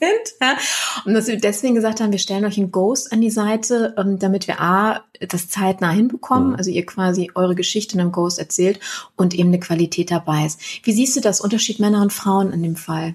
sind. 0.00 0.34
Ja? 0.40 0.56
Und 1.04 1.14
dass 1.14 1.28
wir 1.28 1.36
deswegen 1.36 1.74
gesagt 1.74 2.00
haben, 2.00 2.12
wir 2.12 2.18
stellen 2.18 2.44
euch 2.44 2.58
einen 2.58 2.72
Ghost 2.72 3.12
an 3.12 3.20
die 3.20 3.30
Seite, 3.30 3.94
ähm, 3.96 4.18
damit 4.18 4.48
wir 4.48 4.60
A, 4.60 5.02
das 5.20 5.48
zeitnah 5.48 5.90
hinbekommen, 5.90 6.50
mhm. 6.50 6.56
also 6.56 6.70
ihr 6.70 6.86
quasi 6.86 7.30
eure 7.34 7.54
Geschichte 7.54 7.94
in 7.94 8.00
einem 8.00 8.12
Ghost 8.12 8.38
erzählt 8.38 8.80
und 9.16 9.34
eben 9.34 9.50
eine 9.50 9.60
Qualität 9.60 10.10
dabei 10.10 10.46
ist. 10.46 10.60
Wie 10.84 10.92
siehst 10.92 11.16
du 11.16 11.20
das 11.20 11.40
Unterschied 11.40 11.78
Männer 11.78 12.02
und 12.02 12.12
Frauen 12.12 12.52
in 12.52 12.62
dem 12.62 12.76
Fall? 12.76 13.14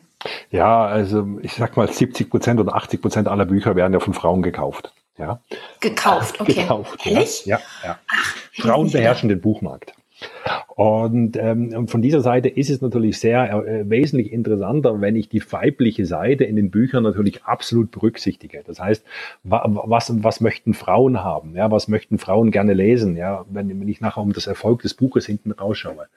Ja, 0.50 0.86
also 0.86 1.28
ich 1.42 1.54
sag 1.54 1.78
mal 1.78 1.92
70 1.92 2.30
Prozent 2.30 2.60
oder 2.60 2.76
80 2.76 3.02
Prozent 3.02 3.28
aller 3.28 3.46
Bücher 3.46 3.76
werden 3.76 3.94
ja 3.94 4.00
von 4.00 4.14
Frauen 4.14 4.42
gekauft. 4.42 4.92
Ja. 5.18 5.40
Gekauft, 5.80 6.40
okay. 6.40 6.54
Gekauft, 6.54 7.06
Ehrlich? 7.06 7.46
Ja, 7.46 7.60
ja. 7.84 8.00
Ach, 8.12 8.36
Frauen 8.54 8.92
beherrschen 8.92 9.30
den 9.30 9.42
Buchmarkt. 9.42 9.94
Und, 10.76 11.38
ähm, 11.38 11.88
von 11.88 12.02
dieser 12.02 12.22
Seite 12.22 12.50
ist 12.50 12.70
es 12.70 12.82
natürlich 12.82 13.20
sehr 13.20 13.50
äh, 13.66 13.90
wesentlich 13.90 14.32
interessanter, 14.32 15.00
wenn 15.00 15.16
ich 15.16 15.30
die 15.30 15.42
weibliche 15.52 16.06
Seite 16.06 16.44
in 16.44 16.56
den 16.56 16.70
Büchern 16.70 17.04
natürlich 17.04 17.44
absolut 17.44 17.92
berücksichtige. 17.92 18.62
Das 18.66 18.80
heißt, 18.80 19.06
wa 19.44 19.64
was, 19.86 20.12
was 20.24 20.42
möchten 20.42 20.74
Frauen 20.74 21.24
haben? 21.24 21.56
Ja, 21.56 21.72
was 21.72 21.88
möchten 21.88 22.18
Frauen 22.18 22.52
gerne 22.52 22.74
lesen? 22.74 23.16
Ja, 23.16 23.46
wenn, 23.50 23.70
wenn 23.70 23.88
ich 23.88 24.02
nachher 24.02 24.22
um 24.22 24.34
das 24.34 24.48
Erfolg 24.48 24.82
des 24.82 24.94
Buches 24.94 25.26
hinten 25.26 25.52
rausschaue. 25.52 26.08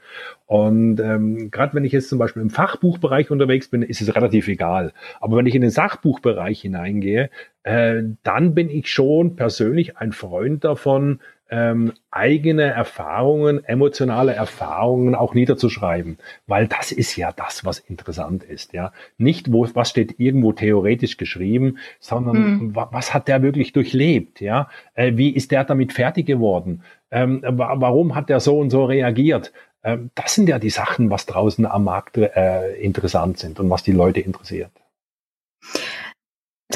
Und 0.47 1.01
ähm, 1.01 1.51
gerade 1.51 1.75
wenn 1.75 1.85
ich 1.85 1.93
jetzt 1.93 2.09
zum 2.09 2.19
Beispiel 2.19 2.43
im 2.43 2.51
Fachbuchbereich 2.51 3.31
unterwegs 3.31 3.69
bin, 3.69 3.83
ist 3.83 4.01
es 4.01 4.15
relativ 4.15 4.49
egal. 4.49 4.93
Aber 5.21 5.37
wenn 5.37 5.47
ich 5.47 5.55
in 5.55 5.63
den 5.63 5.71
Sachbuchbereich 5.71 6.61
hineingehe, 6.61 7.31
äh, 7.63 8.03
dann 8.23 8.55
bin 8.55 8.71
ich 8.71 8.91
schon 8.91 9.37
persönlich 9.37 9.99
ein 9.99 10.13
Freund 10.13 10.65
davon, 10.65 11.21
ähm, 11.51 11.93
eigene 12.11 12.65
Erfahrungen, 12.65 13.65
emotionale 13.65 14.35
Erfahrungen 14.35 15.15
auch 15.15 15.35
niederzuschreiben, 15.35 16.19
weil 16.47 16.67
das 16.67 16.93
ist 16.93 17.17
ja 17.17 17.33
das, 17.33 17.65
was 17.65 17.79
interessant 17.79 18.45
ist, 18.45 18.73
ja. 18.73 18.93
Nicht 19.17 19.53
wo, 19.53 19.67
was 19.75 19.91
steht 19.91 20.19
irgendwo 20.19 20.53
theoretisch 20.53 21.17
geschrieben, 21.17 21.79
sondern 22.01 22.37
mhm. 22.37 22.77
was 22.77 23.15
hat 23.15 23.29
der 23.29 23.43
wirklich 23.43 23.73
durchlebt, 23.73 24.41
ja. 24.41 24.69
Äh, 24.95 25.13
wie 25.17 25.31
ist 25.31 25.51
der 25.51 25.65
damit 25.65 25.93
fertig 25.93 26.27
geworden? 26.27 26.83
Ähm, 27.11 27.43
warum 27.43 28.15
hat 28.15 28.29
der 28.29 28.41
so 28.41 28.59
und 28.59 28.71
so 28.71 28.85
reagiert? 28.85 29.53
Ähm, 29.83 30.11
das 30.15 30.35
sind 30.35 30.49
ja 30.49 30.59
die 30.59 30.71
Sachen, 30.71 31.11
was 31.11 31.27
draußen 31.27 31.65
am 31.67 31.85
Markt 31.85 32.19
äh, 32.19 32.75
interessant 32.75 33.39
sind 33.39 33.59
und 33.61 33.71
was 33.71 33.83
die 33.83 33.93
Leute 33.93 34.21
interessiert. 34.21 34.71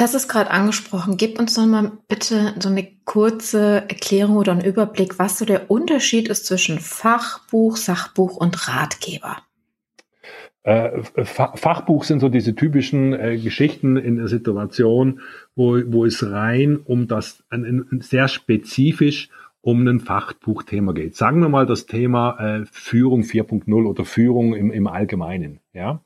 Das 0.03 0.15
ist 0.15 0.27
gerade 0.27 0.51
angesprochen. 0.51 1.17
Gib 1.17 1.39
uns 1.39 1.55
doch 1.55 1.65
mal 1.65 1.93
bitte 2.09 2.55
so 2.59 2.71
eine 2.71 2.89
kurze 3.05 3.85
Erklärung 3.89 4.37
oder 4.37 4.51
einen 4.51 4.65
Überblick, 4.65 5.21
was 5.21 5.39
so 5.39 5.45
der 5.45 5.71
Unterschied 5.71 6.27
ist 6.27 6.45
zwischen 6.45 6.81
Fachbuch, 6.81 7.77
Sachbuch 7.77 8.37
und 8.37 8.67
Ratgeber. 8.67 9.37
Äh, 10.65 11.05
Fachbuch 11.25 12.03
sind 12.03 12.19
so 12.19 12.29
diese 12.29 12.57
typischen 12.57 13.13
äh, 13.13 13.39
Geschichten 13.39 13.97
in 13.97 14.17
der 14.17 14.27
Situation, 14.27 15.21
wo, 15.55 15.81
wo 15.87 16.05
es 16.05 16.29
rein 16.29 16.79
um 16.79 17.07
das 17.07 17.45
sehr 18.01 18.27
spezifisch 18.27 19.29
um 19.61 19.87
ein 19.87 20.01
Fachbuchthema 20.01 20.93
geht. 20.93 21.15
Sagen 21.15 21.41
wir 21.41 21.49
mal 21.49 21.67
das 21.67 21.87
Thema 21.87 22.39
äh, 22.41 22.65
Führung 22.73 23.23
4.0 23.23 23.87
oder 23.87 24.05
Führung 24.05 24.55
im, 24.55 24.73
im 24.73 24.89
Allgemeinen. 24.89 25.61
Ja, 25.73 26.01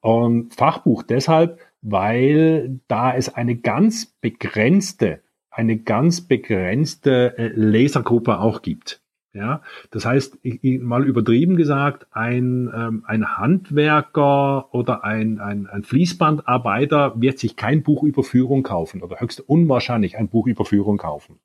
und 0.00 0.52
Fachbuch 0.52 1.04
deshalb, 1.04 1.60
weil 1.88 2.80
da 2.88 3.14
es 3.14 3.32
eine 3.32 3.56
ganz 3.56 4.06
begrenzte, 4.06 5.20
eine 5.50 5.78
ganz 5.78 6.20
begrenzte 6.20 7.38
äh, 7.38 7.46
Lesergruppe 7.54 8.40
auch 8.40 8.60
gibt. 8.60 9.00
Ja, 9.32 9.60
das 9.90 10.06
heißt, 10.06 10.38
ich, 10.42 10.80
mal 10.80 11.06
übertrieben 11.06 11.56
gesagt, 11.56 12.06
ein, 12.10 12.72
ähm, 12.74 13.04
ein 13.06 13.36
Handwerker 13.36 14.74
oder 14.74 15.04
ein, 15.04 15.40
ein, 15.40 15.66
ein 15.66 15.84
Fließbandarbeiter 15.84 17.20
wird 17.20 17.38
sich 17.38 17.54
kein 17.54 17.82
Buch 17.82 18.02
über 18.02 18.24
Führung 18.24 18.62
kaufen 18.62 19.02
oder 19.02 19.20
höchst 19.20 19.40
unwahrscheinlich 19.40 20.16
ein 20.16 20.28
Buch 20.28 20.46
über 20.46 20.64
Führung 20.64 20.96
kaufen. 20.96 21.38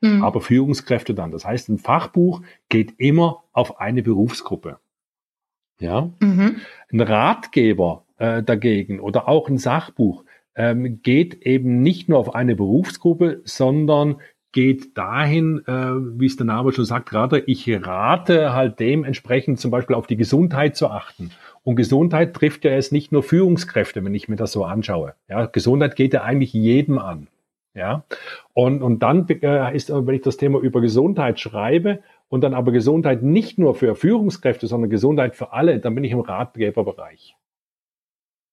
Mhm. 0.00 0.22
Aber 0.22 0.40
Führungskräfte 0.40 1.14
dann. 1.14 1.32
Das 1.32 1.44
heißt, 1.44 1.68
ein 1.68 1.78
Fachbuch 1.78 2.42
geht 2.68 2.94
immer 2.98 3.42
auf 3.52 3.80
eine 3.80 4.02
Berufsgruppe. 4.02 4.78
Ja, 5.80 6.12
mhm. 6.20 6.60
ein 6.92 7.00
Ratgeber 7.00 8.01
äh, 8.22 8.42
dagegen 8.42 9.00
oder 9.00 9.28
auch 9.28 9.48
ein 9.48 9.58
Sachbuch 9.58 10.24
ähm, 10.54 11.02
geht 11.02 11.42
eben 11.42 11.82
nicht 11.82 12.08
nur 12.08 12.18
auf 12.20 12.36
eine 12.36 12.54
Berufsgruppe, 12.54 13.40
sondern 13.44 14.20
geht 14.52 14.96
dahin, 14.96 15.62
äh, 15.66 16.20
wie 16.20 16.26
es 16.26 16.36
der 16.36 16.46
Name 16.46 16.72
schon 16.72 16.84
sagt, 16.84 17.08
gerade 17.08 17.40
ich 17.40 17.68
rate 17.84 18.52
halt 18.52 18.78
dementsprechend 18.78 19.58
zum 19.58 19.72
Beispiel 19.72 19.96
auf 19.96 20.06
die 20.06 20.16
Gesundheit 20.16 20.76
zu 20.76 20.88
achten. 20.88 21.30
Und 21.64 21.74
Gesundheit 21.74 22.34
trifft 22.34 22.64
ja 22.64 22.70
jetzt 22.70 22.92
nicht 22.92 23.10
nur 23.10 23.24
Führungskräfte, 23.24 24.04
wenn 24.04 24.14
ich 24.14 24.28
mir 24.28 24.36
das 24.36 24.52
so 24.52 24.64
anschaue. 24.64 25.14
Ja, 25.28 25.46
Gesundheit 25.46 25.96
geht 25.96 26.12
ja 26.14 26.22
eigentlich 26.22 26.52
jedem 26.52 26.98
an. 26.98 27.26
Ja, 27.74 28.04
und, 28.52 28.82
und 28.82 29.02
dann 29.02 29.26
äh, 29.28 29.74
ist, 29.74 29.90
wenn 29.90 30.14
ich 30.14 30.20
das 30.20 30.36
Thema 30.36 30.60
über 30.60 30.80
Gesundheit 30.80 31.40
schreibe 31.40 32.00
und 32.28 32.42
dann 32.42 32.54
aber 32.54 32.70
Gesundheit 32.70 33.22
nicht 33.22 33.58
nur 33.58 33.74
für 33.74 33.96
Führungskräfte, 33.96 34.66
sondern 34.66 34.90
Gesundheit 34.90 35.34
für 35.34 35.54
alle, 35.54 35.80
dann 35.80 35.94
bin 35.94 36.04
ich 36.04 36.12
im 36.12 36.20
Ratgeberbereich. 36.20 37.34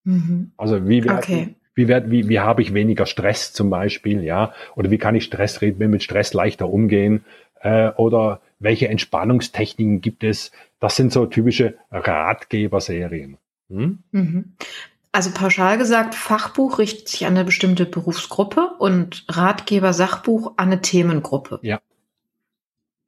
Mhm. 0.03 0.51
Also 0.57 0.87
wie, 0.87 1.03
werd, 1.03 1.19
okay. 1.19 1.55
wie, 1.75 1.87
werd, 1.87 2.09
wie, 2.11 2.29
wie 2.29 2.39
habe 2.39 2.61
ich 2.61 2.73
weniger 2.73 3.05
Stress 3.05 3.53
zum 3.53 3.69
Beispiel, 3.69 4.23
ja? 4.23 4.53
Oder 4.75 4.91
wie 4.91 4.97
kann 4.97 5.15
ich 5.15 5.25
Stress 5.25 5.61
reden, 5.61 5.89
mit 5.89 6.03
Stress 6.03 6.33
leichter 6.33 6.69
umgehen? 6.69 7.25
Äh, 7.61 7.89
oder 7.91 8.41
welche 8.59 8.87
Entspannungstechniken 8.87 10.01
gibt 10.01 10.23
es? 10.23 10.51
Das 10.79 10.95
sind 10.95 11.11
so 11.11 11.25
typische 11.25 11.75
Ratgeberserien. 11.91 13.37
Hm? 13.69 13.99
Mhm. 14.11 14.53
Also 15.11 15.31
pauschal 15.31 15.77
gesagt, 15.77 16.13
Fachbuch 16.13 16.77
richtet 16.77 17.07
sich 17.07 17.25
an 17.25 17.35
eine 17.35 17.43
bestimmte 17.43 17.85
Berufsgruppe 17.85 18.71
und 18.77 19.25
Ratgeber, 19.27 19.91
Sachbuch 19.93 20.53
an 20.57 20.67
eine 20.67 20.81
Themengruppe. 20.81 21.59
Ja. 21.63 21.79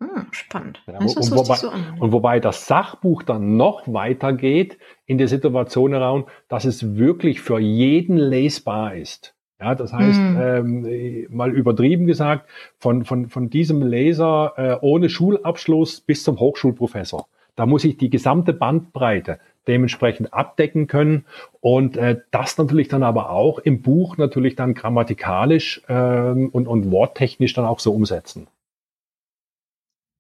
Hm, 0.02 0.28
spannend. 0.32 0.82
Ja, 0.88 0.98
und, 0.98 1.32
wobei, 1.32 1.56
so 1.56 1.70
und, 1.70 2.12
wobei, 2.12 2.40
das 2.40 2.66
Sachbuch 2.66 3.22
dann 3.22 3.56
noch 3.56 3.84
weitergeht 3.86 4.80
in 5.06 5.20
der 5.20 5.28
Situation 5.28 5.92
heraus, 5.92 6.24
dass 6.48 6.66
es 6.66 6.96
wirklich 6.96 7.40
für 7.40 7.60
jeden 7.60 8.18
lesbar 8.18 8.96
ist. 8.96 9.36
Ja, 9.60 9.76
das 9.76 9.94
heißt, 9.94 10.20
mm. 10.20 10.42
ähm, 10.42 11.28
mal 11.30 11.52
übertrieben 11.52 12.08
gesagt, 12.08 12.50
von, 12.80 13.06
von, 13.06 13.30
von 13.30 13.52
diesem 13.52 13.84
Leser 13.84 14.54
äh, 14.58 14.78
ohne 14.82 15.08
Schulabschluss 15.08 16.02
bis 16.02 16.24
zum 16.24 16.40
Hochschulprofessor. 16.40 17.28
Da 17.56 17.68
muss 17.68 17.84
ich 17.84 17.98
die 17.98 18.10
gesamte 18.10 18.54
Bandbreite 18.54 19.38
dementsprechend 19.68 20.34
abdecken 20.34 20.88
können 20.88 21.26
und 21.60 21.96
äh, 21.96 22.22
das 22.32 22.58
natürlich 22.58 22.88
dann 22.88 23.04
aber 23.04 23.30
auch 23.30 23.60
im 23.60 23.84
Buch 23.84 24.18
natürlich 24.18 24.56
dann 24.56 24.74
grammatikalisch 24.74 25.84
ähm, 25.88 26.50
und, 26.50 26.68
und 26.68 26.90
worttechnisch 26.90 27.54
dann 27.54 27.66
auch 27.66 27.80
so 27.80 27.94
umsetzen. 27.94 28.48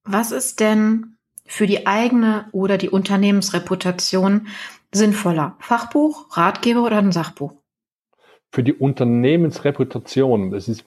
Was 0.04 0.32
ist 0.32 0.60
denn 0.60 1.18
für 1.46 1.68
die 1.68 1.86
eigene 1.86 2.48
oder 2.52 2.78
die 2.78 2.90
Unternehmensreputation 2.90 4.48
sinnvoller? 4.92 5.56
Fachbuch, 5.60 6.38
Ratgeber 6.38 6.84
oder 6.84 6.98
ein 6.98 7.12
Sachbuch? 7.12 7.54
Für 8.52 8.64
die 8.64 8.74
Unternehmensreputation, 8.74 10.52
das 10.52 10.68
ist, 10.68 10.86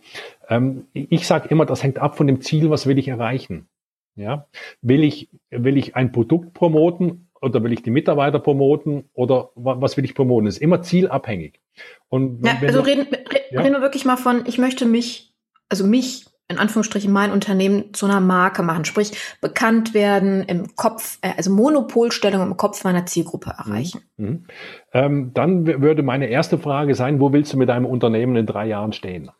ähm, 0.48 0.86
ich 0.92 1.26
sage 1.26 1.48
immer, 1.48 1.64
das 1.64 1.82
hängt 1.82 1.98
ab 1.98 2.16
von 2.16 2.26
dem 2.26 2.40
Ziel, 2.40 2.70
was 2.70 2.86
will 2.86 2.98
ich 2.98 3.08
erreichen. 3.08 3.68
Ja, 4.16 4.46
will 4.80 5.02
ich, 5.02 5.28
will 5.50 5.76
ich 5.76 5.96
ein 5.96 6.12
Produkt 6.12 6.54
promoten 6.54 7.28
oder 7.40 7.62
will 7.64 7.72
ich 7.72 7.82
die 7.82 7.90
Mitarbeiter 7.90 8.38
promoten 8.38 9.08
oder 9.12 9.50
was 9.54 9.96
will 9.96 10.04
ich 10.04 10.14
promoten? 10.14 10.46
Das 10.46 10.56
ist 10.56 10.62
immer 10.62 10.82
zielabhängig. 10.82 11.60
Und 12.08 12.46
ja, 12.46 12.56
also 12.62 12.80
reden, 12.80 13.08
reden 13.12 13.44
ja? 13.50 13.64
wir 13.64 13.80
wirklich 13.80 14.04
mal 14.04 14.16
von, 14.16 14.44
ich 14.46 14.58
möchte 14.58 14.86
mich, 14.86 15.34
also 15.68 15.84
mich 15.84 16.26
in 16.54 16.60
Anführungsstrichen 16.60 17.12
mein 17.12 17.32
Unternehmen 17.32 17.92
zu 17.92 18.06
einer 18.06 18.20
Marke 18.20 18.62
machen, 18.62 18.84
sprich 18.84 19.12
bekannt 19.40 19.94
werden 19.94 20.42
im 20.44 20.74
Kopf, 20.76 21.18
äh, 21.20 21.32
also 21.36 21.50
Monopolstellung 21.50 22.42
im 22.42 22.56
Kopf 22.56 22.84
meiner 22.84 23.06
Zielgruppe 23.06 23.50
mhm. 23.50 23.72
erreichen. 23.72 24.00
Mhm. 24.16 24.44
Ähm, 24.92 25.30
dann 25.34 25.66
würde 25.66 26.02
meine 26.02 26.26
erste 26.26 26.58
Frage 26.58 26.94
sein, 26.94 27.20
wo 27.20 27.32
willst 27.32 27.52
du 27.52 27.56
mit 27.56 27.68
deinem 27.68 27.86
Unternehmen 27.86 28.36
in 28.36 28.46
drei 28.46 28.66
Jahren 28.66 28.92
stehen? 28.92 29.30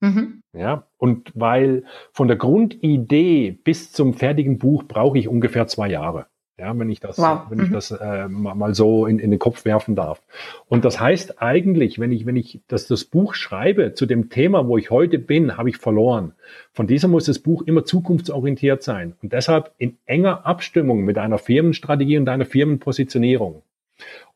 Mhm. 0.00 0.42
Ja, 0.52 0.86
und 0.98 1.32
weil 1.34 1.84
von 2.12 2.28
der 2.28 2.36
Grundidee 2.36 3.52
bis 3.52 3.92
zum 3.92 4.14
fertigen 4.14 4.58
Buch 4.58 4.84
brauche 4.84 5.18
ich 5.18 5.28
ungefähr 5.28 5.66
zwei 5.66 5.88
Jahre. 5.88 6.26
Ja, 6.58 6.78
wenn 6.78 6.88
ich 6.88 7.00
das, 7.00 7.18
wow. 7.18 7.42
wenn 7.50 7.60
ich 7.60 7.68
mhm. 7.68 7.74
das 7.74 7.90
äh, 7.90 8.28
mal 8.28 8.74
so 8.74 9.04
in, 9.04 9.18
in 9.18 9.30
den 9.30 9.38
Kopf 9.38 9.66
werfen 9.66 9.94
darf. 9.94 10.22
Und 10.68 10.86
das 10.86 10.98
heißt 10.98 11.42
eigentlich, 11.42 11.98
wenn 11.98 12.12
ich, 12.12 12.24
wenn 12.24 12.36
ich 12.36 12.60
das, 12.66 12.86
das 12.86 13.04
Buch 13.04 13.34
schreibe 13.34 13.92
zu 13.92 14.06
dem 14.06 14.30
Thema, 14.30 14.66
wo 14.66 14.78
ich 14.78 14.90
heute 14.90 15.18
bin, 15.18 15.58
habe 15.58 15.68
ich 15.68 15.76
verloren. 15.76 16.32
Von 16.72 16.86
dieser 16.86 17.08
muss 17.08 17.26
das 17.26 17.40
Buch 17.40 17.62
immer 17.66 17.84
zukunftsorientiert 17.84 18.82
sein 18.82 19.16
und 19.22 19.34
deshalb 19.34 19.72
in 19.76 19.98
enger 20.06 20.46
Abstimmung 20.46 21.04
mit 21.04 21.18
einer 21.18 21.36
Firmenstrategie 21.36 22.16
und 22.16 22.28
einer 22.30 22.46
Firmenpositionierung. 22.46 23.62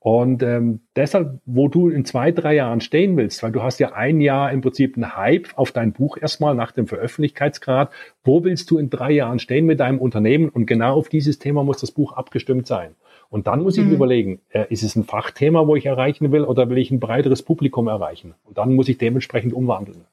Und 0.03 0.42
ähm, 0.42 0.80
deshalb, 0.96 1.40
wo 1.44 1.68
du 1.68 1.90
in 1.90 2.07
zwei, 2.07 2.32
drei 2.32 2.55
Jahren 2.55 2.80
stehen 2.80 3.18
willst, 3.18 3.42
weil 3.42 3.53
du 3.53 3.62
hast 3.62 3.78
ja 3.80 3.92
ein 3.92 4.22
Jahr 4.22 4.51
im 4.51 4.62
Prinzip 4.62 4.96
einen 4.96 5.14
Hype 5.14 5.48
auf 5.57 5.72
dein 5.72 5.92
Buch 5.92 6.16
erstmal 6.16 6.55
nach 6.55 6.72
dem 6.72 6.86
Veröffentlichkeitsgrad, 6.86 7.90
wo 8.24 8.42
willst 8.42 8.70
du 8.70 8.78
in 8.78 8.88
drei 8.88 9.11
Jahren 9.11 9.38
stehen 9.38 9.66
mit 9.66 9.78
deinem 9.78 9.98
Unternehmen? 9.98 10.48
Und 10.48 10.64
genau 10.64 10.94
auf 10.94 11.11
dieses 11.11 11.38
Thema 11.38 11.64
muss 11.64 11.78
das 11.78 11.92
Buch 11.92 12.14
abgestimmt 12.14 12.66
sein. 12.66 12.94
Und 13.28 13.46
dann 13.46 13.62
muss 13.62 13.76
ich 13.76 13.84
mhm. 13.84 13.92
überlegen, 13.92 14.40
äh, 14.48 14.64
ist 14.70 14.82
es 14.82 14.96
ein 14.96 15.05
Fachthema, 15.05 15.66
wo 15.66 15.76
ich 15.76 15.84
erreichen 15.84 16.32
will, 16.32 16.44
oder 16.44 16.70
will 16.70 16.78
ich 16.78 16.90
ein 16.90 16.98
breiteres 16.98 17.42
Publikum 17.42 17.86
erreichen? 17.86 18.34
Und 18.44 18.57
dann 18.57 18.74
muss 18.74 18.88
ich 18.88 18.96
dementsprechend 18.96 19.53
umwandeln. 19.53 20.07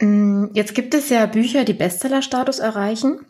Mm, 0.00 0.46
jetzt 0.54 0.74
gibt 0.74 0.92
es 0.94 1.08
ja 1.08 1.24
Bücher, 1.26 1.64
die 1.64 1.72
Bestsellerstatus 1.72 2.58
erreichen. 2.58 3.20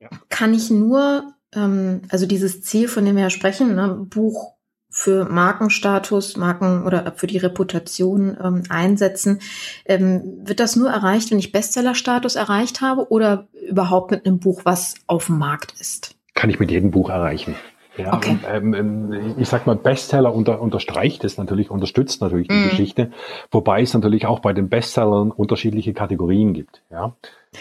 Ja. 0.00 0.08
Kann 0.28 0.54
ich 0.54 0.70
nur, 0.70 1.32
ähm, 1.54 2.02
also 2.08 2.26
dieses 2.26 2.62
Ziel, 2.62 2.88
von 2.88 3.04
dem 3.04 3.14
wir 3.14 3.22
ja 3.22 3.30
sprechen, 3.30 3.76
ne, 3.76 4.04
Buch 4.10 4.55
für 4.88 5.24
Markenstatus, 5.26 6.36
Marken 6.36 6.86
oder 6.86 7.12
für 7.16 7.26
die 7.26 7.38
Reputation 7.38 8.36
ähm, 8.42 8.62
einsetzen. 8.68 9.40
Ähm, 9.84 10.40
wird 10.44 10.60
das 10.60 10.76
nur 10.76 10.90
erreicht, 10.90 11.30
wenn 11.30 11.38
ich 11.38 11.52
Bestsellerstatus 11.52 12.36
erreicht 12.36 12.80
habe 12.80 13.10
oder 13.10 13.48
überhaupt 13.68 14.10
mit 14.10 14.26
einem 14.26 14.38
Buch, 14.38 14.62
was 14.64 14.94
auf 15.06 15.26
dem 15.26 15.38
Markt 15.38 15.74
ist? 15.80 16.16
Kann 16.34 16.50
ich 16.50 16.60
mit 16.60 16.70
jedem 16.70 16.90
Buch 16.90 17.10
erreichen. 17.10 17.56
Ja, 17.96 18.14
okay. 18.14 18.38
ähm, 18.48 18.74
ähm, 18.74 19.34
ich 19.38 19.48
sag 19.48 19.66
mal, 19.66 19.76
Bestseller 19.76 20.34
unter, 20.34 20.60
unterstreicht 20.60 21.24
es 21.24 21.38
natürlich, 21.38 21.70
unterstützt 21.70 22.20
natürlich 22.20 22.48
die 22.48 22.54
mm. 22.54 22.68
Geschichte, 22.70 23.10
wobei 23.50 23.82
es 23.82 23.94
natürlich 23.94 24.26
auch 24.26 24.40
bei 24.40 24.52
den 24.52 24.68
Bestsellern 24.68 25.30
unterschiedliche 25.30 25.94
Kategorien 25.94 26.52
gibt. 26.52 26.82
Ja. 26.90 27.14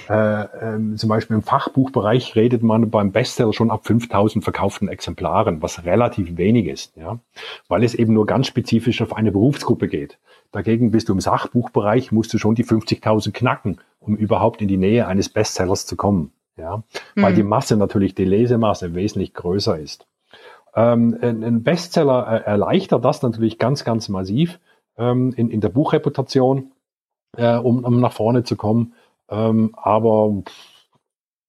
Äh, 0.09 0.47
ähm, 0.61 0.97
zum 0.97 1.09
Beispiel 1.09 1.35
im 1.37 1.41
Fachbuchbereich 1.41 2.35
redet 2.35 2.63
man 2.63 2.89
beim 2.89 3.11
Bestseller 3.11 3.53
schon 3.53 3.71
ab 3.71 3.85
5000 3.85 4.43
verkauften 4.43 4.87
Exemplaren, 4.87 5.61
was 5.61 5.85
relativ 5.85 6.37
wenig 6.37 6.67
ist, 6.67 6.97
ja, 6.97 7.19
weil 7.69 7.83
es 7.83 7.95
eben 7.95 8.13
nur 8.13 8.25
ganz 8.25 8.47
spezifisch 8.47 9.01
auf 9.01 9.15
eine 9.15 9.31
Berufsgruppe 9.31 9.87
geht. 9.87 10.19
Dagegen 10.51 10.91
bist 10.91 11.09
du 11.09 11.13
im 11.13 11.21
Sachbuchbereich, 11.21 12.11
musst 12.11 12.33
du 12.33 12.37
schon 12.37 12.55
die 12.55 12.65
50.000 12.65 13.31
knacken, 13.31 13.79
um 13.99 14.15
überhaupt 14.15 14.61
in 14.61 14.67
die 14.67 14.77
Nähe 14.77 15.07
eines 15.07 15.29
Bestsellers 15.29 15.85
zu 15.85 15.95
kommen, 15.95 16.31
ja, 16.57 16.83
weil 17.15 17.31
mhm. 17.31 17.35
die 17.37 17.43
Masse 17.43 17.77
natürlich, 17.77 18.15
die 18.15 18.25
Lesemasse 18.25 18.95
wesentlich 18.95 19.33
größer 19.33 19.79
ist. 19.79 20.05
Ähm, 20.75 21.17
ein 21.21 21.63
Bestseller 21.63 22.27
äh, 22.27 22.43
erleichtert 22.43 23.03
das 23.05 23.21
natürlich 23.21 23.57
ganz, 23.57 23.83
ganz 23.85 24.09
massiv 24.09 24.59
ähm, 24.97 25.33
in, 25.35 25.49
in 25.49 25.61
der 25.61 25.69
Buchreputation, 25.69 26.71
äh, 27.37 27.55
um, 27.55 27.83
um 27.83 28.01
nach 28.01 28.11
vorne 28.11 28.43
zu 28.43 28.55
kommen. 28.55 28.93
Ähm, 29.29 29.71
aber 29.75 30.43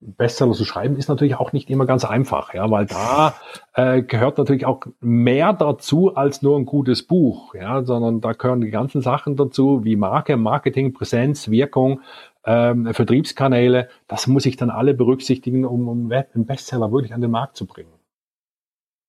Bestseller 0.00 0.52
zu 0.52 0.64
schreiben 0.64 0.96
ist 0.96 1.08
natürlich 1.08 1.36
auch 1.36 1.52
nicht 1.52 1.70
immer 1.70 1.86
ganz 1.86 2.04
einfach, 2.04 2.54
ja, 2.54 2.70
weil 2.70 2.86
da 2.86 3.34
äh, 3.74 4.02
gehört 4.02 4.38
natürlich 4.38 4.66
auch 4.66 4.80
mehr 5.00 5.52
dazu 5.52 6.14
als 6.14 6.42
nur 6.42 6.56
ein 6.58 6.66
gutes 6.66 7.02
Buch, 7.02 7.54
ja, 7.54 7.82
sondern 7.82 8.20
da 8.20 8.32
gehören 8.32 8.60
die 8.60 8.70
ganzen 8.70 9.00
Sachen 9.00 9.36
dazu, 9.36 9.84
wie 9.84 9.96
Marke, 9.96 10.36
Marketing, 10.36 10.92
Präsenz, 10.92 11.50
Wirkung, 11.50 12.02
ähm, 12.44 12.92
Vertriebskanäle. 12.92 13.88
Das 14.06 14.26
muss 14.26 14.46
ich 14.46 14.56
dann 14.56 14.70
alle 14.70 14.94
berücksichtigen, 14.94 15.64
um, 15.64 15.88
um 15.88 16.12
einen 16.12 16.46
Bestseller 16.46 16.92
wirklich 16.92 17.14
an 17.14 17.22
den 17.22 17.30
Markt 17.30 17.56
zu 17.56 17.66
bringen. 17.66 17.95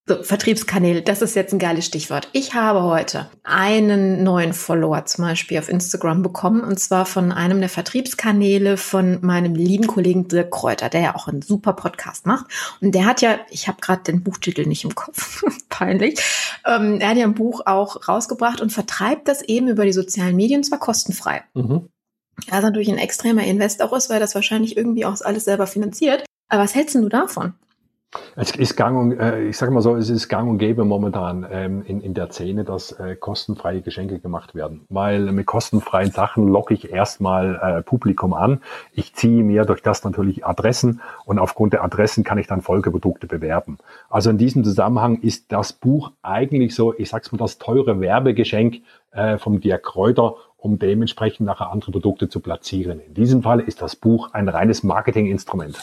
So, 0.10 0.24
Vertriebskanäle, 0.24 1.02
das 1.02 1.22
ist 1.22 1.36
jetzt 1.36 1.52
ein 1.52 1.60
geiles 1.60 1.86
Stichwort. 1.86 2.30
Ich 2.32 2.54
habe 2.54 2.82
heute 2.84 3.30
einen 3.44 4.24
neuen 4.24 4.54
Follower 4.54 5.04
zum 5.04 5.26
Beispiel 5.26 5.60
auf 5.60 5.68
Instagram 5.68 6.24
bekommen 6.24 6.62
und 6.62 6.80
zwar 6.80 7.06
von 7.06 7.34
einem 7.34 7.60
der 7.60 7.68
Vertriebskanäle 7.68 8.78
von 8.78 9.20
meinem 9.22 9.54
lieben 9.54 9.86
Kollegen 9.86 10.30
Dirk 10.30 10.52
Kräuter, 10.52 10.88
der 10.88 11.02
ja 11.02 11.16
auch 11.16 11.28
einen 11.28 11.42
super 11.42 11.74
Podcast 11.74 12.26
macht. 12.26 12.46
Und 12.80 12.96
der 12.96 13.06
hat 13.06 13.20
ja, 13.20 13.38
ich 13.50 13.68
habe 13.68 13.82
gerade 13.82 14.04
den 14.04 14.24
Buchtitel 14.24 14.66
nicht 14.66 14.86
im 14.86 14.96
Kopf, 14.96 15.44
peinlich, 15.70 16.18
ähm, 16.66 17.02
er 17.02 17.10
hat 17.10 17.18
ja 17.18 17.26
ein 17.26 17.36
Buch 17.36 17.64
auch 17.66 18.08
rausgebracht 18.08 18.62
und 18.62 18.72
vertreibt 18.72 19.28
das 19.28 19.42
eben 19.42 19.68
über 19.68 19.84
die 19.84 19.92
sozialen 19.92 20.38
Medien, 20.38 20.64
zwar 20.64 20.80
kostenfrei. 20.80 21.44
Mhm. 21.54 21.90
Also 22.50 22.68
natürlich 22.68 22.90
ein 22.90 22.98
extremer 22.98 23.44
Invest 23.44 23.82
auch 23.82 23.92
ist, 23.92 24.10
weil 24.10 24.22
das 24.22 24.36
wahrscheinlich 24.36 24.78
irgendwie 24.78 25.04
auch 25.04 25.20
alles 25.20 25.44
selber 25.44 25.68
finanziert. 25.68 26.24
Aber 26.48 26.64
was 26.64 26.76
hältst 26.76 26.96
du 26.96 27.10
davon? 27.10 27.56
Es 28.36 28.56
ist 28.56 28.76
gang 28.76 28.98
und, 28.98 29.20
äh, 29.20 29.44
ich 29.44 29.58
sage 29.58 29.72
mal 29.72 29.82
so, 29.82 29.96
es 29.96 30.10
ist 30.10 30.28
gang 30.28 30.50
und 30.50 30.58
gäbe 30.58 30.86
momentan 30.86 31.46
ähm, 31.50 31.84
in, 31.86 32.02
in 32.02 32.14
der 32.14 32.30
Szene, 32.32 32.64
dass 32.64 32.92
äh, 32.92 33.16
kostenfreie 33.16 33.82
Geschenke 33.82 34.20
gemacht 34.20 34.56
werden. 34.56 34.86
Weil 34.90 35.32
mit 35.32 35.46
kostenfreien 35.46 36.12
Sachen 36.12 36.48
locke 36.48 36.74
ich 36.74 36.92
erstmal 36.92 37.56
äh, 37.62 37.84
Publikum 37.84 38.34
an. 38.34 38.62
Ich 38.94 39.16
ziehe 39.16 39.44
mir 39.44 39.66
durch 39.66 39.82
das 39.82 40.04
natürlich 40.04 40.46
Adressen 40.46 41.02
und 41.26 41.40
aufgrund 41.40 41.74
der 41.74 41.84
Adressen 41.84 42.24
kann 42.24 42.38
ich 42.38 42.48
dann 42.48 42.62
Folgeprodukte 42.62 43.28
bewerben. 43.28 43.78
Also 44.10 44.30
in 44.30 44.38
diesem 44.38 44.64
Zusammenhang 44.64 45.20
ist 45.22 45.52
das 45.52 45.74
Buch 45.74 46.12
eigentlich 46.22 46.76
so, 46.76 46.94
ich 46.98 47.10
sag's 47.10 47.32
mal, 47.32 47.38
das 47.38 47.58
teure 47.58 48.00
Werbegeschenk 48.00 48.82
äh, 49.12 49.38
vom 49.38 49.60
Dirk 49.60 49.84
Kräuter, 49.84 50.36
um 50.58 50.80
dementsprechend 50.80 51.46
nachher 51.46 51.72
andere 51.72 51.92
Produkte 51.92 52.30
zu 52.30 52.40
platzieren. 52.40 53.00
In 53.00 53.14
diesem 53.14 53.44
Fall 53.44 53.60
ist 53.60 53.82
das 53.82 53.96
Buch 53.96 54.34
ein 54.34 54.50
reines 54.50 54.84
Marketinginstrument. 54.84 55.78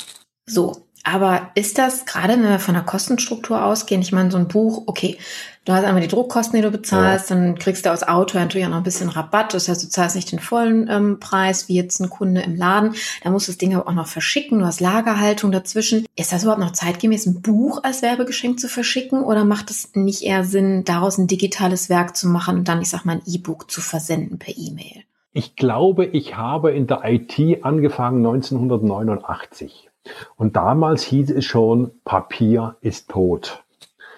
So, 0.47 0.77
aber 1.05 1.51
ist 1.55 1.77
das, 1.77 2.07
gerade 2.07 2.33
wenn 2.33 2.43
wir 2.43 2.59
von 2.59 2.75
der 2.75 2.83
Kostenstruktur 2.83 3.63
ausgehen, 3.63 4.01
ich 4.01 4.13
meine, 4.13 4.31
so 4.31 4.39
ein 4.39 4.49
Buch, 4.49 4.85
okay, 4.87 5.19
du 5.67 5.73
hast 5.75 5.85
einmal 5.85 6.01
die 6.01 6.09
Druckkosten, 6.09 6.57
die 6.57 6.63
du 6.63 6.71
bezahlst, 6.71 7.29
ja. 7.29 7.37
dann 7.37 7.59
kriegst 7.59 7.85
du 7.85 7.93
aus 7.93 8.03
Auto 8.03 8.39
natürlich 8.39 8.67
auch 8.67 8.71
noch 8.71 8.79
ein 8.79 8.85
bisschen 8.85 9.11
Rabatt. 9.11 9.53
Das 9.53 9.69
heißt, 9.69 9.83
du 9.85 9.89
zahlst 9.89 10.17
nicht 10.17 10.33
den 10.33 10.39
vollen 10.39 10.89
ähm, 10.91 11.21
Preis, 11.21 11.69
wie 11.69 11.75
jetzt 11.75 12.01
ein 12.01 12.09
Kunde 12.09 12.41
im 12.41 12.57
Laden. 12.57 12.95
Da 13.23 13.31
musst 13.31 13.49
du 13.49 13.53
das 13.53 13.59
Ding 13.59 13.75
aber 13.75 13.87
auch 13.87 13.95
noch 13.95 14.07
verschicken. 14.07 14.61
Du 14.61 14.65
hast 14.65 14.81
Lagerhaltung 14.81 15.53
dazwischen. 15.53 16.07
Ist 16.17 16.33
das 16.33 16.43
überhaupt 16.43 16.63
noch 16.63 16.73
zeitgemäß, 16.73 17.27
ein 17.27 17.43
Buch 17.43 17.85
als 17.85 18.01
Werbegeschenk 18.01 18.59
zu 18.59 18.69
verschicken? 18.69 19.23
Oder 19.23 19.45
macht 19.45 19.71
es 19.71 19.91
nicht 19.95 20.23
eher 20.23 20.45
Sinn, 20.45 20.85
daraus 20.85 21.19
ein 21.19 21.27
digitales 21.27 21.91
Werk 21.91 22.17
zu 22.17 22.29
machen 22.29 22.57
und 22.57 22.69
dann, 22.69 22.81
ich 22.81 22.89
sag 22.89 23.05
mal, 23.05 23.17
ein 23.17 23.23
E-Book 23.27 23.71
zu 23.71 23.83
versenden 23.83 24.39
per 24.39 24.55
E-Mail? 24.57 25.03
Ich 25.35 25.55
glaube, 25.55 26.07
ich 26.07 26.37
habe 26.37 26.71
in 26.73 26.87
der 26.87 27.03
IT 27.05 27.63
angefangen 27.63 28.25
1989. 28.25 29.91
Und 30.37 30.57
damals 30.57 31.03
hieß 31.03 31.31
es 31.31 31.45
schon, 31.45 31.91
Papier 32.05 32.77
ist 32.81 33.11
tot. 33.11 33.65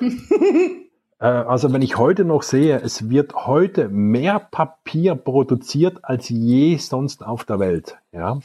Äh, 1.18 1.26
also 1.26 1.72
wenn 1.72 1.82
ich 1.82 1.96
heute 1.96 2.24
noch 2.24 2.42
sehe, 2.42 2.80
es 2.82 3.08
wird 3.08 3.34
heute 3.34 3.88
mehr 3.88 4.38
Papier 4.38 5.14
produziert 5.14 6.00
als 6.02 6.28
je 6.28 6.76
sonst 6.76 7.24
auf 7.24 7.44
der 7.44 7.58
Welt, 7.58 7.96
ja, 8.12 8.38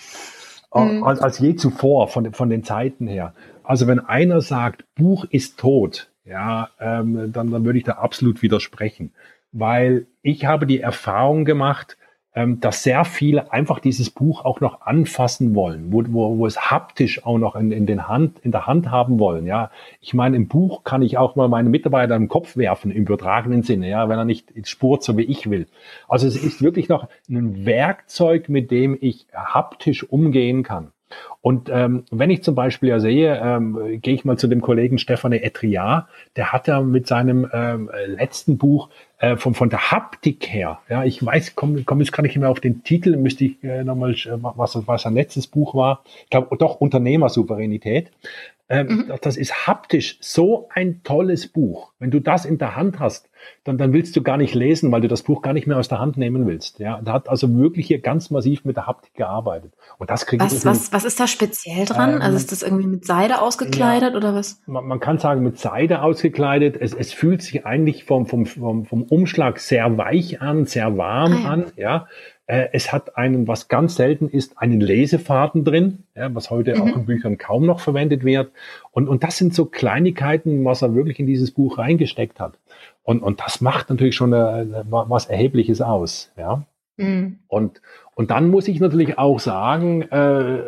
äh, 0.73 0.79
mhm. 0.79 1.03
als, 1.03 1.19
als 1.19 1.39
je 1.39 1.55
zuvor 1.55 2.07
von, 2.07 2.33
von 2.33 2.49
den 2.49 2.63
Zeiten 2.63 3.07
her. 3.07 3.33
Also 3.63 3.87
wenn 3.87 3.99
einer 3.99 4.41
sagt, 4.41 4.85
Buch 4.95 5.25
ist 5.29 5.59
tot, 5.59 6.09
ja, 6.23 6.69
ähm, 6.79 7.31
dann, 7.33 7.51
dann 7.51 7.65
würde 7.65 7.77
ich 7.77 7.83
da 7.83 7.93
absolut 7.93 8.41
widersprechen, 8.41 9.11
weil 9.51 10.07
ich 10.21 10.45
habe 10.45 10.65
die 10.65 10.79
Erfahrung 10.79 11.45
gemacht, 11.45 11.97
dass 12.33 12.83
sehr 12.83 13.03
viele 13.03 13.51
einfach 13.51 13.79
dieses 13.79 14.09
Buch 14.09 14.45
auch 14.45 14.61
noch 14.61 14.81
anfassen 14.81 15.53
wollen, 15.53 15.91
wo, 15.91 16.03
wo, 16.07 16.37
wo 16.37 16.45
es 16.45 16.71
haptisch 16.71 17.25
auch 17.25 17.37
noch 17.37 17.55
in, 17.55 17.71
in, 17.71 17.85
den 17.85 18.07
Hand, 18.07 18.39
in 18.39 18.51
der 18.51 18.67
Hand 18.67 18.89
haben 18.89 19.19
wollen. 19.19 19.45
Ja, 19.45 19.69
ich 19.99 20.13
meine, 20.13 20.37
im 20.37 20.47
Buch 20.47 20.85
kann 20.85 21.01
ich 21.01 21.17
auch 21.17 21.35
mal 21.35 21.49
meine 21.49 21.69
Mitarbeiter 21.69 22.15
im 22.15 22.29
Kopf 22.29 22.55
werfen, 22.55 22.91
im 22.91 23.03
übertragenen 23.03 23.63
Sinne, 23.63 23.89
ja, 23.89 24.07
wenn 24.07 24.17
er 24.17 24.25
nicht 24.25 24.47
spurt, 24.63 25.03
so 25.03 25.17
wie 25.17 25.23
ich 25.23 25.49
will. 25.49 25.67
Also 26.07 26.25
es 26.25 26.41
ist 26.41 26.61
wirklich 26.61 26.87
noch 26.87 27.09
ein 27.29 27.65
Werkzeug, 27.65 28.47
mit 28.47 28.71
dem 28.71 28.97
ich 29.01 29.27
haptisch 29.33 30.09
umgehen 30.09 30.63
kann. 30.63 30.93
Und 31.41 31.69
ähm, 31.69 32.05
wenn 32.11 32.29
ich 32.29 32.43
zum 32.43 32.55
Beispiel 32.55 32.89
ja 32.89 32.99
sehe, 32.99 33.35
ähm, 33.43 33.99
gehe 34.01 34.13
ich 34.13 34.25
mal 34.25 34.37
zu 34.37 34.47
dem 34.47 34.61
Kollegen 34.61 34.97
Stefane 34.97 35.43
Etriard, 35.43 36.07
der 36.35 36.51
hat 36.51 36.67
ja 36.67 36.81
mit 36.81 37.07
seinem 37.07 37.49
ähm, 37.51 37.89
letzten 38.05 38.57
Buch 38.57 38.89
äh, 39.21 39.37
von, 39.37 39.53
von 39.53 39.69
der 39.69 39.91
Haptik 39.91 40.47
her, 40.51 40.79
ja, 40.89 41.03
ich 41.03 41.23
weiß, 41.23 41.55
komm, 41.55 41.85
komm 41.85 41.99
jetzt 41.99 42.11
kann 42.11 42.25
ich 42.25 42.31
nicht 42.31 42.39
mehr 42.39 42.49
auf 42.49 42.59
den 42.59 42.83
Titel, 42.83 43.15
müsste 43.17 43.45
ich 43.45 43.63
äh, 43.63 43.83
nochmal, 43.83 44.15
was, 44.15 44.87
was 44.87 45.03
sein 45.03 45.13
letztes 45.13 45.45
Buch 45.45 45.75
war, 45.75 46.03
ich 46.23 46.29
glaube 46.31 46.57
doch 46.57 46.81
Unternehmersouveränität. 46.81 48.11
Ähm, 48.67 48.87
mhm. 48.87 49.13
Das 49.21 49.37
ist 49.37 49.67
haptisch 49.67 50.17
so 50.21 50.69
ein 50.73 51.03
tolles 51.03 51.47
Buch. 51.47 51.91
Wenn 51.99 52.09
du 52.09 52.19
das 52.19 52.45
in 52.45 52.57
der 52.57 52.75
Hand 52.75 52.99
hast, 52.99 53.29
dann, 53.63 53.77
dann 53.77 53.93
willst 53.93 54.15
du 54.15 54.21
gar 54.21 54.37
nicht 54.37 54.55
lesen, 54.55 54.91
weil 54.91 55.01
du 55.01 55.07
das 55.07 55.23
Buch 55.23 55.41
gar 55.41 55.53
nicht 55.53 55.67
mehr 55.67 55.77
aus 55.77 55.87
der 55.87 55.99
Hand 55.99 56.17
nehmen 56.17 56.47
willst. 56.47 56.79
Ja, 56.79 56.99
da 57.01 57.13
hat 57.13 57.29
also 57.29 57.55
wirklich 57.55 57.87
hier 57.87 57.99
ganz 57.99 58.31
massiv 58.31 58.65
mit 58.65 58.77
der 58.77 58.87
Haptik 58.87 59.13
gearbeitet. 59.13 59.73
Und 59.97 60.09
das 60.09 60.25
kriegt 60.25 60.43
was, 60.43 60.65
was, 60.65 60.93
was 60.93 61.05
ist 61.05 61.19
da 61.19 61.27
speziell 61.27 61.85
dran? 61.85 62.15
Ähm, 62.15 62.21
also 62.21 62.37
ist 62.37 62.51
das 62.51 62.63
irgendwie 62.63 62.87
mit 62.87 63.05
Seide 63.05 63.41
ausgekleidet 63.41 64.11
ja, 64.11 64.17
oder 64.17 64.33
was? 64.33 64.61
Man, 64.65 64.85
man, 64.87 64.99
kann 64.99 65.17
sagen 65.17 65.43
mit 65.43 65.59
Seide 65.59 66.01
ausgekleidet. 66.01 66.77
Es, 66.79 66.93
es 66.93 67.13
fühlt 67.13 67.41
sich 67.41 67.65
eigentlich 67.65 68.05
vom, 68.05 68.25
vom, 68.25 68.45
vom, 68.45 68.85
vom 68.85 69.03
Umschlag 69.03 69.59
sehr 69.59 69.97
weich 69.97 70.41
an, 70.41 70.65
sehr 70.65 70.97
warm 70.97 71.33
ah, 71.33 71.39
ja. 71.39 71.49
an. 71.49 71.65
Ja, 71.75 72.07
äh, 72.51 72.67
es 72.73 72.91
hat 72.91 73.15
einen, 73.15 73.47
was 73.47 73.69
ganz 73.69 73.95
selten 73.95 74.27
ist, 74.27 74.57
einen 74.57 74.81
Lesefaden 74.81 75.63
drin, 75.63 76.03
ja, 76.15 76.35
was 76.35 76.49
heute 76.49 76.75
mhm. 76.75 76.81
auch 76.81 76.95
in 76.97 77.05
Büchern 77.05 77.37
kaum 77.37 77.65
noch 77.65 77.79
verwendet 77.79 78.25
wird. 78.25 78.51
Und, 78.91 79.07
und 79.07 79.23
das 79.23 79.37
sind 79.37 79.55
so 79.55 79.65
Kleinigkeiten, 79.65 80.65
was 80.65 80.81
er 80.81 80.93
wirklich 80.93 81.17
in 81.17 81.27
dieses 81.27 81.51
Buch 81.51 81.77
reingesteckt 81.77 82.41
hat. 82.41 82.55
Und, 83.03 83.23
und 83.23 83.39
das 83.39 83.61
macht 83.61 83.89
natürlich 83.89 84.15
schon 84.15 84.33
eine, 84.33 84.85
was 84.89 85.27
Erhebliches 85.27 85.81
aus. 85.81 86.29
Ja. 86.37 86.65
Mhm. 86.97 87.39
Und, 87.47 87.81
und 88.15 88.31
dann 88.31 88.49
muss 88.49 88.67
ich 88.67 88.81
natürlich 88.81 89.17
auch 89.17 89.39
sagen, 89.39 90.01
äh, 90.01 90.59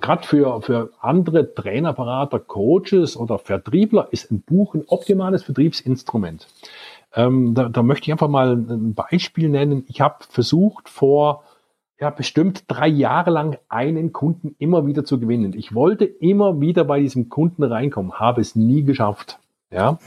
gerade 0.00 0.24
für, 0.24 0.62
für 0.62 0.90
andere 1.00 1.52
Trainerberater, 1.52 2.38
Coaches 2.38 3.16
oder 3.16 3.40
Vertriebler 3.40 4.06
ist 4.12 4.30
ein 4.30 4.40
Buch 4.42 4.76
ein 4.76 4.84
optimales 4.86 5.42
Vertriebsinstrument. 5.42 6.46
Ähm, 7.18 7.52
da, 7.52 7.68
da 7.68 7.82
möchte 7.82 8.04
ich 8.04 8.12
einfach 8.12 8.28
mal 8.28 8.52
ein 8.52 8.94
Beispiel 8.94 9.48
nennen. 9.48 9.84
Ich 9.88 10.00
habe 10.00 10.18
versucht 10.28 10.88
vor 10.88 11.42
ja, 11.98 12.10
bestimmt 12.10 12.62
drei 12.68 12.86
Jahre 12.86 13.30
lang 13.30 13.58
einen 13.68 14.12
Kunden 14.12 14.54
immer 14.60 14.86
wieder 14.86 15.04
zu 15.04 15.18
gewinnen. 15.18 15.52
Ich 15.52 15.74
wollte 15.74 16.04
immer 16.04 16.60
wieder 16.60 16.84
bei 16.84 17.00
diesem 17.00 17.28
Kunden 17.28 17.64
reinkommen, 17.64 18.12
habe 18.12 18.40
es 18.40 18.54
nie 18.54 18.84
geschafft. 18.84 19.40
Ja. 19.72 19.98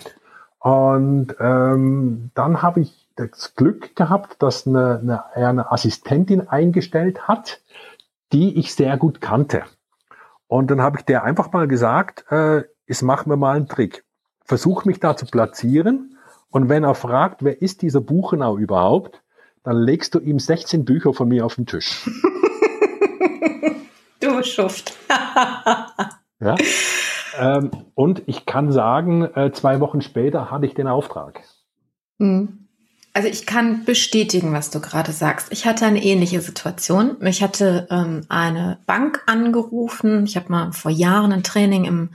Und 0.59 1.35
ähm, 1.41 2.31
dann 2.33 2.61
habe 2.61 2.79
ich 2.79 3.09
das 3.17 3.55
Glück 3.55 3.93
gehabt, 3.97 4.41
dass 4.41 4.65
eine, 4.65 4.99
eine, 5.01 5.35
eine 5.35 5.69
Assistentin 5.69 6.47
eingestellt 6.47 7.27
hat, 7.27 7.59
die 8.31 8.57
ich 8.57 8.73
sehr 8.73 8.95
gut 8.95 9.19
kannte. 9.19 9.63
Und 10.47 10.71
dann 10.71 10.81
habe 10.81 10.99
ich 10.99 11.03
der 11.03 11.25
einfach 11.25 11.51
mal 11.51 11.67
gesagt, 11.67 12.23
äh, 12.31 12.63
jetzt 12.87 13.01
machen 13.01 13.29
wir 13.29 13.35
mal 13.35 13.57
einen 13.57 13.67
Trick. 13.67 14.05
Versuch 14.45 14.85
mich 14.85 15.01
da 15.01 15.17
zu 15.17 15.25
platzieren 15.25 16.15
und 16.51 16.69
wenn 16.69 16.83
er 16.83 16.95
fragt, 16.95 17.43
wer 17.43 17.61
ist 17.61 17.81
dieser 17.81 18.01
Buchenau 18.01 18.57
überhaupt, 18.57 19.21
dann 19.63 19.77
legst 19.77 20.15
du 20.15 20.19
ihm 20.19 20.39
16 20.39 20.85
Bücher 20.85 21.13
von 21.13 21.27
mir 21.27 21.45
auf 21.45 21.55
den 21.55 21.65
Tisch. 21.65 22.09
du 24.19 24.43
Schuft. 24.43 24.93
ja. 26.39 26.55
Ähm, 27.37 27.71
und 27.95 28.23
ich 28.27 28.45
kann 28.45 28.71
sagen, 28.71 29.23
äh, 29.35 29.51
zwei 29.53 29.79
Wochen 29.79 30.01
später 30.01 30.51
hatte 30.51 30.65
ich 30.65 30.73
den 30.73 30.87
Auftrag. 30.87 31.41
Mhm. 32.17 32.67
Also 33.13 33.27
ich 33.27 33.45
kann 33.45 33.83
bestätigen, 33.83 34.53
was 34.53 34.69
du 34.69 34.79
gerade 34.79 35.11
sagst. 35.11 35.47
Ich 35.51 35.65
hatte 35.65 35.85
eine 35.85 36.01
ähnliche 36.01 36.39
Situation. 36.39 37.17
Ich 37.25 37.43
hatte 37.43 37.87
ähm, 37.91 38.21
eine 38.29 38.79
Bank 38.85 39.21
angerufen. 39.25 40.25
Ich 40.25 40.37
habe 40.37 40.49
mal 40.49 40.71
vor 40.71 40.91
Jahren 40.91 41.33
ein 41.33 41.43
Training 41.43 41.83
im, 41.83 42.11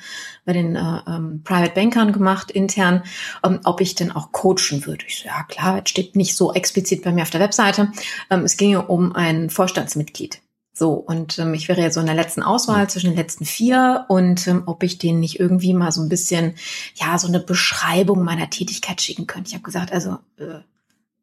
bei 0.47 0.55
den 0.55 0.74
äh, 0.74 1.01
ähm, 1.07 1.42
Private 1.44 1.74
Bankern 1.74 2.12
gemacht, 2.12 2.51
intern, 2.51 3.03
ähm, 3.44 3.61
ob 3.64 3.82
ich 3.82 3.94
denn 3.94 4.11
auch 4.11 4.32
coachen 4.32 4.86
würde. 4.86 5.05
Ich 5.07 5.18
so, 5.18 5.28
ja 5.28 5.42
klar, 5.42 5.82
das 5.82 5.90
steht 5.90 6.16
nicht 6.16 6.34
so 6.34 6.55
explizit 6.55 7.05
bei 7.05 7.12
mir 7.12 7.22
auf 7.22 7.30
der 7.30 7.40
Webseite. 7.40 7.92
Ähm, 8.30 8.44
es 8.44 8.57
ginge 8.57 8.86
um 8.86 9.14
ein 9.14 9.51
Vorstandsmitglied. 9.51 10.40
So, 10.72 10.92
und 10.92 11.38
ähm, 11.38 11.53
ich 11.53 11.68
wäre 11.68 11.82
ja 11.82 11.90
so 11.90 12.01
in 12.01 12.07
der 12.07 12.14
letzten 12.14 12.42
Auswahl 12.42 12.88
zwischen 12.88 13.11
den 13.11 13.16
letzten 13.16 13.44
vier 13.44 14.07
und 14.09 14.47
ähm, 14.47 14.62
ob 14.64 14.82
ich 14.82 14.97
denen 14.97 15.20
nicht 15.20 15.40
irgendwie 15.40 15.74
mal 15.74 15.92
so 15.92 16.01
ein 16.01 16.09
bisschen, 16.09 16.55
ja, 16.94 17.18
so 17.18 17.28
eine 17.28 17.40
Beschreibung 17.40 18.22
meiner 18.24 18.49
Tätigkeit 18.49 19.01
schicken 19.03 19.26
könnte. 19.26 19.49
Ich 19.49 19.55
habe 19.55 19.64
gesagt, 19.64 19.92
also 19.92 20.18
äh, 20.38 20.61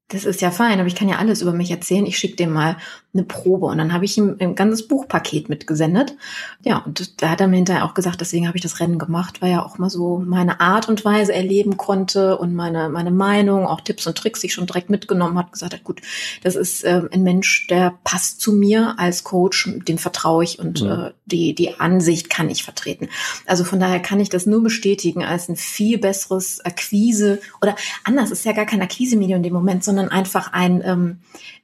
das 0.10 0.26
ist 0.26 0.42
ja 0.42 0.52
fein, 0.52 0.80
aber 0.80 0.88
ich 0.88 0.96
kann 0.96 1.10
ja 1.10 1.18
alles 1.18 1.42
über 1.42 1.54
mich 1.54 1.72
erzählen. 1.72 2.06
Ich 2.06 2.20
schicke 2.20 2.36
dem 2.36 2.52
mal 2.52 2.78
eine 3.14 3.24
Probe 3.24 3.68
und 3.68 3.78
dann 3.78 3.94
habe 3.94 4.06
ich 4.06 4.18
ihm 4.18 4.36
ein 4.40 4.56
ganzes 4.56 4.88
Buchpaket 4.88 5.48
mitgesendet. 5.48 6.16
Ja, 6.64 6.80
und 6.80 7.22
da 7.22 7.30
hat 7.30 7.42
er 7.42 7.48
mir 7.48 7.58
hinterher 7.58 7.86
auch 7.86 7.94
gesagt, 7.94 8.22
deswegen 8.22 8.48
habe 8.48 8.58
ich 8.58 8.64
das 8.64 8.80
Rennen 8.80 8.98
gemacht, 8.98 9.42
weil 9.42 9.52
er 9.52 9.66
auch 9.66 9.78
mal 9.78 9.90
so 9.90 10.22
meine 10.26 10.60
Art 10.60 10.90
und 10.90 11.06
Weise 11.06 11.34
erleben 11.34 11.78
konnte 11.78 12.38
und 12.38 12.56
meine, 12.56 12.90
meine 12.90 13.12
Meinung, 13.12 13.68
auch 13.68 13.82
Tipps 13.82 14.08
und 14.08 14.18
Tricks, 14.18 14.42
die 14.42 14.48
ich 14.48 14.54
schon 14.54 14.66
direkt 14.66 14.90
mitgenommen 14.90 15.38
hat, 15.38 15.52
gesagt 15.52 15.74
hat, 15.74 15.84
gut, 15.84 16.02
das 16.44 16.56
ist 16.56 16.84
äh, 16.84 17.04
ein 17.12 17.24
Mensch, 17.24 17.68
der 17.68 17.94
passt 18.04 18.42
zu 18.42 18.52
mir 18.52 18.96
als 18.98 19.24
Coach, 19.24 19.70
dem 19.88 20.00
vertraue 20.00 20.44
ich 20.44 20.58
und 20.60 20.80
ja. 20.80 21.08
äh, 21.08 21.12
die, 21.26 21.54
die 21.54 21.80
Ansicht 21.80 22.30
kann 22.32 22.50
ich 22.50 22.64
vertreten. 22.64 23.10
Also 23.46 23.64
von 23.64 23.80
daher 23.80 24.00
kann 24.00 24.20
ich 24.20 24.30
das 24.30 24.48
nur 24.48 24.64
bestätigen 24.64 25.24
als 25.24 25.50
ein 25.50 25.56
viel 25.56 26.00
besseres 26.00 26.66
Akquise 26.66 27.40
oder 27.62 27.76
anders, 28.04 28.32
ist 28.32 28.46
ja 28.46 28.54
gar 28.54 28.66
kein 28.66 28.82
Akquise-Medium 28.82 29.38
in 29.38 29.44
dem 29.44 29.54
Moment, 29.54 29.84
sondern 29.84 29.93
einfach 30.00 30.54
ein 30.54 30.82
ähm, 30.86 31.18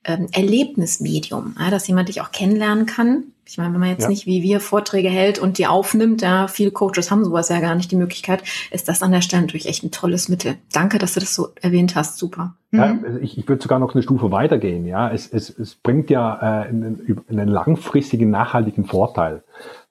ähm, 0.04 0.28
Erlebnismedium, 0.32 1.56
ja, 1.60 1.70
dass 1.70 1.88
jemand 1.88 2.10
dich 2.10 2.22
auch 2.22 2.32
kennenlernen 2.32 2.86
kann. 2.86 3.26
Ich 3.46 3.58
meine, 3.58 3.74
wenn 3.74 3.80
man 3.80 3.90
jetzt 3.90 4.04
ja. 4.04 4.10
nicht 4.10 4.28
wie 4.28 4.44
wir 4.44 4.60
Vorträge 4.60 5.10
hält 5.10 5.40
und 5.40 5.58
die 5.58 5.66
aufnimmt, 5.66 6.22
ja, 6.22 6.48
viele 6.48 6.70
Coaches 6.70 7.10
haben 7.10 7.26
sowas 7.26 7.50
ja 7.50 7.60
gar 7.60 7.74
nicht 7.74 7.92
die 7.92 7.96
Möglichkeit, 7.96 8.44
ist 8.70 8.88
das 8.88 9.02
an 9.02 9.12
der 9.12 9.22
Stelle 9.22 9.42
natürlich 9.42 9.68
echt 9.68 9.84
ein 9.84 9.90
tolles 9.90 10.30
Mittel. 10.30 10.58
Danke, 10.72 11.00
dass 11.00 11.16
du 11.16 11.20
das 11.20 11.34
so 11.34 11.50
erwähnt 11.60 11.96
hast. 11.96 12.20
Super. 12.20 12.54
Mhm. 12.70 12.80
Ja, 12.80 13.00
also 13.04 13.20
ich, 13.20 13.40
ich 13.40 13.48
würde 13.48 13.62
sogar 13.62 13.80
noch 13.80 13.96
eine 13.96 14.04
Stufe 14.04 14.32
weitergehen. 14.32 14.86
Ja, 14.86 15.12
es, 15.12 15.28
es, 15.28 15.50
es 15.50 15.74
bringt 15.76 16.12
ja 16.12 16.36
äh, 16.36 16.68
einen, 16.68 17.24
einen 17.28 17.48
langfristigen, 17.50 18.30
nachhaltigen 18.30 18.86
Vorteil. 18.86 19.44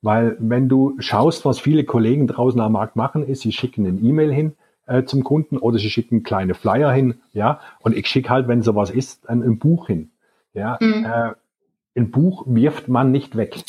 Weil 0.02 0.36
wenn 0.38 0.68
du 0.68 0.94
schaust, 1.00 1.44
was 1.44 1.58
viele 1.58 1.82
Kollegen 1.82 2.28
draußen 2.28 2.60
am 2.60 2.72
Markt 2.72 2.94
machen, 2.94 3.26
ist, 3.26 3.40
sie 3.40 3.52
schicken 3.52 3.84
eine 3.84 3.98
E-Mail 3.98 4.32
hin, 4.32 4.52
äh, 4.88 5.04
zum 5.04 5.22
Kunden 5.24 5.58
oder 5.58 5.78
sie 5.78 5.90
schicken 5.90 6.22
kleine 6.22 6.54
Flyer 6.54 6.90
hin, 6.92 7.20
ja, 7.32 7.60
und 7.80 7.96
ich 7.96 8.06
schicke 8.06 8.30
halt, 8.30 8.48
wenn 8.48 8.62
sowas 8.62 8.90
ist, 8.90 9.28
ein, 9.28 9.42
ein 9.42 9.58
Buch 9.58 9.86
hin. 9.86 10.10
Ja, 10.54 10.78
mhm. 10.80 11.04
äh, 11.04 11.32
ein 11.96 12.10
Buch 12.10 12.44
wirft 12.46 12.88
man 12.88 13.12
nicht 13.12 13.36
weg. 13.36 13.62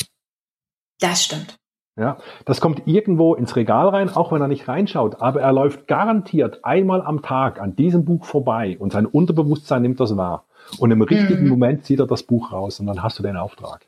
Das 1.00 1.24
stimmt. 1.24 1.56
Ja, 1.96 2.16
das 2.46 2.60
kommt 2.60 2.86
irgendwo 2.86 3.34
ins 3.34 3.56
Regal 3.56 3.88
rein, 3.88 4.08
auch 4.08 4.32
wenn 4.32 4.40
er 4.40 4.48
nicht 4.48 4.68
reinschaut, 4.68 5.20
aber 5.20 5.42
er 5.42 5.52
läuft 5.52 5.86
garantiert 5.86 6.64
einmal 6.64 7.02
am 7.02 7.20
Tag 7.20 7.60
an 7.60 7.76
diesem 7.76 8.04
Buch 8.04 8.24
vorbei 8.24 8.76
und 8.78 8.92
sein 8.92 9.06
Unterbewusstsein 9.06 9.82
nimmt 9.82 10.00
das 10.00 10.16
wahr. 10.16 10.46
Und 10.78 10.90
im 10.92 11.02
richtigen 11.02 11.44
mhm. 11.44 11.50
Moment 11.50 11.84
zieht 11.84 12.00
er 12.00 12.06
das 12.06 12.22
Buch 12.22 12.52
raus 12.52 12.80
und 12.80 12.86
dann 12.86 13.02
hast 13.02 13.18
du 13.18 13.22
den 13.22 13.36
Auftrag. 13.36 13.86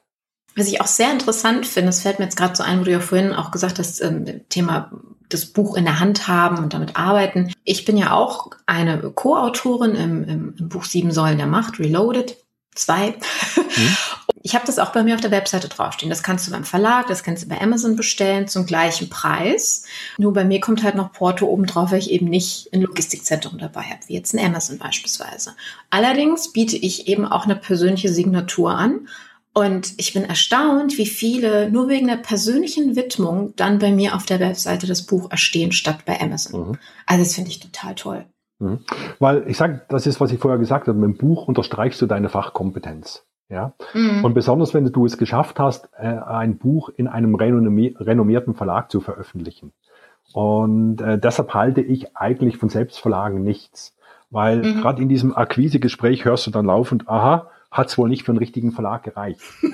Was 0.55 0.69
ich 0.69 0.81
auch 0.81 0.87
sehr 0.87 1.11
interessant 1.11 1.67
finde, 1.67 1.89
das 1.89 2.03
fällt 2.03 2.19
mir 2.19 2.27
jetzt 2.27 2.37
gerade 2.37 2.55
so 2.55 2.63
ein, 2.63 2.81
wo 2.81 2.85
du 2.85 2.91
ja 2.91 3.01
vorhin 3.01 3.33
auch 3.33 3.51
gesagt 3.51 3.79
hast, 3.79 4.03
ähm, 4.03 4.43
Thema 4.49 4.91
das 5.29 5.47
Buch 5.47 5.77
in 5.77 5.85
der 5.85 5.99
Hand 5.99 6.29
haben 6.29 6.59
und 6.59 6.75
damit 6.75 6.97
arbeiten. 6.97 7.53
Ich 7.65 7.85
bin 7.85 7.97
ja 7.97 8.13
auch 8.13 8.51
eine 8.67 8.99
Co-Autorin 8.99 9.95
im, 9.95 10.25
im, 10.25 10.55
im, 10.59 10.69
Buch 10.69 10.85
Sieben 10.85 11.11
Säulen 11.11 11.39
der 11.39 11.47
Macht, 11.47 11.79
Reloaded, 11.79 12.37
zwei. 12.75 13.11
Mhm. 13.57 13.97
Ich 14.45 14.57
habe 14.57 14.67
das 14.67 14.81
auch 14.81 14.91
bei 14.91 15.05
mir 15.05 15.15
auf 15.15 15.21
der 15.21 15.31
Webseite 15.31 15.69
draufstehen. 15.69 16.11
Das 16.11 16.25
kannst 16.25 16.47
du 16.47 16.51
beim 16.51 16.65
Verlag, 16.65 17.07
das 17.07 17.23
kannst 17.23 17.45
du 17.45 17.49
bei 17.49 17.61
Amazon 17.61 17.95
bestellen 17.95 18.49
zum 18.49 18.67
gleichen 18.67 19.09
Preis. 19.09 19.85
Nur 20.19 20.33
bei 20.33 20.45
mir 20.45 20.59
kommt 20.59 20.83
halt 20.83 20.97
noch 20.97 21.13
Porto 21.13 21.47
oben 21.47 21.67
drauf, 21.67 21.93
weil 21.93 22.01
ich 22.01 22.11
eben 22.11 22.27
nicht 22.27 22.69
ein 22.73 22.83
Logistikzentrum 22.83 23.59
dabei 23.59 23.83
habe, 23.83 24.01
wie 24.07 24.15
jetzt 24.15 24.35
ein 24.35 24.45
Amazon 24.45 24.79
beispielsweise. 24.79 25.55
Allerdings 25.91 26.53
biete 26.53 26.77
ich 26.77 27.07
eben 27.07 27.25
auch 27.25 27.45
eine 27.45 27.55
persönliche 27.55 28.13
Signatur 28.13 28.73
an. 28.73 29.07
Und 29.55 29.93
ich 29.99 30.15
bin 30.15 30.25
erstaunt, 30.25 30.97
wie 30.97 31.07
viele 31.07 31.71
nur 31.71 31.89
wegen 31.89 32.07
der 32.07 32.17
persönlichen 32.17 32.97
Widmung 32.97 33.53
dann 33.57 33.79
bei 33.79 33.93
mir 33.93 34.15
auf 34.15 34.25
der 34.25 34.41
Webseite 34.41 34.87
das 34.87 35.03
Buch 35.03 35.31
erstehen 35.31 35.73
statt 35.73 36.05
bei 36.07 36.19
Amazon. 36.21 36.69
Mhm. 36.69 36.79
Also 37.07 37.23
das 37.23 37.35
finde 37.35 37.51
ich 37.51 37.61
total 37.61 37.95
toll. 37.95 38.25
Mhm. 38.61 38.81
Weil 39.19 39.45
ich 39.47 39.59
sage, 39.59 39.83
das 39.89 40.07
ist, 40.07 40.21
was 40.21 40.33
ich 40.33 40.39
vorher 40.39 40.59
gesagt 40.59 40.89
habe, 40.89 40.99
mit 40.99 41.09
dem 41.09 41.19
Buch 41.19 41.49
unterstreichst 41.49 42.01
du 42.01 42.07
deine 42.07 42.31
Fachkompetenz. 42.31 43.27
Ja? 43.51 43.75
Mhm. 43.93 44.25
Und 44.25 44.33
besonders, 44.33 44.73
wenn 44.73 44.91
du 44.91 45.05
es 45.05 45.19
geschafft 45.19 45.59
hast, 45.59 45.91
äh, 45.99 46.07
ein 46.07 46.57
Buch 46.57 46.89
in 46.97 47.07
einem 47.07 47.35
renommierten 47.35 48.55
Verlag 48.55 48.91
zu 48.91 49.03
veröffentlichen. 49.03 49.73
Und 50.33 51.03
äh, 51.03 51.19
deshalb 51.19 51.53
halte 51.53 51.83
ich 51.83 52.17
eigentlich 52.17 52.57
von 52.57 52.71
Selbstverlagen 52.71 53.43
nichts. 53.43 53.95
Weil 54.31 54.63
mhm. 54.63 54.81
gerade 54.81 55.03
in 55.03 55.11
diesem 55.11 55.37
Akquisegespräch 55.37 56.25
hörst 56.25 56.47
du 56.47 56.51
dann 56.51 56.65
laufend, 56.65 57.07
aha, 57.07 57.51
hat 57.73 57.89
es 57.89 57.99
wohl 57.99 58.09
nicht 58.09 58.25
für 58.25 58.31
einen 58.31 58.39
richtigen 58.39 58.71
Verlag 58.71 59.03
gereicht. 59.03 59.41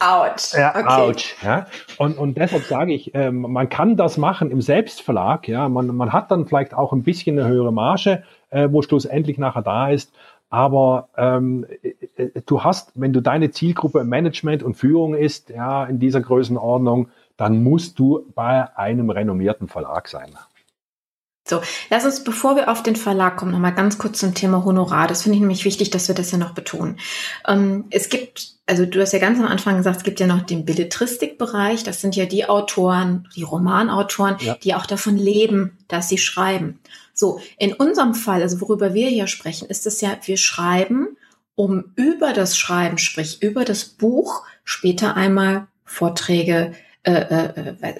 Ja? 0.00 0.26
ouch. 0.26 0.52
Ja, 0.54 0.70
okay. 0.70 1.10
ouch. 1.10 1.42
Ja? 1.42 1.66
Und, 1.98 2.18
und 2.18 2.36
deshalb 2.36 2.64
sage 2.64 2.92
ich, 2.92 3.14
äh, 3.14 3.30
man 3.30 3.68
kann 3.68 3.96
das 3.96 4.16
machen 4.16 4.50
im 4.50 4.60
Selbstverlag. 4.60 5.46
Ja, 5.48 5.68
man, 5.68 5.88
man 5.94 6.12
hat 6.12 6.30
dann 6.30 6.46
vielleicht 6.46 6.74
auch 6.74 6.92
ein 6.92 7.02
bisschen 7.02 7.38
eine 7.38 7.48
höhere 7.48 7.72
Marge, 7.72 8.24
äh, 8.50 8.68
wo 8.70 8.82
schlussendlich 8.82 9.38
nachher 9.38 9.62
da 9.62 9.90
ist. 9.90 10.12
Aber 10.50 11.08
ähm, 11.16 11.66
äh, 11.82 12.22
äh, 12.22 12.42
du 12.46 12.64
hast, 12.64 12.92
wenn 12.94 13.12
du 13.12 13.20
deine 13.20 13.50
Zielgruppe 13.50 14.04
Management 14.04 14.62
und 14.62 14.74
Führung 14.74 15.14
ist, 15.14 15.50
ja, 15.50 15.84
in 15.84 15.98
dieser 15.98 16.20
Größenordnung, 16.20 17.08
dann 17.36 17.62
musst 17.62 17.98
du 17.98 18.24
bei 18.34 18.76
einem 18.76 19.10
renommierten 19.10 19.68
Verlag 19.68 20.08
sein. 20.08 20.30
So, 21.46 21.60
lass 21.90 22.06
uns, 22.06 22.24
bevor 22.24 22.56
wir 22.56 22.70
auf 22.70 22.82
den 22.82 22.96
Verlag 22.96 23.36
kommen, 23.36 23.52
nochmal 23.52 23.74
ganz 23.74 23.98
kurz 23.98 24.18
zum 24.18 24.32
Thema 24.32 24.64
Honorar. 24.64 25.06
Das 25.08 25.22
finde 25.22 25.36
ich 25.36 25.40
nämlich 25.40 25.66
wichtig, 25.66 25.90
dass 25.90 26.08
wir 26.08 26.14
das 26.14 26.30
ja 26.30 26.38
noch 26.38 26.54
betonen. 26.54 26.98
Ähm, 27.46 27.84
es 27.90 28.08
gibt, 28.08 28.54
also 28.64 28.86
du 28.86 28.98
hast 29.02 29.12
ja 29.12 29.18
ganz 29.18 29.38
am 29.38 29.46
Anfang 29.46 29.76
gesagt, 29.76 29.98
es 29.98 30.04
gibt 30.04 30.20
ja 30.20 30.26
noch 30.26 30.40
den 30.40 30.64
Belletristikbereich. 30.64 31.84
Das 31.84 32.00
sind 32.00 32.16
ja 32.16 32.24
die 32.24 32.48
Autoren, 32.48 33.28
die 33.36 33.42
Romanautoren, 33.42 34.36
ja. 34.40 34.54
die 34.54 34.74
auch 34.74 34.86
davon 34.86 35.18
leben, 35.18 35.76
dass 35.86 36.08
sie 36.08 36.16
schreiben. 36.16 36.80
So, 37.12 37.40
in 37.58 37.74
unserem 37.74 38.14
Fall, 38.14 38.40
also 38.40 38.62
worüber 38.62 38.94
wir 38.94 39.08
hier 39.08 39.26
sprechen, 39.26 39.68
ist 39.68 39.86
es 39.86 40.00
ja, 40.00 40.16
wir 40.24 40.38
schreiben, 40.38 41.18
um 41.56 41.92
über 41.94 42.32
das 42.32 42.56
Schreiben, 42.56 42.96
sprich 42.96 43.42
über 43.42 43.66
das 43.66 43.84
Buch, 43.84 44.44
später 44.64 45.14
einmal 45.14 45.66
Vorträge, 45.84 46.72
äh, 47.04 47.12
äh, 47.12 47.74
äh, 47.82 47.94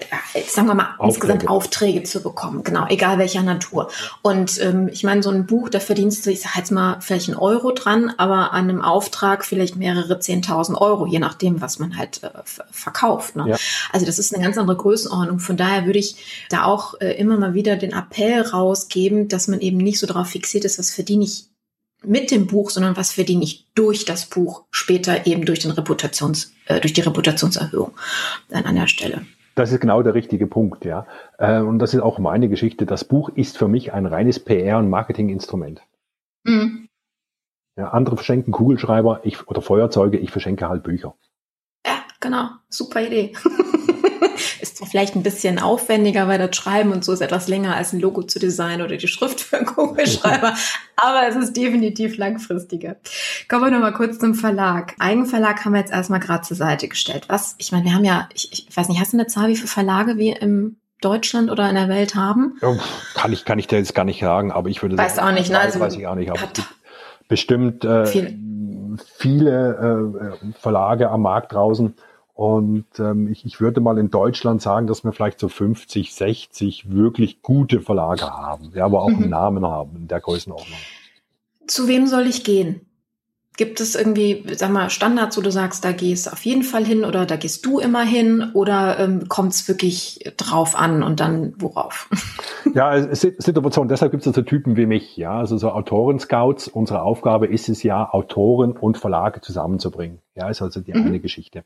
sagen 0.47 0.67
wir 0.67 0.73
mal, 0.73 0.95
Aufträge. 0.97 1.07
insgesamt 1.07 1.47
Aufträge 1.47 2.03
zu 2.03 2.23
bekommen. 2.23 2.63
Genau, 2.63 2.87
egal 2.87 3.19
welcher 3.19 3.43
Natur. 3.43 3.91
Und 4.23 4.59
ähm, 4.61 4.89
ich 4.91 5.03
meine, 5.03 5.21
so 5.21 5.29
ein 5.29 5.45
Buch, 5.45 5.69
da 5.69 5.79
verdienst 5.79 6.25
du, 6.25 6.31
ich 6.31 6.41
sag 6.41 6.55
jetzt 6.55 6.71
mal, 6.71 6.99
vielleicht 7.01 7.29
ein 7.29 7.35
Euro 7.35 7.71
dran, 7.71 8.11
aber 8.17 8.51
an 8.53 8.67
einem 8.67 8.81
Auftrag 8.81 9.45
vielleicht 9.45 9.75
mehrere 9.75 10.19
Zehntausend 10.19 10.81
Euro, 10.81 11.05
je 11.05 11.19
nachdem, 11.19 11.61
was 11.61 11.77
man 11.77 11.97
halt 11.97 12.23
äh, 12.23 12.29
verkauft. 12.71 13.35
Ne? 13.35 13.49
Ja. 13.49 13.57
Also 13.91 14.07
das 14.07 14.17
ist 14.17 14.33
eine 14.33 14.43
ganz 14.43 14.57
andere 14.57 14.77
Größenordnung. 14.77 15.37
Von 15.39 15.55
daher 15.55 15.85
würde 15.85 15.99
ich 15.99 16.47
da 16.49 16.63
auch 16.65 16.99
äh, 16.99 17.11
immer 17.11 17.37
mal 17.37 17.53
wieder 17.53 17.75
den 17.75 17.93
Appell 17.93 18.41
rausgeben, 18.41 19.27
dass 19.27 19.47
man 19.47 19.61
eben 19.61 19.77
nicht 19.77 19.99
so 19.99 20.07
darauf 20.07 20.29
fixiert 20.29 20.65
ist, 20.65 20.79
was 20.79 20.89
verdiene 20.89 21.25
ich 21.25 21.45
mit 22.03 22.31
dem 22.31 22.47
Buch, 22.47 22.71
sondern 22.71 22.97
was 22.97 23.11
verdiene 23.11 23.43
ich 23.43 23.67
durch 23.75 24.05
das 24.05 24.25
Buch 24.25 24.63
später 24.71 25.27
eben 25.27 25.45
durch 25.45 25.59
den 25.59 25.71
Reputations, 25.71 26.53
äh, 26.65 26.79
durch 26.79 26.93
die 26.93 27.01
Reputationserhöhung 27.01 27.91
an 28.51 28.75
der 28.75 28.87
Stelle. 28.87 29.25
Das 29.55 29.71
ist 29.71 29.79
genau 29.79 30.01
der 30.03 30.13
richtige 30.13 30.47
Punkt, 30.47 30.83
ja. 30.83 31.07
Äh, 31.37 31.59
und 31.59 31.79
das 31.79 31.93
ist 31.93 32.01
auch 32.01 32.19
meine 32.19 32.49
Geschichte. 32.49 32.85
Das 32.85 33.05
Buch 33.05 33.29
ist 33.29 33.57
für 33.57 33.69
mich 33.69 33.93
ein 33.93 34.05
reines 34.05 34.45
PR- 34.45 34.79
und 34.79 34.89
Marketinginstrument. 34.89 35.81
Mhm. 36.43 36.89
Ja, 37.77 37.89
andere 37.89 38.17
verschenken 38.17 38.51
Kugelschreiber 38.51 39.21
ich, 39.23 39.47
oder 39.47 39.61
Feuerzeuge, 39.61 40.17
ich 40.17 40.31
verschenke 40.31 40.69
halt 40.69 40.83
Bücher. 40.83 41.15
Ja, 41.85 42.03
genau. 42.19 42.49
Super 42.69 43.05
Idee. 43.05 43.33
ist 44.61 44.77
zwar 44.77 44.87
vielleicht 44.87 45.15
ein 45.15 45.23
bisschen 45.23 45.59
aufwendiger, 45.59 46.27
weil 46.27 46.37
das 46.37 46.55
Schreiben 46.55 46.91
und 46.91 47.03
so 47.03 47.11
ist 47.11 47.21
etwas 47.21 47.47
länger 47.47 47.75
als 47.75 47.93
ein 47.93 47.99
Logo 47.99 48.23
zu 48.23 48.39
designen 48.39 48.81
oder 48.81 48.97
die 48.97 49.07
Schrift 49.07 49.39
für 49.41 49.57
einen 49.57 49.65
Kugelschreiber, 49.65 50.53
aber 50.95 51.27
es 51.27 51.35
ist 51.35 51.55
definitiv 51.55 52.17
langfristiger. 52.17 52.95
Kommen 53.49 53.65
wir 53.65 53.71
nochmal 53.71 53.93
kurz 53.93 54.19
zum 54.19 54.35
Verlag. 54.35 54.93
Eigenverlag 54.99 55.63
haben 55.65 55.73
wir 55.73 55.79
jetzt 55.79 55.93
erstmal 55.93 56.19
gerade 56.19 56.43
zur 56.43 56.57
Seite 56.57 56.87
gestellt. 56.87 57.25
Was, 57.27 57.55
ich 57.57 57.71
meine, 57.71 57.85
wir 57.85 57.93
haben 57.93 58.05
ja, 58.05 58.29
ich, 58.33 58.51
ich 58.51 58.75
weiß 58.75 58.89
nicht, 58.89 58.99
hast 58.99 59.13
du 59.13 59.17
eine 59.17 59.27
Zahl, 59.27 59.49
wie 59.49 59.55
viele 59.55 59.67
Verlage 59.67 60.17
wir 60.17 60.41
im 60.41 60.77
Deutschland 61.01 61.51
oder 61.51 61.69
in 61.69 61.75
der 61.75 61.89
Welt 61.89 62.15
haben? 62.15 62.59
Kann 63.13 63.33
ich, 63.33 63.45
kann 63.45 63.59
ich 63.59 63.67
dir 63.67 63.77
jetzt 63.77 63.95
gar 63.95 64.05
nicht 64.05 64.21
sagen, 64.21 64.51
aber 64.51 64.69
ich 64.69 64.81
würde 64.81 64.97
weiß 64.97 65.15
sagen. 65.15 65.27
Auch 65.27 65.33
nicht, 65.33 65.51
ne? 65.51 65.59
Also, 65.59 65.79
weiß 65.79 65.95
ich 65.95 66.07
auch 66.07 66.15
nicht, 66.15 66.31
aber 66.31 66.39
bestimmt 67.27 67.83
äh, 67.83 68.05
viel. 68.05 68.39
viele 69.17 70.39
äh, 70.41 70.53
Verlage 70.59 71.09
am 71.09 71.21
Markt 71.21 71.53
draußen, 71.53 71.95
und 72.35 72.85
ähm, 72.99 73.31
ich, 73.31 73.45
ich 73.45 73.61
würde 73.61 73.79
mal 73.79 73.97
in 73.97 74.11
Deutschland 74.11 74.61
sagen, 74.61 74.87
dass 74.87 75.05
wir 75.05 75.13
vielleicht 75.13 75.39
so 75.39 75.47
50, 75.47 76.13
60 76.13 76.91
wirklich 76.91 77.41
gute 77.41 77.79
Verlage 77.79 78.29
haben, 78.29 78.73
ja, 78.75 78.83
aber 78.83 79.03
auch 79.03 79.09
mhm. 79.09 79.23
einen 79.23 79.29
Namen 79.29 79.65
haben 79.65 79.95
in 79.95 80.07
der 80.09 80.19
Größenordnung. 80.19 80.77
Zu 81.65 81.87
wem 81.87 82.07
soll 82.07 82.27
ich 82.27 82.43
gehen? 82.43 82.81
Gibt 83.57 83.79
es 83.79 83.95
irgendwie, 83.95 84.43
sag 84.55 84.71
mal, 84.71 84.89
Standards, 84.89 85.37
wo 85.37 85.41
du 85.41 85.51
sagst, 85.51 85.85
da 85.85 85.91
gehst 85.91 86.27
du 86.27 86.31
auf 86.31 86.43
jeden 86.45 86.63
Fall 86.63 86.85
hin 86.85 87.05
oder 87.05 87.25
da 87.25 87.35
gehst 87.35 87.65
du 87.65 87.79
immer 87.79 88.03
hin 88.03 88.51
oder 88.53 88.99
ähm, 88.99 89.27
kommt 89.29 89.53
es 89.53 89.67
wirklich 89.67 90.33
drauf 90.37 90.77
an 90.77 91.03
und 91.03 91.19
dann 91.19 91.53
worauf? 91.57 92.09
Ja, 92.73 92.93
es 92.95 93.23
ist 93.23 93.43
Situation. 93.43 93.87
Deshalb 93.87 94.11
gibt 94.11 94.25
es 94.25 94.35
so 94.35 94.41
Typen 94.41 94.75
wie 94.75 94.85
mich, 94.85 95.15
ja, 95.15 95.37
also 95.37 95.55
so 95.57 95.69
Autoren-Scouts. 95.71 96.67
Unsere 96.67 97.03
Aufgabe 97.03 97.45
ist 97.47 97.69
es 97.69 97.83
ja, 97.83 98.09
Autoren 98.11 98.71
und 98.71 98.97
Verlage 98.97 99.39
zusammenzubringen. 99.39 100.19
Ja, 100.35 100.49
ist 100.49 100.61
also 100.61 100.81
die 100.81 100.93
mhm. 100.93 101.05
eine 101.05 101.19
Geschichte. 101.19 101.63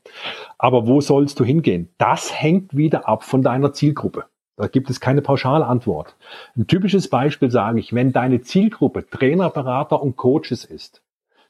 Aber 0.58 0.86
wo 0.86 1.00
sollst 1.00 1.40
du 1.40 1.44
hingehen? 1.44 1.88
Das 1.98 2.32
hängt 2.32 2.76
wieder 2.76 3.08
ab 3.08 3.24
von 3.24 3.42
deiner 3.42 3.72
Zielgruppe. 3.72 4.26
Da 4.56 4.66
gibt 4.66 4.90
es 4.90 5.00
keine 5.00 5.22
Pauschalantwort. 5.22 6.16
Ein 6.54 6.66
typisches 6.66 7.08
Beispiel 7.08 7.50
sage 7.50 7.80
ich, 7.80 7.94
wenn 7.94 8.12
deine 8.12 8.42
Zielgruppe 8.42 9.08
Trainer, 9.08 9.48
Berater 9.48 10.02
und 10.02 10.16
Coaches 10.16 10.66
ist, 10.66 11.00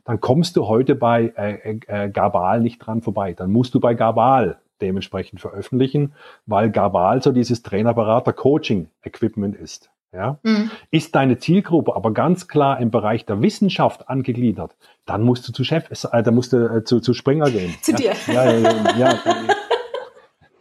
dann 0.04 0.20
kommst 0.20 0.56
du 0.56 0.66
heute 0.66 0.94
bei 0.94 1.32
äh, 1.36 1.78
äh, 1.86 2.10
Gabal 2.10 2.60
nicht 2.60 2.78
dran 2.78 3.02
vorbei. 3.02 3.34
Dann 3.34 3.50
musst 3.50 3.74
du 3.74 3.80
bei 3.80 3.94
Gabal 3.94 4.58
dementsprechend 4.80 5.40
veröffentlichen, 5.40 6.12
weil 6.46 6.70
Gabal 6.70 7.22
so 7.22 7.32
dieses 7.32 7.62
Trainerberater-Coaching-Equipment 7.62 9.56
ist. 9.56 9.90
Ja? 10.12 10.38
Mhm. 10.42 10.70
Ist 10.90 11.14
deine 11.14 11.38
Zielgruppe 11.38 11.94
aber 11.94 12.12
ganz 12.12 12.48
klar 12.48 12.80
im 12.80 12.90
Bereich 12.90 13.26
der 13.26 13.42
Wissenschaft 13.42 14.08
angegliedert, 14.08 14.74
dann 15.06 15.22
musst 15.22 15.46
du 15.48 15.52
zu 15.52 15.64
Chef, 15.64 15.90
äh, 15.90 16.22
dann 16.22 16.34
musst 16.34 16.52
du 16.52 16.56
äh, 16.56 16.84
zu, 16.84 17.00
zu 17.00 17.14
Springer 17.14 17.50
gehen. 17.50 17.74
Zu 17.82 17.92
ja? 17.92 17.96
dir. 17.98 18.12
Ja, 18.26 18.44
ja, 18.44 18.58
ja, 18.58 18.96
ja, 18.98 19.54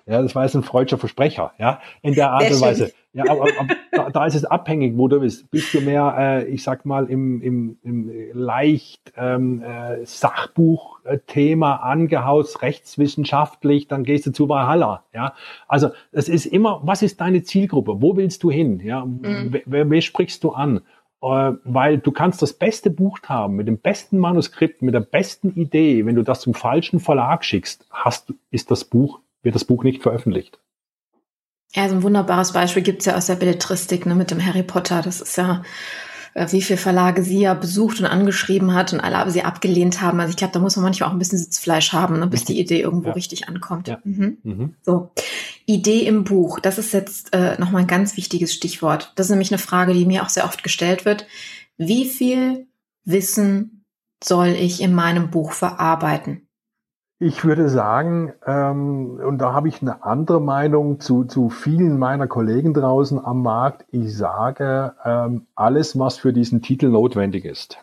das 0.10 0.36
war 0.36 0.44
jetzt 0.44 0.56
ein 0.56 0.64
freudscher 0.64 0.98
Versprecher, 0.98 1.54
ja, 1.60 1.80
in 2.02 2.16
der 2.16 2.32
Art 2.32 2.50
und 2.50 2.62
Weise. 2.62 2.92
Ja, 3.14 3.24
aber, 3.30 3.48
aber 3.60 3.76
da, 3.92 4.10
da, 4.10 4.26
ist 4.26 4.36
es 4.36 4.46
abhängig, 4.46 4.96
wo 4.96 5.08
du 5.08 5.20
bist. 5.20 5.50
Bist 5.50 5.74
du 5.74 5.82
mehr, 5.82 6.16
äh, 6.18 6.48
ich 6.48 6.64
sag 6.64 6.86
mal, 6.86 7.08
im, 7.08 7.42
im, 7.42 7.78
im 7.82 8.12
leicht 8.34 9.14
ähm, 9.18 9.64
äh, 9.64 10.06
Sachbuchthema 10.06 11.78
angehaust, 11.78 12.62
rechtswissenschaftlich, 12.62 13.88
dann 13.88 14.04
gehst 14.04 14.28
du 14.28 14.32
zu 14.32 14.48
Valhalla, 14.48 15.04
ja. 15.14 15.34
Also 15.68 15.90
es 16.12 16.30
ist 16.30 16.46
immer, 16.46 16.82
was 16.84 17.02
ist 17.02 17.20
deine 17.20 17.42
Zielgruppe? 17.44 18.02
Wo 18.02 18.16
willst 18.16 18.44
du 18.44 18.52
hin? 18.52 18.80
Ja, 18.84 19.06
mhm. 19.06 19.62
wer, 19.66 19.90
wer 19.90 20.02
sprichst 20.02 20.44
du 20.44 20.52
an? 20.52 20.82
Äh, 21.22 21.54
weil 21.64 21.98
du 21.98 22.12
kannst 22.12 22.42
das 22.42 22.54
beste 22.54 22.90
Buch 22.90 23.20
haben, 23.26 23.56
mit 23.56 23.68
dem 23.68 23.80
besten 23.80 24.20
Manuskript, 24.20 24.82
mit 24.82 24.94
der 24.94 25.02
besten 25.02 25.54
Idee. 25.56 26.06
Wenn 26.06 26.16
du 26.16 26.24
das 26.24 26.42
zum 26.42 26.54
falschen 26.54 27.00
Verlag 27.00 27.44
schickst, 27.44 27.86
hast, 27.92 28.34
ist 28.52 28.72
das 28.72 28.86
Buch 28.86 29.20
wird 29.42 29.56
das 29.56 29.66
Buch 29.66 29.84
nicht 29.84 30.02
veröffentlicht. 30.02 30.60
Ja, 31.74 31.88
so 31.88 31.96
ein 31.96 32.04
wunderbares 32.04 32.52
Beispiel 32.54 32.82
gibt's 32.82 33.06
ja 33.06 33.16
aus 33.16 33.28
der 33.28 33.36
Belletristik 33.36 34.06
ne, 34.06 34.16
mit 34.16 34.32
dem 34.32 34.44
Harry 34.44 34.64
Potter. 34.64 35.04
Das 35.04 35.22
ist 35.22 35.38
ja, 35.38 35.62
äh, 36.34 36.48
wie 36.52 36.64
viele 36.64 36.78
Verlage 36.78 37.22
sie 37.22 37.42
ja 37.42 37.54
besucht 37.54 38.00
und 38.00 38.08
angeschrieben 38.08 38.74
hat 38.74 38.92
und 38.92 39.00
alle 39.00 39.18
aber 39.18 39.30
sie 39.30 39.44
abgelehnt 39.44 40.02
haben. 40.02 40.20
Also 40.20 40.32
ich 40.32 40.38
glaube, 40.38 40.54
da 40.54 40.60
muss 40.60 40.76
man 40.76 40.84
manchmal 40.84 41.10
auch 41.10 41.14
ein 41.14 41.20
bisschen 41.20 41.38
Sitzfleisch 41.38 41.94
haben, 41.94 42.20
ne, 42.20 42.26
bis 42.26 42.44
die 42.44 42.60
Idee 42.60 42.82
irgendwo 42.82 43.10
ja. 43.10 43.14
richtig 43.14 43.48
ankommt. 43.48 43.88
Ja. 43.88 44.00
Mhm. 44.04 44.40
Mhm. 44.42 44.76
So, 44.82 45.12
Idee 45.68 46.08
im 46.08 46.24
Buch, 46.24 46.60
das 46.60 46.80
ist 46.80 46.92
jetzt 46.92 47.34
äh, 47.34 47.60
nochmal 47.60 47.82
ein 47.82 47.88
ganz 47.88 48.18
wichtiges 48.18 48.52
Stichwort. 48.52 49.14
Das 49.16 49.28
ist 49.28 49.32
nämlich 49.32 49.52
eine 49.52 49.60
Frage, 49.60 49.94
die 49.94 50.06
mir 50.06 50.24
auch 50.24 50.30
sehr 50.30 50.46
oft 50.46 50.64
gestellt 50.64 51.06
wird. 51.06 51.28
Wie 51.78 52.06
viel 52.06 52.68
Wissen 53.06 53.86
soll 54.24 54.50
ich 54.50 54.82
in 54.82 54.94
meinem 54.96 55.30
Buch 55.30 55.52
verarbeiten? 55.52 56.49
Ich 57.22 57.44
würde 57.44 57.68
sagen, 57.68 58.32
ähm, 58.46 59.20
und 59.26 59.40
da 59.40 59.52
habe 59.52 59.68
ich 59.68 59.82
eine 59.82 60.04
andere 60.06 60.40
Meinung 60.40 61.02
zu, 61.02 61.26
zu 61.26 61.50
vielen 61.50 62.00
meiner 62.00 62.28
Kollegen 62.28 62.74
draußen 62.74 63.24
am 63.24 63.42
Markt. 63.42 63.86
Ich 63.92 64.16
sage, 64.16 64.94
ähm, 65.04 65.48
alles, 65.54 66.00
was 66.00 66.18
für 66.18 66.32
diesen 66.32 66.62
Titel 66.62 66.88
notwendig 66.88 67.44
ist. 67.44 67.78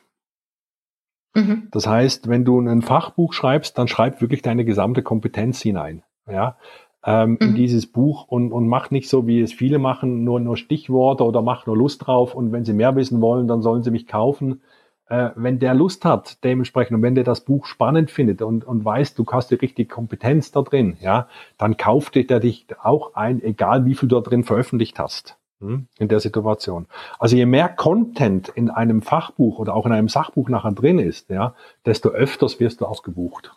Mhm. 1.35 1.69
Das 1.71 1.87
heißt, 1.87 2.29
wenn 2.29 2.47
du 2.47 2.59
ein 2.59 2.81
Fachbuch 2.81 3.35
schreibst, 3.35 3.77
dann 3.77 3.89
schreib 3.89 4.23
wirklich 4.23 4.41
deine 4.41 4.65
gesamte 4.65 5.03
Kompetenz 5.03 5.61
hinein. 5.61 6.03
Ja, 6.27 6.57
ähm, 7.05 7.33
mhm. 7.33 7.49
in 7.49 7.55
dieses 7.57 7.87
Buch 7.87 8.27
und, 8.29 8.53
und 8.53 8.67
mach 8.69 8.91
nicht 8.91 9.11
so, 9.11 9.27
wie 9.27 9.43
es 9.43 9.53
viele 9.53 9.79
machen, 9.79 10.25
nur, 10.25 10.41
nur 10.41 10.57
Stichworte 10.57 11.25
oder 11.25 11.43
mach 11.43 11.67
nur 11.67 11.77
Lust 11.77 12.07
drauf 12.07 12.35
und 12.35 12.53
wenn 12.53 12.65
sie 12.65 12.73
mehr 12.73 12.97
wissen 12.97 13.21
wollen, 13.21 13.47
dann 13.47 13.61
sollen 13.61 13.83
sie 13.83 13.91
mich 13.91 14.07
kaufen 14.07 14.63
äh, 15.09 15.31
wenn 15.37 15.59
der 15.59 15.75
Lust 15.75 16.05
hat, 16.05 16.43
dementsprechend, 16.45 16.97
und 16.97 17.03
wenn 17.03 17.15
der 17.15 17.25
das 17.25 17.43
Buch 17.43 17.67
spannend 17.67 18.11
findet 18.11 18.43
und, 18.43 18.65
und 18.65 18.85
weiß, 18.85 19.15
du 19.15 19.25
hast 19.31 19.51
die 19.51 19.57
richtige 19.57 19.89
Kompetenz 19.89 20.53
da 20.53 20.63
drin, 20.63 20.97
ja, 21.01 21.29
dann 21.59 21.77
kauft 21.77 22.15
der 22.17 22.41
dich 22.41 22.67
auch 22.83 23.15
ein, 23.15 23.43
egal 23.43 23.85
wie 23.85 23.95
viel 23.95 24.09
du 24.09 24.17
da 24.17 24.23
drin 24.23 24.45
veröffentlicht 24.45 24.99
hast 24.99 25.37
hm, 25.61 25.87
in 25.99 26.09
der 26.09 26.21
Situation. 26.21 26.87
Also 27.19 27.37
je 27.37 27.47
mehr 27.47 27.69
Content 27.69 28.49
in 28.49 28.71
einem 28.71 29.03
Fachbuch 29.03 29.59
oder 29.59 29.75
auch 29.75 29.87
in 29.87 29.93
einem 29.93 30.09
Sachbuch 30.09 30.49
nachher 30.49 30.73
drin 30.73 30.99
ist, 30.99 31.31
ja, 31.31 31.55
desto 31.85 32.11
öfters 32.11 32.59
wirst 32.59 32.81
du 32.81 32.87
auch 32.87 33.03
gebucht. 33.03 33.53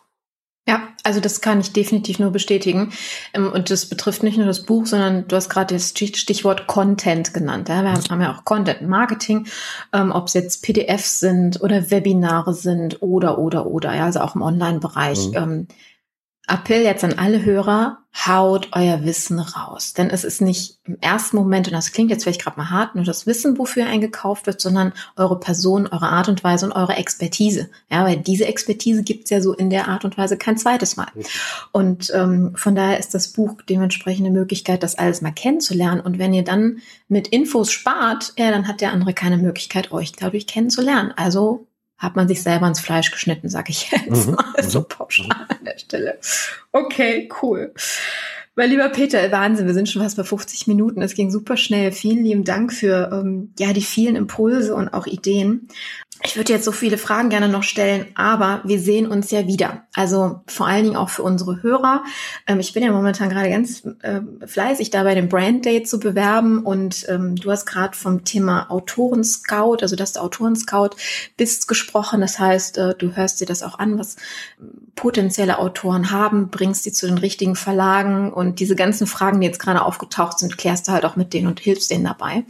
Ja, 0.69 0.87
also 1.03 1.19
das 1.19 1.41
kann 1.41 1.59
ich 1.59 1.73
definitiv 1.73 2.19
nur 2.19 2.29
bestätigen. 2.29 2.91
Ähm, 3.33 3.51
und 3.51 3.71
das 3.71 3.87
betrifft 3.87 4.21
nicht 4.21 4.37
nur 4.37 4.45
das 4.45 4.65
Buch, 4.65 4.85
sondern 4.85 5.27
du 5.27 5.35
hast 5.35 5.49
gerade 5.49 5.73
das 5.73 5.89
Stichwort 5.89 6.67
Content 6.67 7.33
genannt. 7.33 7.69
Wir 7.69 7.77
haben 7.77 8.21
ja 8.21 8.35
auch 8.35 8.45
Content 8.45 8.83
Marketing, 8.83 9.47
ähm, 9.93 10.11
ob 10.11 10.27
es 10.27 10.35
jetzt 10.35 10.61
PDFs 10.61 11.19
sind 11.19 11.59
oder 11.61 11.89
Webinare 11.89 12.53
sind 12.53 13.01
oder, 13.01 13.39
oder, 13.39 13.65
oder, 13.65 13.95
ja, 13.95 14.05
also 14.05 14.19
auch 14.19 14.35
im 14.35 14.43
Online-Bereich. 14.43 15.31
Mhm. 15.31 15.67
Appell 16.49 16.83
jetzt 16.83 17.03
an 17.03 17.13
alle 17.13 17.45
Hörer, 17.45 17.99
haut 18.27 18.69
euer 18.71 19.03
Wissen 19.05 19.39
raus. 19.39 19.93
Denn 19.93 20.09
es 20.09 20.23
ist 20.23 20.41
nicht 20.41 20.79
im 20.83 20.97
ersten 20.99 21.37
Moment, 21.37 21.67
und 21.67 21.73
das 21.73 21.91
klingt 21.91 22.09
jetzt 22.09 22.23
vielleicht 22.23 22.41
gerade 22.41 22.57
mal 22.57 22.69
hart, 22.69 22.95
nur 22.95 23.05
das 23.05 23.27
Wissen, 23.27 23.57
wofür 23.57 23.85
eingekauft 23.85 24.47
wird, 24.47 24.59
sondern 24.59 24.93
eure 25.15 25.39
Person, 25.39 25.87
eure 25.87 26.09
Art 26.09 26.27
und 26.27 26.43
Weise 26.43 26.65
und 26.65 26.71
eure 26.71 26.95
Expertise. 26.95 27.69
Ja, 27.89 28.03
weil 28.03 28.17
diese 28.17 28.45
Expertise 28.45 29.03
gibt's 29.03 29.29
ja 29.29 29.41
so 29.41 29.53
in 29.53 29.69
der 29.69 29.87
Art 29.87 30.05
und 30.05 30.17
Weise 30.17 30.37
kein 30.37 30.57
zweites 30.57 30.97
Mal. 30.97 31.07
Und 31.71 32.11
ähm, 32.15 32.53
von 32.55 32.75
daher 32.75 32.99
ist 32.99 33.13
das 33.13 33.29
Buch 33.29 33.61
dementsprechend 33.69 34.25
eine 34.25 34.37
Möglichkeit, 34.37 34.81
das 34.81 34.97
alles 34.97 35.21
mal 35.21 35.31
kennenzulernen. 35.31 36.01
Und 36.01 36.17
wenn 36.17 36.33
ihr 36.33 36.43
dann 36.43 36.79
mit 37.07 37.27
Infos 37.27 37.71
spart, 37.71 38.33
ja, 38.37 38.49
dann 38.49 38.67
hat 38.67 38.81
der 38.81 38.91
andere 38.91 39.13
keine 39.13 39.37
Möglichkeit, 39.37 39.91
euch 39.91 40.13
dadurch 40.13 40.47
kennenzulernen. 40.47 41.13
Also 41.15 41.68
hat 41.99 42.15
man 42.15 42.27
sich 42.27 42.41
selber 42.41 42.67
ins 42.67 42.79
Fleisch 42.79 43.11
geschnitten, 43.11 43.49
sag 43.49 43.69
ich 43.69 43.91
jetzt 43.91 44.27
mhm. 44.27 44.35
mal 44.35 44.63
so 44.63 44.79
mhm. 44.79 44.87
pauschal 44.87 45.27
an 45.29 45.65
der 45.65 45.77
Stelle. 45.77 46.17
Okay, 46.71 47.29
cool. 47.41 47.73
Mein 48.55 48.71
lieber 48.71 48.89
Peter, 48.89 49.31
Wahnsinn, 49.31 49.67
wir 49.67 49.73
sind 49.73 49.87
schon 49.87 50.01
fast 50.01 50.17
bei 50.17 50.23
50 50.23 50.67
Minuten. 50.67 51.01
Es 51.01 51.13
ging 51.13 51.31
super 51.31 51.55
schnell. 51.55 51.93
Vielen 51.93 52.25
lieben 52.25 52.43
Dank 52.43 52.73
für 52.73 53.09
ähm, 53.13 53.53
ja 53.57 53.71
die 53.71 53.81
vielen 53.81 54.17
Impulse 54.17 54.75
und 54.75 54.89
auch 54.89 55.07
Ideen. 55.07 55.69
Ich 56.21 56.35
würde 56.35 56.51
jetzt 56.51 56.65
so 56.65 56.73
viele 56.73 56.97
Fragen 56.97 57.29
gerne 57.29 57.47
noch 57.47 57.63
stellen, 57.63 58.07
aber 58.15 58.59
wir 58.65 58.79
sehen 58.79 59.07
uns 59.07 59.31
ja 59.31 59.47
wieder. 59.47 59.83
Also 59.93 60.41
vor 60.47 60.67
allen 60.67 60.83
Dingen 60.83 60.97
auch 60.97 61.07
für 61.09 61.23
unsere 61.23 61.63
Hörer. 61.63 62.03
Ähm, 62.45 62.59
ich 62.59 62.73
bin 62.73 62.83
ja 62.83 62.91
momentan 62.91 63.29
gerade 63.29 63.49
ganz 63.49 63.83
äh, 64.01 64.19
fleißig 64.45 64.89
dabei, 64.89 65.15
den 65.15 65.29
Brand 65.29 65.63
Day 65.63 65.83
zu 65.83 65.97
bewerben 65.97 66.59
und 66.59 67.05
ähm, 67.07 67.37
du 67.37 67.49
hast 67.49 67.65
gerade 67.65 67.95
vom 67.95 68.25
Thema 68.25 68.69
Autoren 68.69 69.23
Scout, 69.23 69.77
also 69.81 69.95
dass 69.95 70.11
du 70.11 70.19
Autoren 70.19 70.57
Scout 70.57 70.89
bist, 71.37 71.69
gesprochen. 71.69 72.19
Das 72.19 72.37
heißt, 72.37 72.77
äh, 72.77 72.95
du 72.95 73.15
hörst 73.15 73.39
dir 73.39 73.47
das 73.47 73.63
auch 73.63 73.79
an, 73.79 73.97
was 73.97 74.17
potenzielle 74.95 75.59
Autoren 75.59 76.11
haben, 76.11 76.49
bringst 76.49 76.85
die 76.85 76.91
zu 76.91 77.07
den 77.07 77.17
richtigen 77.17 77.55
Verlagen 77.55 78.33
und 78.33 78.59
diese 78.59 78.75
ganzen 78.75 79.07
Fragen, 79.07 79.39
die 79.39 79.47
jetzt 79.47 79.59
gerade 79.59 79.83
aufgetaucht 79.83 80.39
sind, 80.39 80.57
klärst 80.57 80.89
du 80.89 80.91
halt 80.91 81.05
auch 81.05 81.15
mit 81.15 81.33
denen 81.33 81.47
und 81.47 81.61
hilfst 81.61 81.89
denen 81.89 82.03
dabei. 82.03 82.43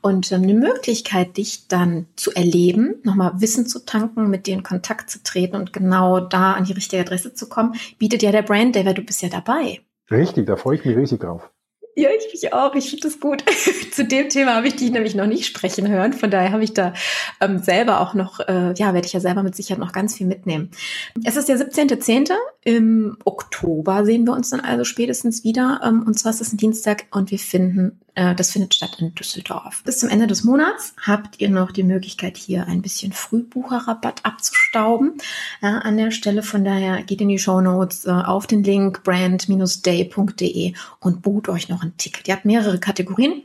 Und 0.00 0.32
ähm, 0.32 0.42
eine 0.42 0.54
Möglichkeit, 0.54 1.36
dich 1.36 1.68
dann 1.68 2.06
zu 2.16 2.32
erleben, 2.32 2.96
nochmal 3.04 3.40
Wissen 3.40 3.66
zu 3.66 3.84
tanken, 3.84 4.30
mit 4.30 4.46
dir 4.46 4.54
in 4.54 4.62
Kontakt 4.62 5.10
zu 5.10 5.22
treten 5.22 5.56
und 5.56 5.72
genau 5.72 6.20
da 6.20 6.52
an 6.52 6.64
die 6.64 6.72
richtige 6.72 7.02
Adresse 7.02 7.34
zu 7.34 7.48
kommen, 7.48 7.74
bietet 7.98 8.22
ja 8.22 8.32
der 8.32 8.42
Brand 8.42 8.74
Day, 8.74 8.84
weil 8.84 8.94
du 8.94 9.02
bist 9.02 9.22
ja 9.22 9.28
dabei. 9.28 9.80
Richtig, 10.10 10.46
da 10.46 10.56
freue 10.56 10.76
ich 10.76 10.84
mich 10.84 10.96
riesig 10.96 11.20
drauf. 11.20 11.50
Ja, 11.96 12.08
ich 12.10 12.32
mich 12.32 12.52
auch. 12.52 12.74
Ich 12.74 12.90
finde 12.90 13.04
das 13.04 13.20
gut. 13.20 13.44
Zu 13.92 14.04
dem 14.04 14.28
Thema 14.28 14.56
habe 14.56 14.66
ich 14.66 14.74
dich 14.74 14.90
nämlich 14.90 15.14
noch 15.14 15.26
nicht 15.26 15.46
sprechen 15.46 15.88
hören. 15.88 16.12
Von 16.12 16.30
daher 16.30 16.50
habe 16.50 16.64
ich 16.64 16.74
da 16.74 16.92
ähm, 17.40 17.58
selber 17.58 18.00
auch 18.00 18.14
noch, 18.14 18.40
äh, 18.40 18.74
ja, 18.76 18.94
werde 18.94 19.06
ich 19.06 19.12
ja 19.12 19.20
selber 19.20 19.44
mit 19.44 19.54
Sicherheit 19.54 19.78
noch 19.78 19.92
ganz 19.92 20.16
viel 20.16 20.26
mitnehmen. 20.26 20.70
Es 21.24 21.36
ist 21.36 21.48
der 21.48 21.56
17.10. 21.56 22.32
Im 22.64 23.16
Oktober 23.24 24.04
sehen 24.04 24.26
wir 24.26 24.32
uns 24.32 24.50
dann 24.50 24.60
also 24.60 24.82
spätestens 24.82 25.44
wieder. 25.44 25.80
Ähm, 25.84 26.02
und 26.04 26.18
zwar 26.18 26.32
ist 26.32 26.40
es 26.40 26.52
ein 26.52 26.56
Dienstag 26.56 27.04
und 27.12 27.30
wir 27.30 27.38
finden 27.38 28.00
das 28.14 28.52
findet 28.52 28.74
statt 28.74 28.96
in 29.00 29.14
Düsseldorf. 29.14 29.82
Bis 29.84 29.98
zum 29.98 30.08
Ende 30.08 30.26
des 30.26 30.44
Monats 30.44 30.94
habt 31.00 31.40
ihr 31.40 31.48
noch 31.48 31.72
die 31.72 31.82
Möglichkeit, 31.82 32.36
hier 32.36 32.66
ein 32.66 32.80
bisschen 32.82 33.12
Frühbucherrabatt 33.12 34.24
abzustauben. 34.24 35.14
Ja, 35.60 35.78
an 35.78 35.96
der 35.96 36.10
Stelle 36.10 36.42
von 36.42 36.64
daher 36.64 37.02
geht 37.02 37.20
in 37.20 37.28
die 37.28 37.38
Show 37.38 37.60
Notes 37.60 38.06
äh, 38.06 38.10
auf 38.10 38.46
den 38.46 38.62
Link 38.62 39.02
brand-day.de 39.02 40.74
und 41.00 41.22
bucht 41.22 41.48
euch 41.48 41.68
noch 41.68 41.82
ein 41.82 41.96
Ticket. 41.96 42.28
Ihr 42.28 42.34
habt 42.34 42.44
mehrere 42.44 42.78
Kategorien 42.78 43.42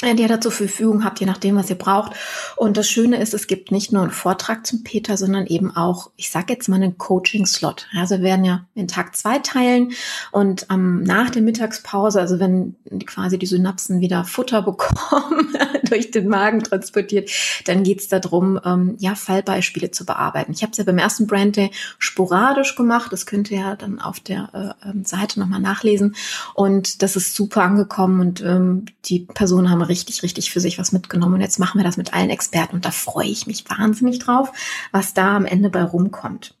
die 0.00 0.22
ihr 0.22 0.28
da 0.28 0.40
zur 0.40 0.52
Verfügung 0.52 1.04
habt, 1.04 1.18
je 1.18 1.26
nachdem, 1.26 1.56
was 1.56 1.70
ihr 1.70 1.76
braucht. 1.76 2.12
Und 2.56 2.76
das 2.76 2.88
Schöne 2.88 3.20
ist, 3.20 3.34
es 3.34 3.48
gibt 3.48 3.72
nicht 3.72 3.92
nur 3.92 4.02
einen 4.02 4.12
Vortrag 4.12 4.64
zum 4.64 4.84
Peter, 4.84 5.16
sondern 5.16 5.46
eben 5.46 5.74
auch, 5.74 6.10
ich 6.16 6.30
sage 6.30 6.52
jetzt 6.52 6.68
mal, 6.68 6.76
einen 6.76 6.98
Coaching-Slot. 6.98 7.88
Also 7.96 8.18
wir 8.18 8.22
werden 8.22 8.44
ja 8.44 8.64
in 8.76 8.86
Tag 8.86 9.16
zwei 9.16 9.40
teilen 9.40 9.92
und 10.30 10.66
ähm, 10.70 11.02
nach 11.02 11.30
der 11.30 11.42
Mittagspause, 11.42 12.20
also 12.20 12.38
wenn 12.38 12.76
quasi 13.06 13.38
die 13.38 13.46
Synapsen 13.46 14.00
wieder 14.00 14.24
Futter 14.24 14.62
bekommen, 14.68 15.56
durch 15.90 16.10
den 16.10 16.28
Magen 16.28 16.62
transportiert, 16.62 17.30
dann 17.66 17.82
geht's 17.82 18.08
darum, 18.08 18.60
ähm, 18.64 18.96
ja, 18.98 19.14
Fallbeispiele 19.14 19.90
zu 19.90 20.04
bearbeiten. 20.04 20.52
Ich 20.52 20.62
habe 20.62 20.72
es 20.72 20.78
ja 20.78 20.84
beim 20.84 20.98
ersten 20.98 21.26
Brand 21.26 21.56
Day 21.56 21.70
sporadisch 21.98 22.76
gemacht. 22.76 23.12
Das 23.12 23.26
könnt 23.26 23.50
ihr 23.50 23.60
ja 23.60 23.76
dann 23.76 24.00
auf 24.00 24.20
der 24.20 24.76
äh, 24.82 24.88
ähm, 24.88 25.04
Seite 25.04 25.40
nochmal 25.40 25.60
nachlesen. 25.60 26.16
Und 26.54 27.02
das 27.02 27.16
ist 27.16 27.34
super 27.34 27.62
angekommen 27.62 28.20
und 28.20 28.42
ähm, 28.42 28.86
die 29.04 29.20
Personen 29.20 29.70
haben 29.70 29.82
richtig, 29.82 30.22
richtig 30.22 30.50
für 30.50 30.60
sich 30.60 30.78
was 30.78 30.92
mitgenommen. 30.92 31.34
Und 31.34 31.40
jetzt 31.40 31.58
machen 31.58 31.78
wir 31.78 31.84
das 31.84 31.96
mit 31.96 32.14
allen 32.14 32.30
Experten 32.30 32.76
und 32.76 32.84
da 32.84 32.90
freue 32.90 33.28
ich 33.28 33.46
mich 33.46 33.64
wahnsinnig 33.68 34.18
drauf, 34.18 34.52
was 34.92 35.14
da 35.14 35.36
am 35.36 35.46
Ende 35.46 35.70
bei 35.70 35.82
rumkommt. 35.82 36.57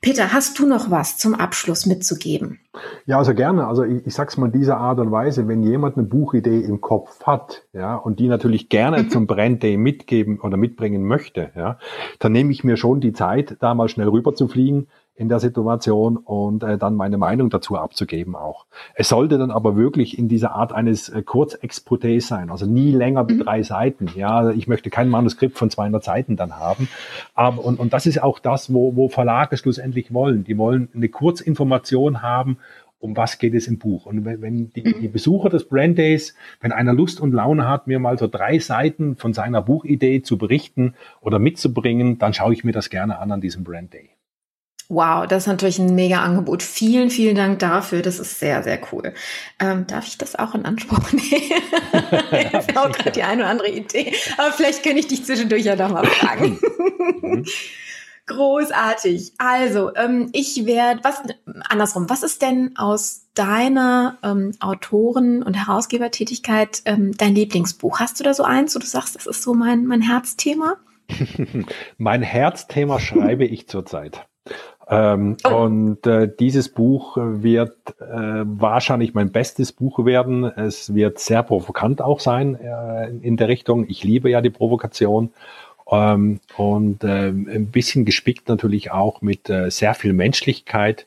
Peter, 0.00 0.32
hast 0.32 0.58
du 0.58 0.66
noch 0.66 0.90
was 0.90 1.18
zum 1.18 1.34
Abschluss 1.34 1.86
mitzugeben? 1.86 2.60
Ja, 3.06 3.18
also 3.18 3.34
gerne. 3.34 3.66
Also 3.66 3.82
ich, 3.82 4.06
ich 4.06 4.14
sag's 4.14 4.36
mal 4.36 4.50
dieser 4.50 4.76
Art 4.76 5.00
und 5.00 5.10
Weise, 5.10 5.48
wenn 5.48 5.62
jemand 5.62 5.96
eine 5.96 6.06
Buchidee 6.06 6.60
im 6.60 6.80
Kopf 6.80 7.24
hat, 7.24 7.64
ja, 7.72 7.96
und 7.96 8.20
die 8.20 8.28
natürlich 8.28 8.68
gerne 8.68 9.08
zum 9.08 9.26
Brand 9.26 9.62
Day 9.62 9.76
mitgeben 9.76 10.40
oder 10.40 10.56
mitbringen 10.56 11.04
möchte, 11.04 11.50
ja, 11.56 11.78
dann 12.18 12.32
nehme 12.32 12.52
ich 12.52 12.62
mir 12.62 12.76
schon 12.76 13.00
die 13.00 13.12
Zeit, 13.12 13.56
da 13.60 13.74
mal 13.74 13.88
schnell 13.88 14.08
rüber 14.08 14.34
zu 14.34 14.48
fliegen, 14.48 14.88
in 15.18 15.28
der 15.28 15.40
Situation 15.40 16.16
und 16.16 16.62
äh, 16.62 16.78
dann 16.78 16.94
meine 16.94 17.18
Meinung 17.18 17.50
dazu 17.50 17.76
abzugeben 17.76 18.36
auch. 18.36 18.66
Es 18.94 19.08
sollte 19.08 19.36
dann 19.36 19.50
aber 19.50 19.76
wirklich 19.76 20.16
in 20.16 20.28
dieser 20.28 20.52
Art 20.52 20.72
eines 20.72 21.08
äh, 21.08 21.22
Kurzexposés 21.26 22.28
sein, 22.28 22.50
also 22.50 22.66
nie 22.66 22.92
länger 22.92 23.28
wie 23.28 23.34
mhm. 23.34 23.40
drei 23.40 23.62
Seiten. 23.64 24.08
Ja, 24.14 24.50
ich 24.50 24.68
möchte 24.68 24.90
kein 24.90 25.08
Manuskript 25.08 25.58
von 25.58 25.70
200 25.70 26.04
Seiten 26.04 26.36
dann 26.36 26.56
haben. 26.56 26.88
Aber, 27.34 27.64
und, 27.64 27.80
und 27.80 27.92
das 27.92 28.06
ist 28.06 28.22
auch 28.22 28.38
das, 28.38 28.72
wo, 28.72 28.94
wo 28.94 29.08
Verlage 29.08 29.56
schlussendlich 29.56 30.14
wollen. 30.14 30.44
Die 30.44 30.56
wollen 30.56 30.88
eine 30.94 31.08
Kurzinformation 31.08 32.22
haben, 32.22 32.58
um 33.00 33.16
was 33.16 33.38
geht 33.38 33.54
es 33.54 33.66
im 33.66 33.78
Buch. 33.78 34.06
Und 34.06 34.24
wenn, 34.24 34.40
wenn 34.40 34.72
die, 34.72 34.82
mhm. 34.82 35.00
die 35.00 35.08
Besucher 35.08 35.48
des 35.48 35.64
Brand 35.64 35.98
Days, 35.98 36.36
wenn 36.60 36.70
einer 36.70 36.92
Lust 36.92 37.20
und 37.20 37.32
Laune 37.32 37.66
hat, 37.66 37.88
mir 37.88 37.98
mal 37.98 38.18
so 38.18 38.28
drei 38.28 38.60
Seiten 38.60 39.16
von 39.16 39.32
seiner 39.32 39.62
Buchidee 39.62 40.22
zu 40.22 40.38
berichten 40.38 40.94
oder 41.20 41.40
mitzubringen, 41.40 42.18
dann 42.18 42.34
schaue 42.34 42.52
ich 42.52 42.62
mir 42.62 42.72
das 42.72 42.88
gerne 42.88 43.18
an 43.18 43.32
an 43.32 43.40
diesem 43.40 43.64
Brand 43.64 43.92
Day. 43.92 44.10
Wow, 44.90 45.26
das 45.26 45.42
ist 45.42 45.48
natürlich 45.48 45.78
ein 45.78 45.94
mega 45.94 46.22
Angebot. 46.22 46.62
Vielen, 46.62 47.10
vielen 47.10 47.36
Dank 47.36 47.58
dafür. 47.58 48.00
Das 48.00 48.18
ist 48.18 48.40
sehr, 48.40 48.62
sehr 48.62 48.80
cool. 48.90 49.12
Ähm, 49.60 49.86
darf 49.86 50.06
ich 50.06 50.16
das 50.16 50.34
auch 50.34 50.54
in 50.54 50.64
Anspruch 50.64 51.12
nehmen? 51.12 51.62
ich 52.32 52.54
habe 52.54 52.80
auch 52.80 52.92
gerade 52.92 53.10
die 53.10 53.22
eine 53.22 53.42
oder 53.42 53.50
andere 53.50 53.68
Idee. 53.68 54.14
Aber 54.38 54.50
vielleicht 54.52 54.82
könnte 54.82 55.00
ich 55.00 55.08
dich 55.08 55.26
zwischendurch 55.26 55.64
ja 55.64 55.76
noch 55.76 55.90
mal 55.90 56.06
fragen. 56.06 56.58
Mhm. 57.20 57.44
Großartig. 58.28 59.32
Also, 59.38 59.94
ähm, 59.94 60.30
ich 60.32 60.64
werde, 60.64 61.00
was, 61.02 61.22
andersrum, 61.68 62.08
was 62.08 62.22
ist 62.22 62.40
denn 62.40 62.76
aus 62.76 63.26
deiner 63.34 64.18
ähm, 64.22 64.52
Autoren- 64.60 65.42
und 65.42 65.54
Herausgebertätigkeit 65.54 66.82
ähm, 66.84 67.16
dein 67.16 67.34
Lieblingsbuch? 67.34 68.00
Hast 68.00 68.20
du 68.20 68.24
da 68.24 68.32
so 68.32 68.44
eins, 68.44 68.74
wo 68.74 68.78
du 68.78 68.86
sagst, 68.86 69.16
das 69.16 69.26
ist 69.26 69.42
so 69.42 69.54
mein, 69.54 69.86
mein 69.86 70.02
Herzthema? 70.02 70.76
mein 71.98 72.22
Herzthema 72.22 73.00
schreibe 73.00 73.44
ich 73.44 73.66
zurzeit. 73.66 74.26
Ähm, 74.90 75.36
oh. 75.44 75.54
Und 75.54 76.06
äh, 76.06 76.30
dieses 76.38 76.70
Buch 76.70 77.16
wird 77.16 77.76
äh, 78.00 78.44
wahrscheinlich 78.44 79.14
mein 79.14 79.30
bestes 79.30 79.72
Buch 79.72 80.04
werden. 80.04 80.44
Es 80.44 80.94
wird 80.94 81.18
sehr 81.18 81.42
provokant 81.42 82.00
auch 82.00 82.20
sein 82.20 82.54
äh, 82.54 83.08
in 83.08 83.36
der 83.36 83.48
Richtung. 83.48 83.86
Ich 83.88 84.02
liebe 84.02 84.30
ja 84.30 84.40
die 84.40 84.50
Provokation. 84.50 85.30
Ähm, 85.90 86.40
und 86.56 87.04
äh, 87.04 87.28
ein 87.28 87.70
bisschen 87.70 88.04
gespickt 88.04 88.48
natürlich 88.48 88.90
auch 88.90 89.22
mit 89.22 89.48
äh, 89.50 89.70
sehr 89.70 89.94
viel 89.94 90.12
Menschlichkeit. 90.12 91.06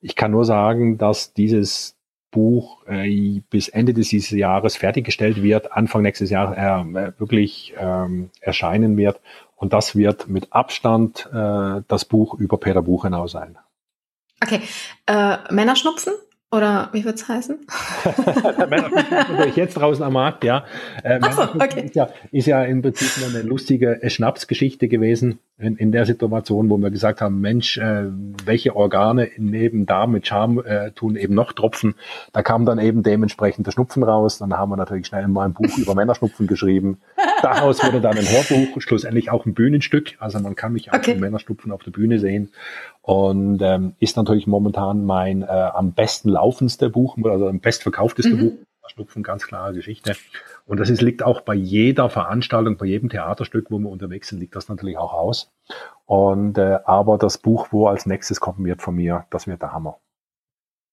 Ich 0.00 0.16
kann 0.16 0.32
nur 0.32 0.44
sagen, 0.44 0.98
dass 0.98 1.32
dieses 1.32 1.96
Buch 2.30 2.86
äh, 2.86 3.40
bis 3.50 3.68
Ende 3.68 3.92
dieses 3.92 4.30
Jahres 4.30 4.76
fertiggestellt 4.76 5.42
wird, 5.42 5.72
Anfang 5.72 6.02
nächstes 6.02 6.30
Jahr 6.30 6.56
äh, 6.56 7.12
wirklich 7.18 7.74
ähm, 7.78 8.30
erscheinen 8.40 8.96
wird 8.96 9.20
und 9.60 9.74
das 9.74 9.94
wird 9.94 10.26
mit 10.26 10.52
Abstand 10.52 11.28
äh, 11.32 11.82
das 11.86 12.06
Buch 12.06 12.34
über 12.34 12.56
Peter 12.56 12.80
Buchenau 12.80 13.26
sein. 13.26 13.58
Okay. 14.42 14.62
Äh, 15.06 15.36
Männerschnupfen? 15.52 16.14
Oder 16.50 16.88
wie 16.92 17.04
wird's 17.04 17.28
heißen? 17.28 17.58
Männerschnupfen 18.68 19.52
jetzt 19.54 19.74
draußen 19.74 20.02
am 20.02 20.14
Markt, 20.14 20.44
ja. 20.44 20.64
Äh, 21.04 21.20
Ach 21.22 21.32
so, 21.32 21.42
okay. 21.42 21.84
Ist 21.84 21.94
ja, 21.94 22.08
ist 22.32 22.46
ja 22.46 22.64
im 22.64 22.80
Prinzip 22.80 23.22
eine 23.22 23.42
lustige 23.42 24.00
Schnapsgeschichte 24.08 24.88
gewesen 24.88 25.38
in, 25.60 25.76
in 25.76 25.92
der 25.92 26.06
Situation, 26.06 26.70
wo 26.70 26.78
wir 26.78 26.90
gesagt 26.90 27.20
haben, 27.20 27.40
Mensch, 27.40 27.78
äh, 27.78 28.06
welche 28.44 28.74
Organe 28.74 29.30
neben 29.36 29.86
Darm 29.86 30.12
mit 30.12 30.26
Charme 30.26 30.64
äh, 30.64 30.90
tun 30.92 31.16
eben 31.16 31.34
noch 31.34 31.52
Tropfen. 31.52 31.94
Da 32.32 32.42
kam 32.42 32.64
dann 32.64 32.78
eben 32.78 33.02
dementsprechend 33.02 33.66
der 33.66 33.72
Schnupfen 33.72 34.02
raus. 34.02 34.38
Dann 34.38 34.56
haben 34.56 34.70
wir 34.70 34.76
natürlich 34.76 35.06
schnell 35.06 35.28
mal 35.28 35.44
ein 35.44 35.52
Buch 35.52 35.76
über 35.78 35.94
Männerschnupfen 35.94 36.46
geschrieben. 36.46 36.98
Daraus 37.42 37.82
wurde 37.84 38.00
dann 38.00 38.16
ein 38.16 38.24
Hörbuch, 38.24 38.80
schlussendlich 38.80 39.30
auch 39.30 39.46
ein 39.46 39.54
Bühnenstück. 39.54 40.16
Also 40.18 40.40
man 40.40 40.56
kann 40.56 40.72
mich 40.72 40.90
auch 40.90 40.96
okay. 40.96 41.12
mit 41.12 41.20
Männerschnupfen 41.20 41.72
auf 41.72 41.82
der 41.82 41.90
Bühne 41.90 42.18
sehen. 42.18 42.50
Und 43.02 43.60
ähm, 43.62 43.94
ist 43.98 44.16
natürlich 44.16 44.46
momentan 44.46 45.04
mein 45.04 45.42
äh, 45.42 45.46
am 45.46 45.92
besten 45.92 46.30
laufendste 46.30 46.90
Buch, 46.90 47.16
also 47.24 47.48
am 47.48 47.60
bestverkaufteste 47.60 48.34
mhm. 48.34 48.38
Buch. 48.38 48.52
Schnupfen, 48.90 49.22
ganz 49.22 49.46
klare 49.46 49.72
Geschichte. 49.72 50.14
Und 50.70 50.78
das 50.78 50.88
ist, 50.88 51.02
liegt 51.02 51.24
auch 51.24 51.40
bei 51.40 51.54
jeder 51.54 52.08
Veranstaltung, 52.08 52.76
bei 52.76 52.86
jedem 52.86 53.08
Theaterstück, 53.08 53.72
wo 53.72 53.80
wir 53.80 53.90
unterwegs 53.90 54.28
sind, 54.28 54.38
liegt 54.38 54.54
das 54.54 54.68
natürlich 54.68 54.98
auch 54.98 55.12
aus. 55.12 55.50
Und 56.06 56.58
äh, 56.58 56.78
aber 56.84 57.18
das 57.18 57.38
Buch, 57.38 57.66
wo 57.72 57.88
als 57.88 58.06
nächstes 58.06 58.38
kommen 58.38 58.64
wird 58.64 58.80
von 58.80 58.94
mir, 58.94 59.26
das 59.30 59.48
wird 59.48 59.62
der 59.62 59.72
Hammer. 59.72 59.98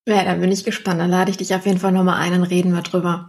Ja, 0.08 0.24
da 0.24 0.36
bin 0.36 0.50
ich 0.54 0.64
gespannt. 0.64 1.02
Dann 1.02 1.10
lade 1.10 1.30
ich 1.32 1.36
dich 1.36 1.54
auf 1.54 1.66
jeden 1.66 1.80
Fall 1.80 1.92
nochmal 1.92 2.22
ein 2.22 2.34
und 2.34 2.46
reden 2.46 2.74
wir 2.74 2.82
drüber. 2.82 3.28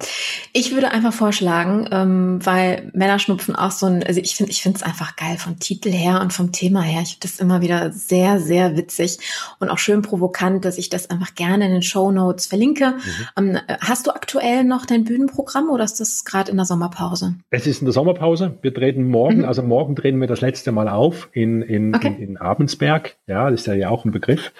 Ich 0.53 0.72
würde 0.72 0.93
einfach 0.93 1.12
vorschlagen, 1.12 1.89
ähm, 1.91 2.39
weil 2.47 2.93
Männerschnupfen 2.95 3.57
auch 3.57 3.72
so 3.72 3.87
ein, 3.87 4.05
also 4.05 4.20
ich 4.20 4.37
finde, 4.37 4.53
ich 4.53 4.62
finde 4.62 4.76
es 4.76 4.85
einfach 4.85 5.16
geil 5.16 5.39
vom 5.39 5.59
Titel 5.59 5.91
her 5.91 6.20
und 6.20 6.33
vom 6.33 6.53
Thema 6.53 6.83
her. 6.83 7.03
Ich 7.03 7.14
finde 7.14 7.26
das 7.26 7.41
immer 7.41 7.62
wieder 7.62 7.91
sehr, 7.91 8.39
sehr 8.39 8.76
witzig 8.76 9.18
und 9.59 9.70
auch 9.70 9.79
schön 9.79 10.03
provokant, 10.03 10.64
dass 10.64 10.79
ich 10.79 10.89
das 10.89 11.11
einfach 11.11 11.35
gerne 11.35 11.66
in 11.66 11.72
den 11.72 11.83
Show 11.83 12.12
Notes 12.12 12.47
verlinke. 12.47 12.95
Mhm. 13.37 13.57
Ähm, 13.57 13.59
hast 13.81 14.07
du 14.07 14.12
aktuell 14.12 14.62
noch 14.62 14.87
dein 14.87 15.03
Bühnenprogramm 15.03 15.70
oder 15.70 15.83
ist 15.83 15.99
das 15.99 16.24
gerade 16.24 16.53
in 16.53 16.59
der 16.59 16.66
Sommerpause? 16.66 17.35
Es 17.51 17.66
ist 17.66 17.81
in 17.81 17.87
der 17.87 17.93
Sommerpause. 17.93 18.57
Wir 18.62 18.72
treten 18.72 19.11
morgen, 19.11 19.39
mhm. 19.39 19.47
also 19.47 19.64
morgen 19.64 19.97
treten 19.97 20.20
wir 20.20 20.29
das 20.29 20.43
letzte 20.43 20.70
Mal 20.70 20.89
auf 20.89 21.29
in, 21.33 21.61
in, 21.61 21.97
okay. 21.97 22.14
in, 22.16 22.22
in 22.22 22.37
Abensberg. 22.37 23.16
Ja, 23.26 23.51
das 23.51 23.62
ist 23.62 23.66
ja 23.66 23.89
auch 23.89 24.05
ein 24.05 24.12
Begriff. 24.12 24.53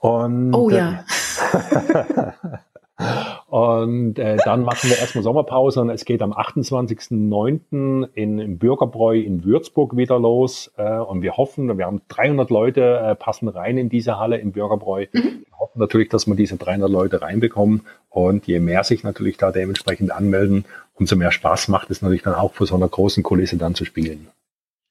Und, 0.00 0.52
oh 0.52 0.68
ja. 0.68 1.04
Äh, 1.52 1.59
und 3.48 4.18
äh, 4.18 4.36
dann 4.44 4.62
machen 4.62 4.90
wir 4.90 4.98
erstmal 4.98 5.24
Sommerpause 5.24 5.80
und 5.80 5.90
es 5.90 6.04
geht 6.04 6.22
am 6.22 6.32
28.09. 6.32 8.08
In, 8.14 8.38
im 8.38 8.58
Bürgerbräu 8.58 9.18
in 9.18 9.44
Würzburg 9.44 9.96
wieder 9.96 10.18
los. 10.18 10.70
Äh, 10.76 10.98
und 10.98 11.22
wir 11.22 11.36
hoffen, 11.36 11.76
wir 11.78 11.86
haben 11.86 12.02
300 12.08 12.50
Leute, 12.50 12.98
äh, 12.98 13.14
passen 13.14 13.48
rein 13.48 13.78
in 13.78 13.88
diese 13.88 14.18
Halle 14.18 14.38
im 14.38 14.52
Bürgerbräu. 14.52 15.06
Mhm. 15.12 15.44
Wir 15.46 15.58
hoffen 15.58 15.78
natürlich, 15.78 16.08
dass 16.08 16.26
wir 16.26 16.34
diese 16.34 16.56
300 16.56 16.90
Leute 16.90 17.22
reinbekommen. 17.22 17.82
Und 18.08 18.46
je 18.46 18.60
mehr 18.60 18.84
sich 18.84 19.04
natürlich 19.04 19.36
da 19.36 19.52
dementsprechend 19.52 20.10
anmelden, 20.10 20.64
umso 20.94 21.16
mehr 21.16 21.32
Spaß 21.32 21.68
macht 21.68 21.90
es 21.90 22.02
natürlich 22.02 22.22
dann 22.22 22.34
auch 22.34 22.52
vor 22.52 22.66
so 22.66 22.74
einer 22.74 22.88
großen 22.88 23.22
Kulisse 23.22 23.56
dann 23.56 23.74
zu 23.74 23.84
spielen. 23.84 24.28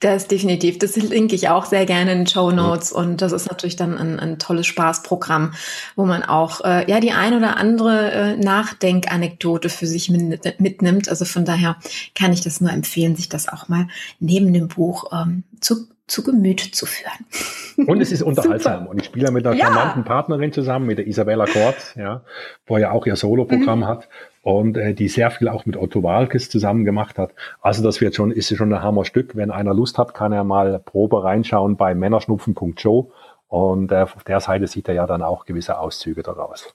Das 0.02 0.28
definitiv. 0.28 0.80
Das 0.80 0.96
linke 0.96 1.36
ich 1.36 1.50
auch 1.50 1.66
sehr 1.66 1.86
gerne 1.86 2.14
in 2.14 2.20
den 2.20 2.28
Show 2.28 2.52
Notes 2.52 2.94
und 2.94 3.22
das 3.22 3.34
ist 3.34 3.50
natürlich 3.50 3.76
dann 3.76 3.98
ein, 3.98 4.18
ein 4.18 4.40
tolles 4.40 4.66
Spaßprogramm, 4.66 5.54
wo 5.98 6.06
man 6.06 6.24
auch 6.24 6.62
äh, 6.64 6.90
ja 6.90 7.02
die 7.02 7.12
ein 7.12 7.34
oder 7.34 7.58
andere 7.58 8.12
äh, 8.12 8.38
Nachdenkanekdote 8.38 9.68
für 9.68 9.88
sich 9.88 10.10
mit, 10.10 10.60
mitnimmt. 10.62 11.10
Also 11.10 11.26
von 11.26 11.44
daher 11.44 11.76
kann 12.16 12.32
ich 12.32 12.40
das 12.40 12.62
nur 12.62 12.72
empfehlen, 12.72 13.18
sich 13.18 13.28
das 13.28 13.50
auch 13.50 13.68
mal 13.68 13.90
neben 14.22 14.54
dem 14.54 14.70
Buch 14.70 15.12
ähm, 15.12 15.44
zu 15.60 15.90
zu 16.10 16.24
Gemüt 16.24 16.60
zu 16.60 16.86
führen. 16.86 17.88
Und 17.88 18.02
es 18.02 18.12
ist 18.12 18.22
unterhaltsam. 18.24 18.88
und 18.88 19.00
ich 19.00 19.06
spiele 19.06 19.32
mit 19.32 19.46
einer 19.46 19.56
ja. 19.56 19.66
charmanten 19.66 20.04
Partnerin 20.04 20.52
zusammen, 20.52 20.86
mit 20.86 20.98
der 20.98 21.08
Isabella 21.08 21.46
Kortz, 21.46 21.96
ja, 21.96 22.22
wo 22.66 22.78
ja 22.78 22.92
auch 22.92 23.06
ihr 23.06 23.16
Soloprogramm 23.16 23.80
mhm. 23.80 23.88
hat 23.88 24.10
und 24.42 24.78
äh, 24.78 24.94
die 24.94 25.08
sehr 25.08 25.32
viel 25.32 25.48
auch 25.48 25.66
mit 25.66 25.78
Otto 25.78 26.04
Walkes 26.04 26.50
zusammen 26.50 26.86
gemacht 26.86 27.18
hat. 27.18 27.34
Also 27.62 27.84
das 27.84 28.02
wird 28.02 28.16
schon, 28.16 28.32
ist 28.32 28.56
schon 28.56 28.74
ein 28.74 28.82
Hammerstück. 28.82 29.36
Wenn 29.36 29.52
einer 29.52 29.74
Lust 29.74 29.98
hat, 29.98 30.14
kann 30.14 30.32
er 30.32 30.44
mal 30.44 30.80
Probe 30.80 31.24
reinschauen 31.24 31.78
bei 31.78 31.96
männerschnupfen.show 31.96 33.12
und 33.48 33.92
äh, 33.92 34.02
auf 34.02 34.24
der 34.24 34.40
Seite 34.40 34.68
sieht 34.68 34.88
er 34.88 34.94
ja 34.96 35.08
dann 35.08 35.22
auch 35.22 35.46
gewisse 35.46 35.80
Auszüge 35.80 36.24
daraus. 36.24 36.74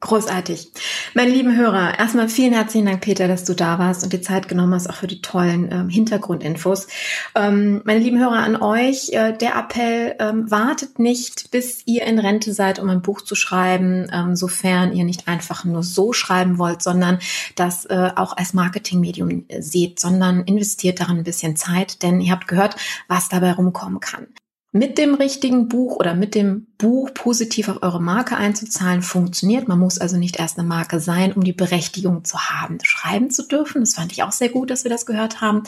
Großartig. 0.00 0.70
Meine 1.14 1.30
lieben 1.30 1.56
Hörer, 1.56 1.98
erstmal 1.98 2.28
vielen 2.28 2.52
herzlichen 2.52 2.84
Dank, 2.84 3.00
Peter, 3.00 3.26
dass 3.26 3.44
du 3.44 3.54
da 3.54 3.78
warst 3.78 4.04
und 4.04 4.12
die 4.12 4.20
Zeit 4.20 4.48
genommen 4.48 4.74
hast, 4.74 4.86
auch 4.86 4.96
für 4.96 5.06
die 5.06 5.22
tollen 5.22 5.72
ähm, 5.72 5.88
Hintergrundinfos. 5.88 6.88
Ähm, 7.34 7.80
meine 7.86 8.00
lieben 8.00 8.18
Hörer, 8.18 8.42
an 8.42 8.60
euch 8.60 9.14
äh, 9.14 9.32
der 9.32 9.56
Appell, 9.56 10.14
ähm, 10.18 10.50
wartet 10.50 10.98
nicht, 10.98 11.50
bis 11.52 11.86
ihr 11.86 12.02
in 12.04 12.18
Rente 12.18 12.52
seid, 12.52 12.80
um 12.80 12.90
ein 12.90 13.00
Buch 13.00 13.22
zu 13.22 13.34
schreiben, 13.34 14.06
ähm, 14.12 14.36
sofern 14.36 14.92
ihr 14.92 15.04
nicht 15.04 15.26
einfach 15.26 15.64
nur 15.64 15.82
so 15.82 16.12
schreiben 16.12 16.58
wollt, 16.58 16.82
sondern 16.82 17.18
das 17.56 17.86
äh, 17.86 18.10
auch 18.14 18.36
als 18.36 18.52
Marketingmedium 18.52 19.46
äh, 19.48 19.62
seht, 19.62 20.00
sondern 20.00 20.42
investiert 20.42 21.00
daran 21.00 21.16
ein 21.16 21.24
bisschen 21.24 21.56
Zeit, 21.56 22.02
denn 22.02 22.20
ihr 22.20 22.32
habt 22.32 22.46
gehört, 22.46 22.76
was 23.08 23.30
dabei 23.30 23.52
rumkommen 23.52 24.00
kann 24.00 24.26
mit 24.74 24.98
dem 24.98 25.14
richtigen 25.14 25.68
Buch 25.68 25.94
oder 25.96 26.14
mit 26.14 26.34
dem 26.34 26.66
Buch 26.78 27.14
positiv 27.14 27.68
auf 27.68 27.84
eure 27.84 28.02
Marke 28.02 28.36
einzuzahlen, 28.36 29.02
funktioniert. 29.02 29.68
Man 29.68 29.78
muss 29.78 29.98
also 29.98 30.16
nicht 30.16 30.40
erst 30.40 30.58
eine 30.58 30.66
Marke 30.66 30.98
sein, 30.98 31.32
um 31.32 31.44
die 31.44 31.52
Berechtigung 31.52 32.24
zu 32.24 32.40
haben, 32.40 32.78
schreiben 32.82 33.30
zu 33.30 33.46
dürfen. 33.46 33.82
Das 33.82 33.94
fand 33.94 34.10
ich 34.10 34.24
auch 34.24 34.32
sehr 34.32 34.48
gut, 34.48 34.72
dass 34.72 34.82
wir 34.82 34.90
das 34.90 35.06
gehört 35.06 35.40
haben. 35.40 35.62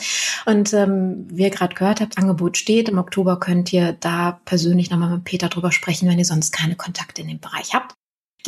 Und 0.45 0.73
ähm, 0.73 1.25
wie 1.29 1.43
ihr 1.43 1.51
gerade 1.51 1.73
gehört 1.73 2.01
habt, 2.01 2.17
Angebot 2.17 2.57
steht. 2.57 2.89
Im 2.89 2.97
Oktober 2.97 3.39
könnt 3.39 3.71
ihr 3.71 3.93
da 3.93 4.41
persönlich 4.43 4.89
nochmal 4.89 5.11
mit 5.11 5.23
Peter 5.23 5.47
drüber 5.47 5.71
sprechen, 5.71 6.09
wenn 6.09 6.19
ihr 6.19 6.25
sonst 6.25 6.51
keine 6.51 6.75
Kontakte 6.75 7.21
in 7.21 7.29
dem 7.29 7.39
Bereich 7.39 7.73
habt. 7.73 7.95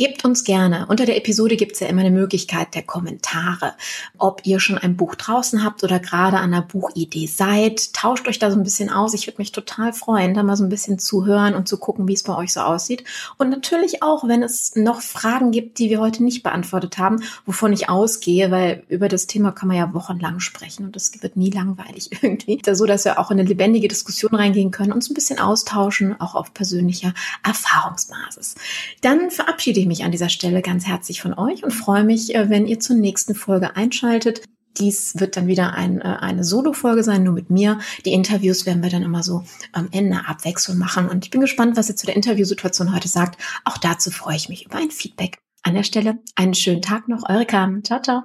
Gebt 0.00 0.24
uns 0.24 0.44
gerne. 0.44 0.86
Unter 0.88 1.04
der 1.04 1.18
Episode 1.18 1.56
gibt 1.56 1.72
es 1.72 1.80
ja 1.80 1.86
immer 1.86 2.00
eine 2.00 2.10
Möglichkeit 2.10 2.74
der 2.74 2.80
Kommentare. 2.80 3.74
Ob 4.16 4.40
ihr 4.46 4.58
schon 4.58 4.78
ein 4.78 4.96
Buch 4.96 5.14
draußen 5.14 5.62
habt 5.62 5.84
oder 5.84 5.98
gerade 5.98 6.38
an 6.38 6.52
der 6.52 6.62
Buchidee 6.62 7.26
seid, 7.26 7.92
tauscht 7.92 8.26
euch 8.26 8.38
da 8.38 8.50
so 8.50 8.56
ein 8.56 8.62
bisschen 8.62 8.88
aus. 8.88 9.12
Ich 9.12 9.26
würde 9.26 9.36
mich 9.36 9.52
total 9.52 9.92
freuen, 9.92 10.32
da 10.32 10.42
mal 10.42 10.56
so 10.56 10.64
ein 10.64 10.70
bisschen 10.70 10.98
zu 10.98 11.26
hören 11.26 11.54
und 11.54 11.68
zu 11.68 11.76
gucken, 11.76 12.08
wie 12.08 12.14
es 12.14 12.22
bei 12.22 12.34
euch 12.34 12.54
so 12.54 12.60
aussieht. 12.60 13.04
Und 13.36 13.50
natürlich 13.50 14.02
auch, 14.02 14.26
wenn 14.26 14.42
es 14.42 14.74
noch 14.74 15.02
Fragen 15.02 15.50
gibt, 15.50 15.78
die 15.78 15.90
wir 15.90 16.00
heute 16.00 16.24
nicht 16.24 16.42
beantwortet 16.42 16.96
haben, 16.96 17.22
wovon 17.44 17.70
ich 17.74 17.90
ausgehe, 17.90 18.50
weil 18.50 18.84
über 18.88 19.08
das 19.08 19.26
Thema 19.26 19.52
kann 19.52 19.68
man 19.68 19.76
ja 19.76 19.92
wochenlang 19.92 20.40
sprechen 20.40 20.86
und 20.86 20.96
es 20.96 21.12
wird 21.22 21.36
nie 21.36 21.50
langweilig 21.50 22.08
irgendwie. 22.22 22.58
So, 22.72 22.86
dass 22.86 23.04
wir 23.04 23.18
auch 23.18 23.30
in 23.30 23.38
eine 23.38 23.46
lebendige 23.46 23.88
Diskussion 23.88 24.34
reingehen 24.34 24.70
können, 24.70 24.92
uns 24.92 25.10
ein 25.10 25.14
bisschen 25.14 25.40
austauschen, 25.40 26.18
auch 26.22 26.34
auf 26.34 26.54
persönlicher 26.54 27.12
Erfahrungsbasis. 27.42 28.54
Dann 29.02 29.30
verabschiede 29.30 29.80
ich 29.80 29.89
mich 29.90 30.04
an 30.04 30.12
dieser 30.12 30.28
Stelle 30.28 30.62
ganz 30.62 30.86
herzlich 30.86 31.20
von 31.20 31.34
euch 31.34 31.64
und 31.64 31.72
freue 31.72 32.04
mich, 32.04 32.34
äh, 32.34 32.48
wenn 32.48 32.66
ihr 32.66 32.80
zur 32.80 32.96
nächsten 32.96 33.34
Folge 33.34 33.76
einschaltet. 33.76 34.42
Dies 34.78 35.18
wird 35.18 35.36
dann 35.36 35.48
wieder 35.48 35.74
ein, 35.74 36.00
äh, 36.00 36.16
eine 36.20 36.44
Solo-Folge 36.44 37.02
sein, 37.02 37.24
nur 37.24 37.34
mit 37.34 37.50
mir. 37.50 37.80
Die 38.06 38.12
Interviews 38.12 38.66
werden 38.66 38.82
wir 38.82 38.90
dann 38.90 39.02
immer 39.02 39.22
so 39.22 39.42
am 39.72 39.88
Ende 39.90 40.26
Abwechslung 40.26 40.78
machen. 40.78 41.08
Und 41.08 41.24
ich 41.24 41.30
bin 41.30 41.40
gespannt, 41.40 41.76
was 41.76 41.88
ihr 41.88 41.96
zu 41.96 42.06
der 42.06 42.16
Interviewsituation 42.16 42.94
heute 42.94 43.08
sagt. 43.08 43.40
Auch 43.64 43.78
dazu 43.78 44.10
freue 44.10 44.36
ich 44.36 44.48
mich 44.48 44.66
über 44.66 44.78
ein 44.78 44.90
Feedback. 44.90 45.38
An 45.62 45.74
der 45.74 45.82
Stelle 45.82 46.18
einen 46.36 46.54
schönen 46.54 46.82
Tag 46.82 47.08
noch. 47.08 47.28
Eure 47.28 47.46
Carmen. 47.46 47.84
Ciao, 47.84 48.00
ciao 48.00 48.22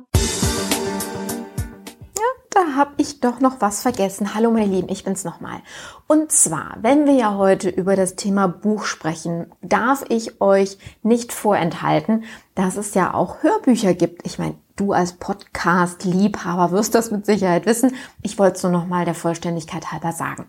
da 2.56 2.76
habe 2.76 2.94
ich 2.98 3.20
doch 3.20 3.42
noch 3.42 3.60
was 3.60 3.82
vergessen. 3.82 4.34
Hallo 4.34 4.50
meine 4.50 4.66
Lieben, 4.66 4.88
ich 4.90 5.04
bin's 5.04 5.26
nochmal. 5.26 5.60
Und 6.08 6.32
zwar, 6.32 6.78
wenn 6.82 7.06
wir 7.06 7.14
ja 7.14 7.36
heute 7.36 7.70
über 7.70 7.98
das 7.98 8.16
Thema 8.16 8.48
Buch 8.48 8.86
sprechen, 8.86 9.48
darf 9.62 10.06
ich 10.08 10.40
euch 10.40 10.78
nicht 11.04 11.34
vorenthalten, 11.34 12.24
dass 12.56 12.78
es 12.78 12.94
ja 12.94 13.14
auch 13.14 13.44
Hörbücher 13.44 13.94
gibt. 13.94 14.26
Ich 14.26 14.40
meine, 14.40 14.56
du 14.78 14.94
als 14.94 15.14
Podcast-Liebhaber 15.14 16.72
wirst 16.72 16.96
das 16.96 17.12
mit 17.12 17.26
Sicherheit 17.26 17.66
wissen. 17.66 17.94
Ich 18.22 18.40
wollte 18.40 18.56
es 18.56 18.64
nur 18.64 18.72
nochmal 18.72 19.04
der 19.04 19.16
Vollständigkeit 19.16 19.92
halber 19.92 20.14
sagen. 20.14 20.46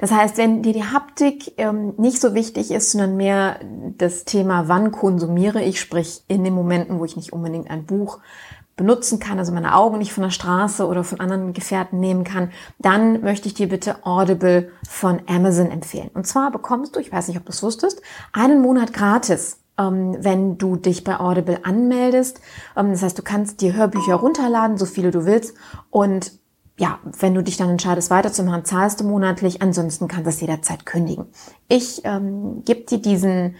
Das 0.00 0.12
heißt, 0.12 0.36
wenn 0.36 0.62
dir 0.62 0.72
die 0.72 0.84
Haptik 0.84 1.54
ähm, 1.58 1.94
nicht 1.96 2.20
so 2.20 2.34
wichtig 2.34 2.70
ist, 2.70 2.92
sondern 2.92 3.16
mehr 3.16 3.58
das 3.96 4.24
Thema, 4.24 4.68
wann 4.68 4.92
konsumiere 4.92 5.62
ich, 5.62 5.80
sprich 5.80 6.22
in 6.28 6.44
den 6.44 6.54
Momenten, 6.54 7.00
wo 7.00 7.04
ich 7.04 7.16
nicht 7.16 7.32
unbedingt 7.32 7.68
ein 7.68 7.84
Buch 7.84 8.20
benutzen 8.78 9.18
kann, 9.18 9.38
also 9.38 9.52
meine 9.52 9.74
Augen 9.74 9.98
nicht 9.98 10.14
von 10.14 10.22
der 10.22 10.30
Straße 10.30 10.86
oder 10.86 11.04
von 11.04 11.20
anderen 11.20 11.52
Gefährten 11.52 12.00
nehmen 12.00 12.24
kann, 12.24 12.50
dann 12.78 13.20
möchte 13.20 13.48
ich 13.48 13.54
dir 13.54 13.68
bitte 13.68 14.06
Audible 14.06 14.70
von 14.88 15.20
Amazon 15.26 15.70
empfehlen. 15.70 16.10
Und 16.14 16.26
zwar 16.26 16.50
bekommst 16.50 16.96
du, 16.96 17.00
ich 17.00 17.12
weiß 17.12 17.28
nicht, 17.28 17.36
ob 17.36 17.44
du 17.44 17.50
es 17.50 17.62
wusstest, 17.62 18.00
einen 18.32 18.62
Monat 18.62 18.94
gratis 18.94 19.58
ähm, 19.78 20.16
wenn 20.18 20.58
du 20.58 20.74
dich 20.74 21.04
bei 21.04 21.20
Audible 21.20 21.60
anmeldest. 21.62 22.40
Ähm, 22.76 22.90
das 22.90 23.02
heißt, 23.02 23.16
du 23.16 23.22
kannst 23.22 23.60
dir 23.60 23.74
Hörbücher 23.74 24.16
runterladen, 24.16 24.76
so 24.76 24.86
viele 24.86 25.12
du 25.12 25.24
willst. 25.24 25.54
Und 25.90 26.32
ja, 26.78 26.98
wenn 27.20 27.34
du 27.34 27.44
dich 27.44 27.56
dann 27.56 27.70
entscheidest, 27.70 28.10
weiterzumachen, 28.10 28.64
zahlst 28.64 28.98
du 28.98 29.04
monatlich. 29.04 29.62
Ansonsten 29.62 30.08
kannst 30.08 30.26
du 30.26 30.30
es 30.30 30.40
jederzeit 30.40 30.84
kündigen. 30.84 31.26
Ich 31.68 32.00
ähm, 32.04 32.64
gebe 32.64 32.80
dir 32.86 32.98
diesen 32.98 33.54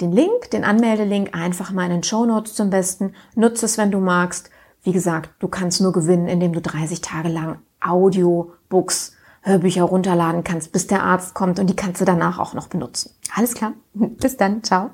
den 0.00 0.12
Link, 0.12 0.50
den 0.50 0.64
Anmeldelink 0.64 1.36
einfach 1.36 1.70
mal 1.70 1.84
in 1.84 1.90
den 1.90 2.02
Show 2.02 2.24
Notes 2.24 2.54
zum 2.54 2.70
Besten. 2.70 3.14
Nutze 3.34 3.66
es, 3.66 3.78
wenn 3.78 3.90
du 3.90 4.00
magst. 4.00 4.50
Wie 4.84 4.92
gesagt, 4.92 5.30
du 5.38 5.48
kannst 5.48 5.80
nur 5.80 5.92
gewinnen, 5.92 6.28
indem 6.28 6.52
du 6.52 6.60
30 6.60 7.00
Tage 7.00 7.28
lang 7.28 7.58
Audiobooks, 7.80 9.16
Hörbücher 9.40 9.82
runterladen 9.82 10.44
kannst, 10.44 10.72
bis 10.72 10.86
der 10.86 11.02
Arzt 11.02 11.34
kommt 11.34 11.58
und 11.58 11.68
die 11.68 11.76
kannst 11.76 12.02
du 12.02 12.04
danach 12.04 12.38
auch 12.38 12.52
noch 12.52 12.68
benutzen. 12.68 13.10
Alles 13.34 13.54
klar? 13.54 13.72
Bis 13.94 14.36
dann. 14.36 14.62
Ciao. 14.62 14.90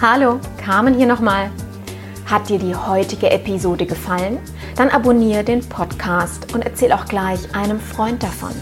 Hallo, 0.00 0.38
Carmen 0.56 0.94
hier 0.94 1.06
nochmal. 1.06 1.50
Hat 2.26 2.48
dir 2.48 2.60
die 2.60 2.76
heutige 2.76 3.30
Episode 3.30 3.86
gefallen? 3.86 4.38
Dann 4.76 4.90
abonniere 4.90 5.42
den 5.42 5.68
Podcast 5.68 6.54
und 6.54 6.62
erzähl 6.62 6.92
auch 6.92 7.06
gleich 7.06 7.52
einem 7.54 7.80
Freund 7.80 8.22
davon. 8.22 8.52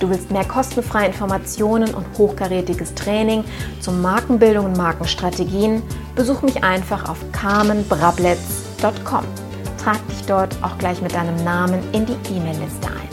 Du 0.00 0.10
willst 0.10 0.32
mehr 0.32 0.44
kostenfreie 0.44 1.06
Informationen 1.06 1.94
und 1.94 2.18
hochkarätiges 2.18 2.94
Training 2.94 3.44
zur 3.80 3.94
Markenbildung 3.94 4.66
und 4.66 4.76
Markenstrategien? 4.76 5.82
Besuch 6.16 6.42
mich 6.42 6.64
einfach 6.64 7.08
auf 7.08 7.18
carmenbrabletz.com 7.32 9.43
trag 9.84 10.06
dich 10.08 10.22
dort 10.26 10.56
auch 10.62 10.78
gleich 10.78 11.02
mit 11.02 11.14
deinem 11.14 11.36
Namen 11.44 11.80
in 11.92 12.06
die 12.06 12.16
E-Mail-Liste 12.34 12.88
ein. 12.88 13.08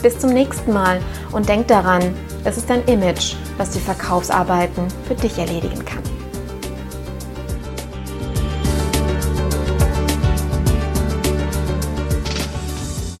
Bis 0.00 0.18
zum 0.18 0.30
nächsten 0.30 0.72
Mal 0.72 1.00
und 1.32 1.48
denk 1.48 1.66
daran, 1.66 2.02
es 2.44 2.56
ist 2.56 2.70
dein 2.70 2.84
Image, 2.84 3.34
was 3.56 3.70
die 3.70 3.80
Verkaufsarbeiten 3.80 4.86
für 5.08 5.14
dich 5.14 5.38
erledigen 5.38 5.84
kann. 5.84 6.13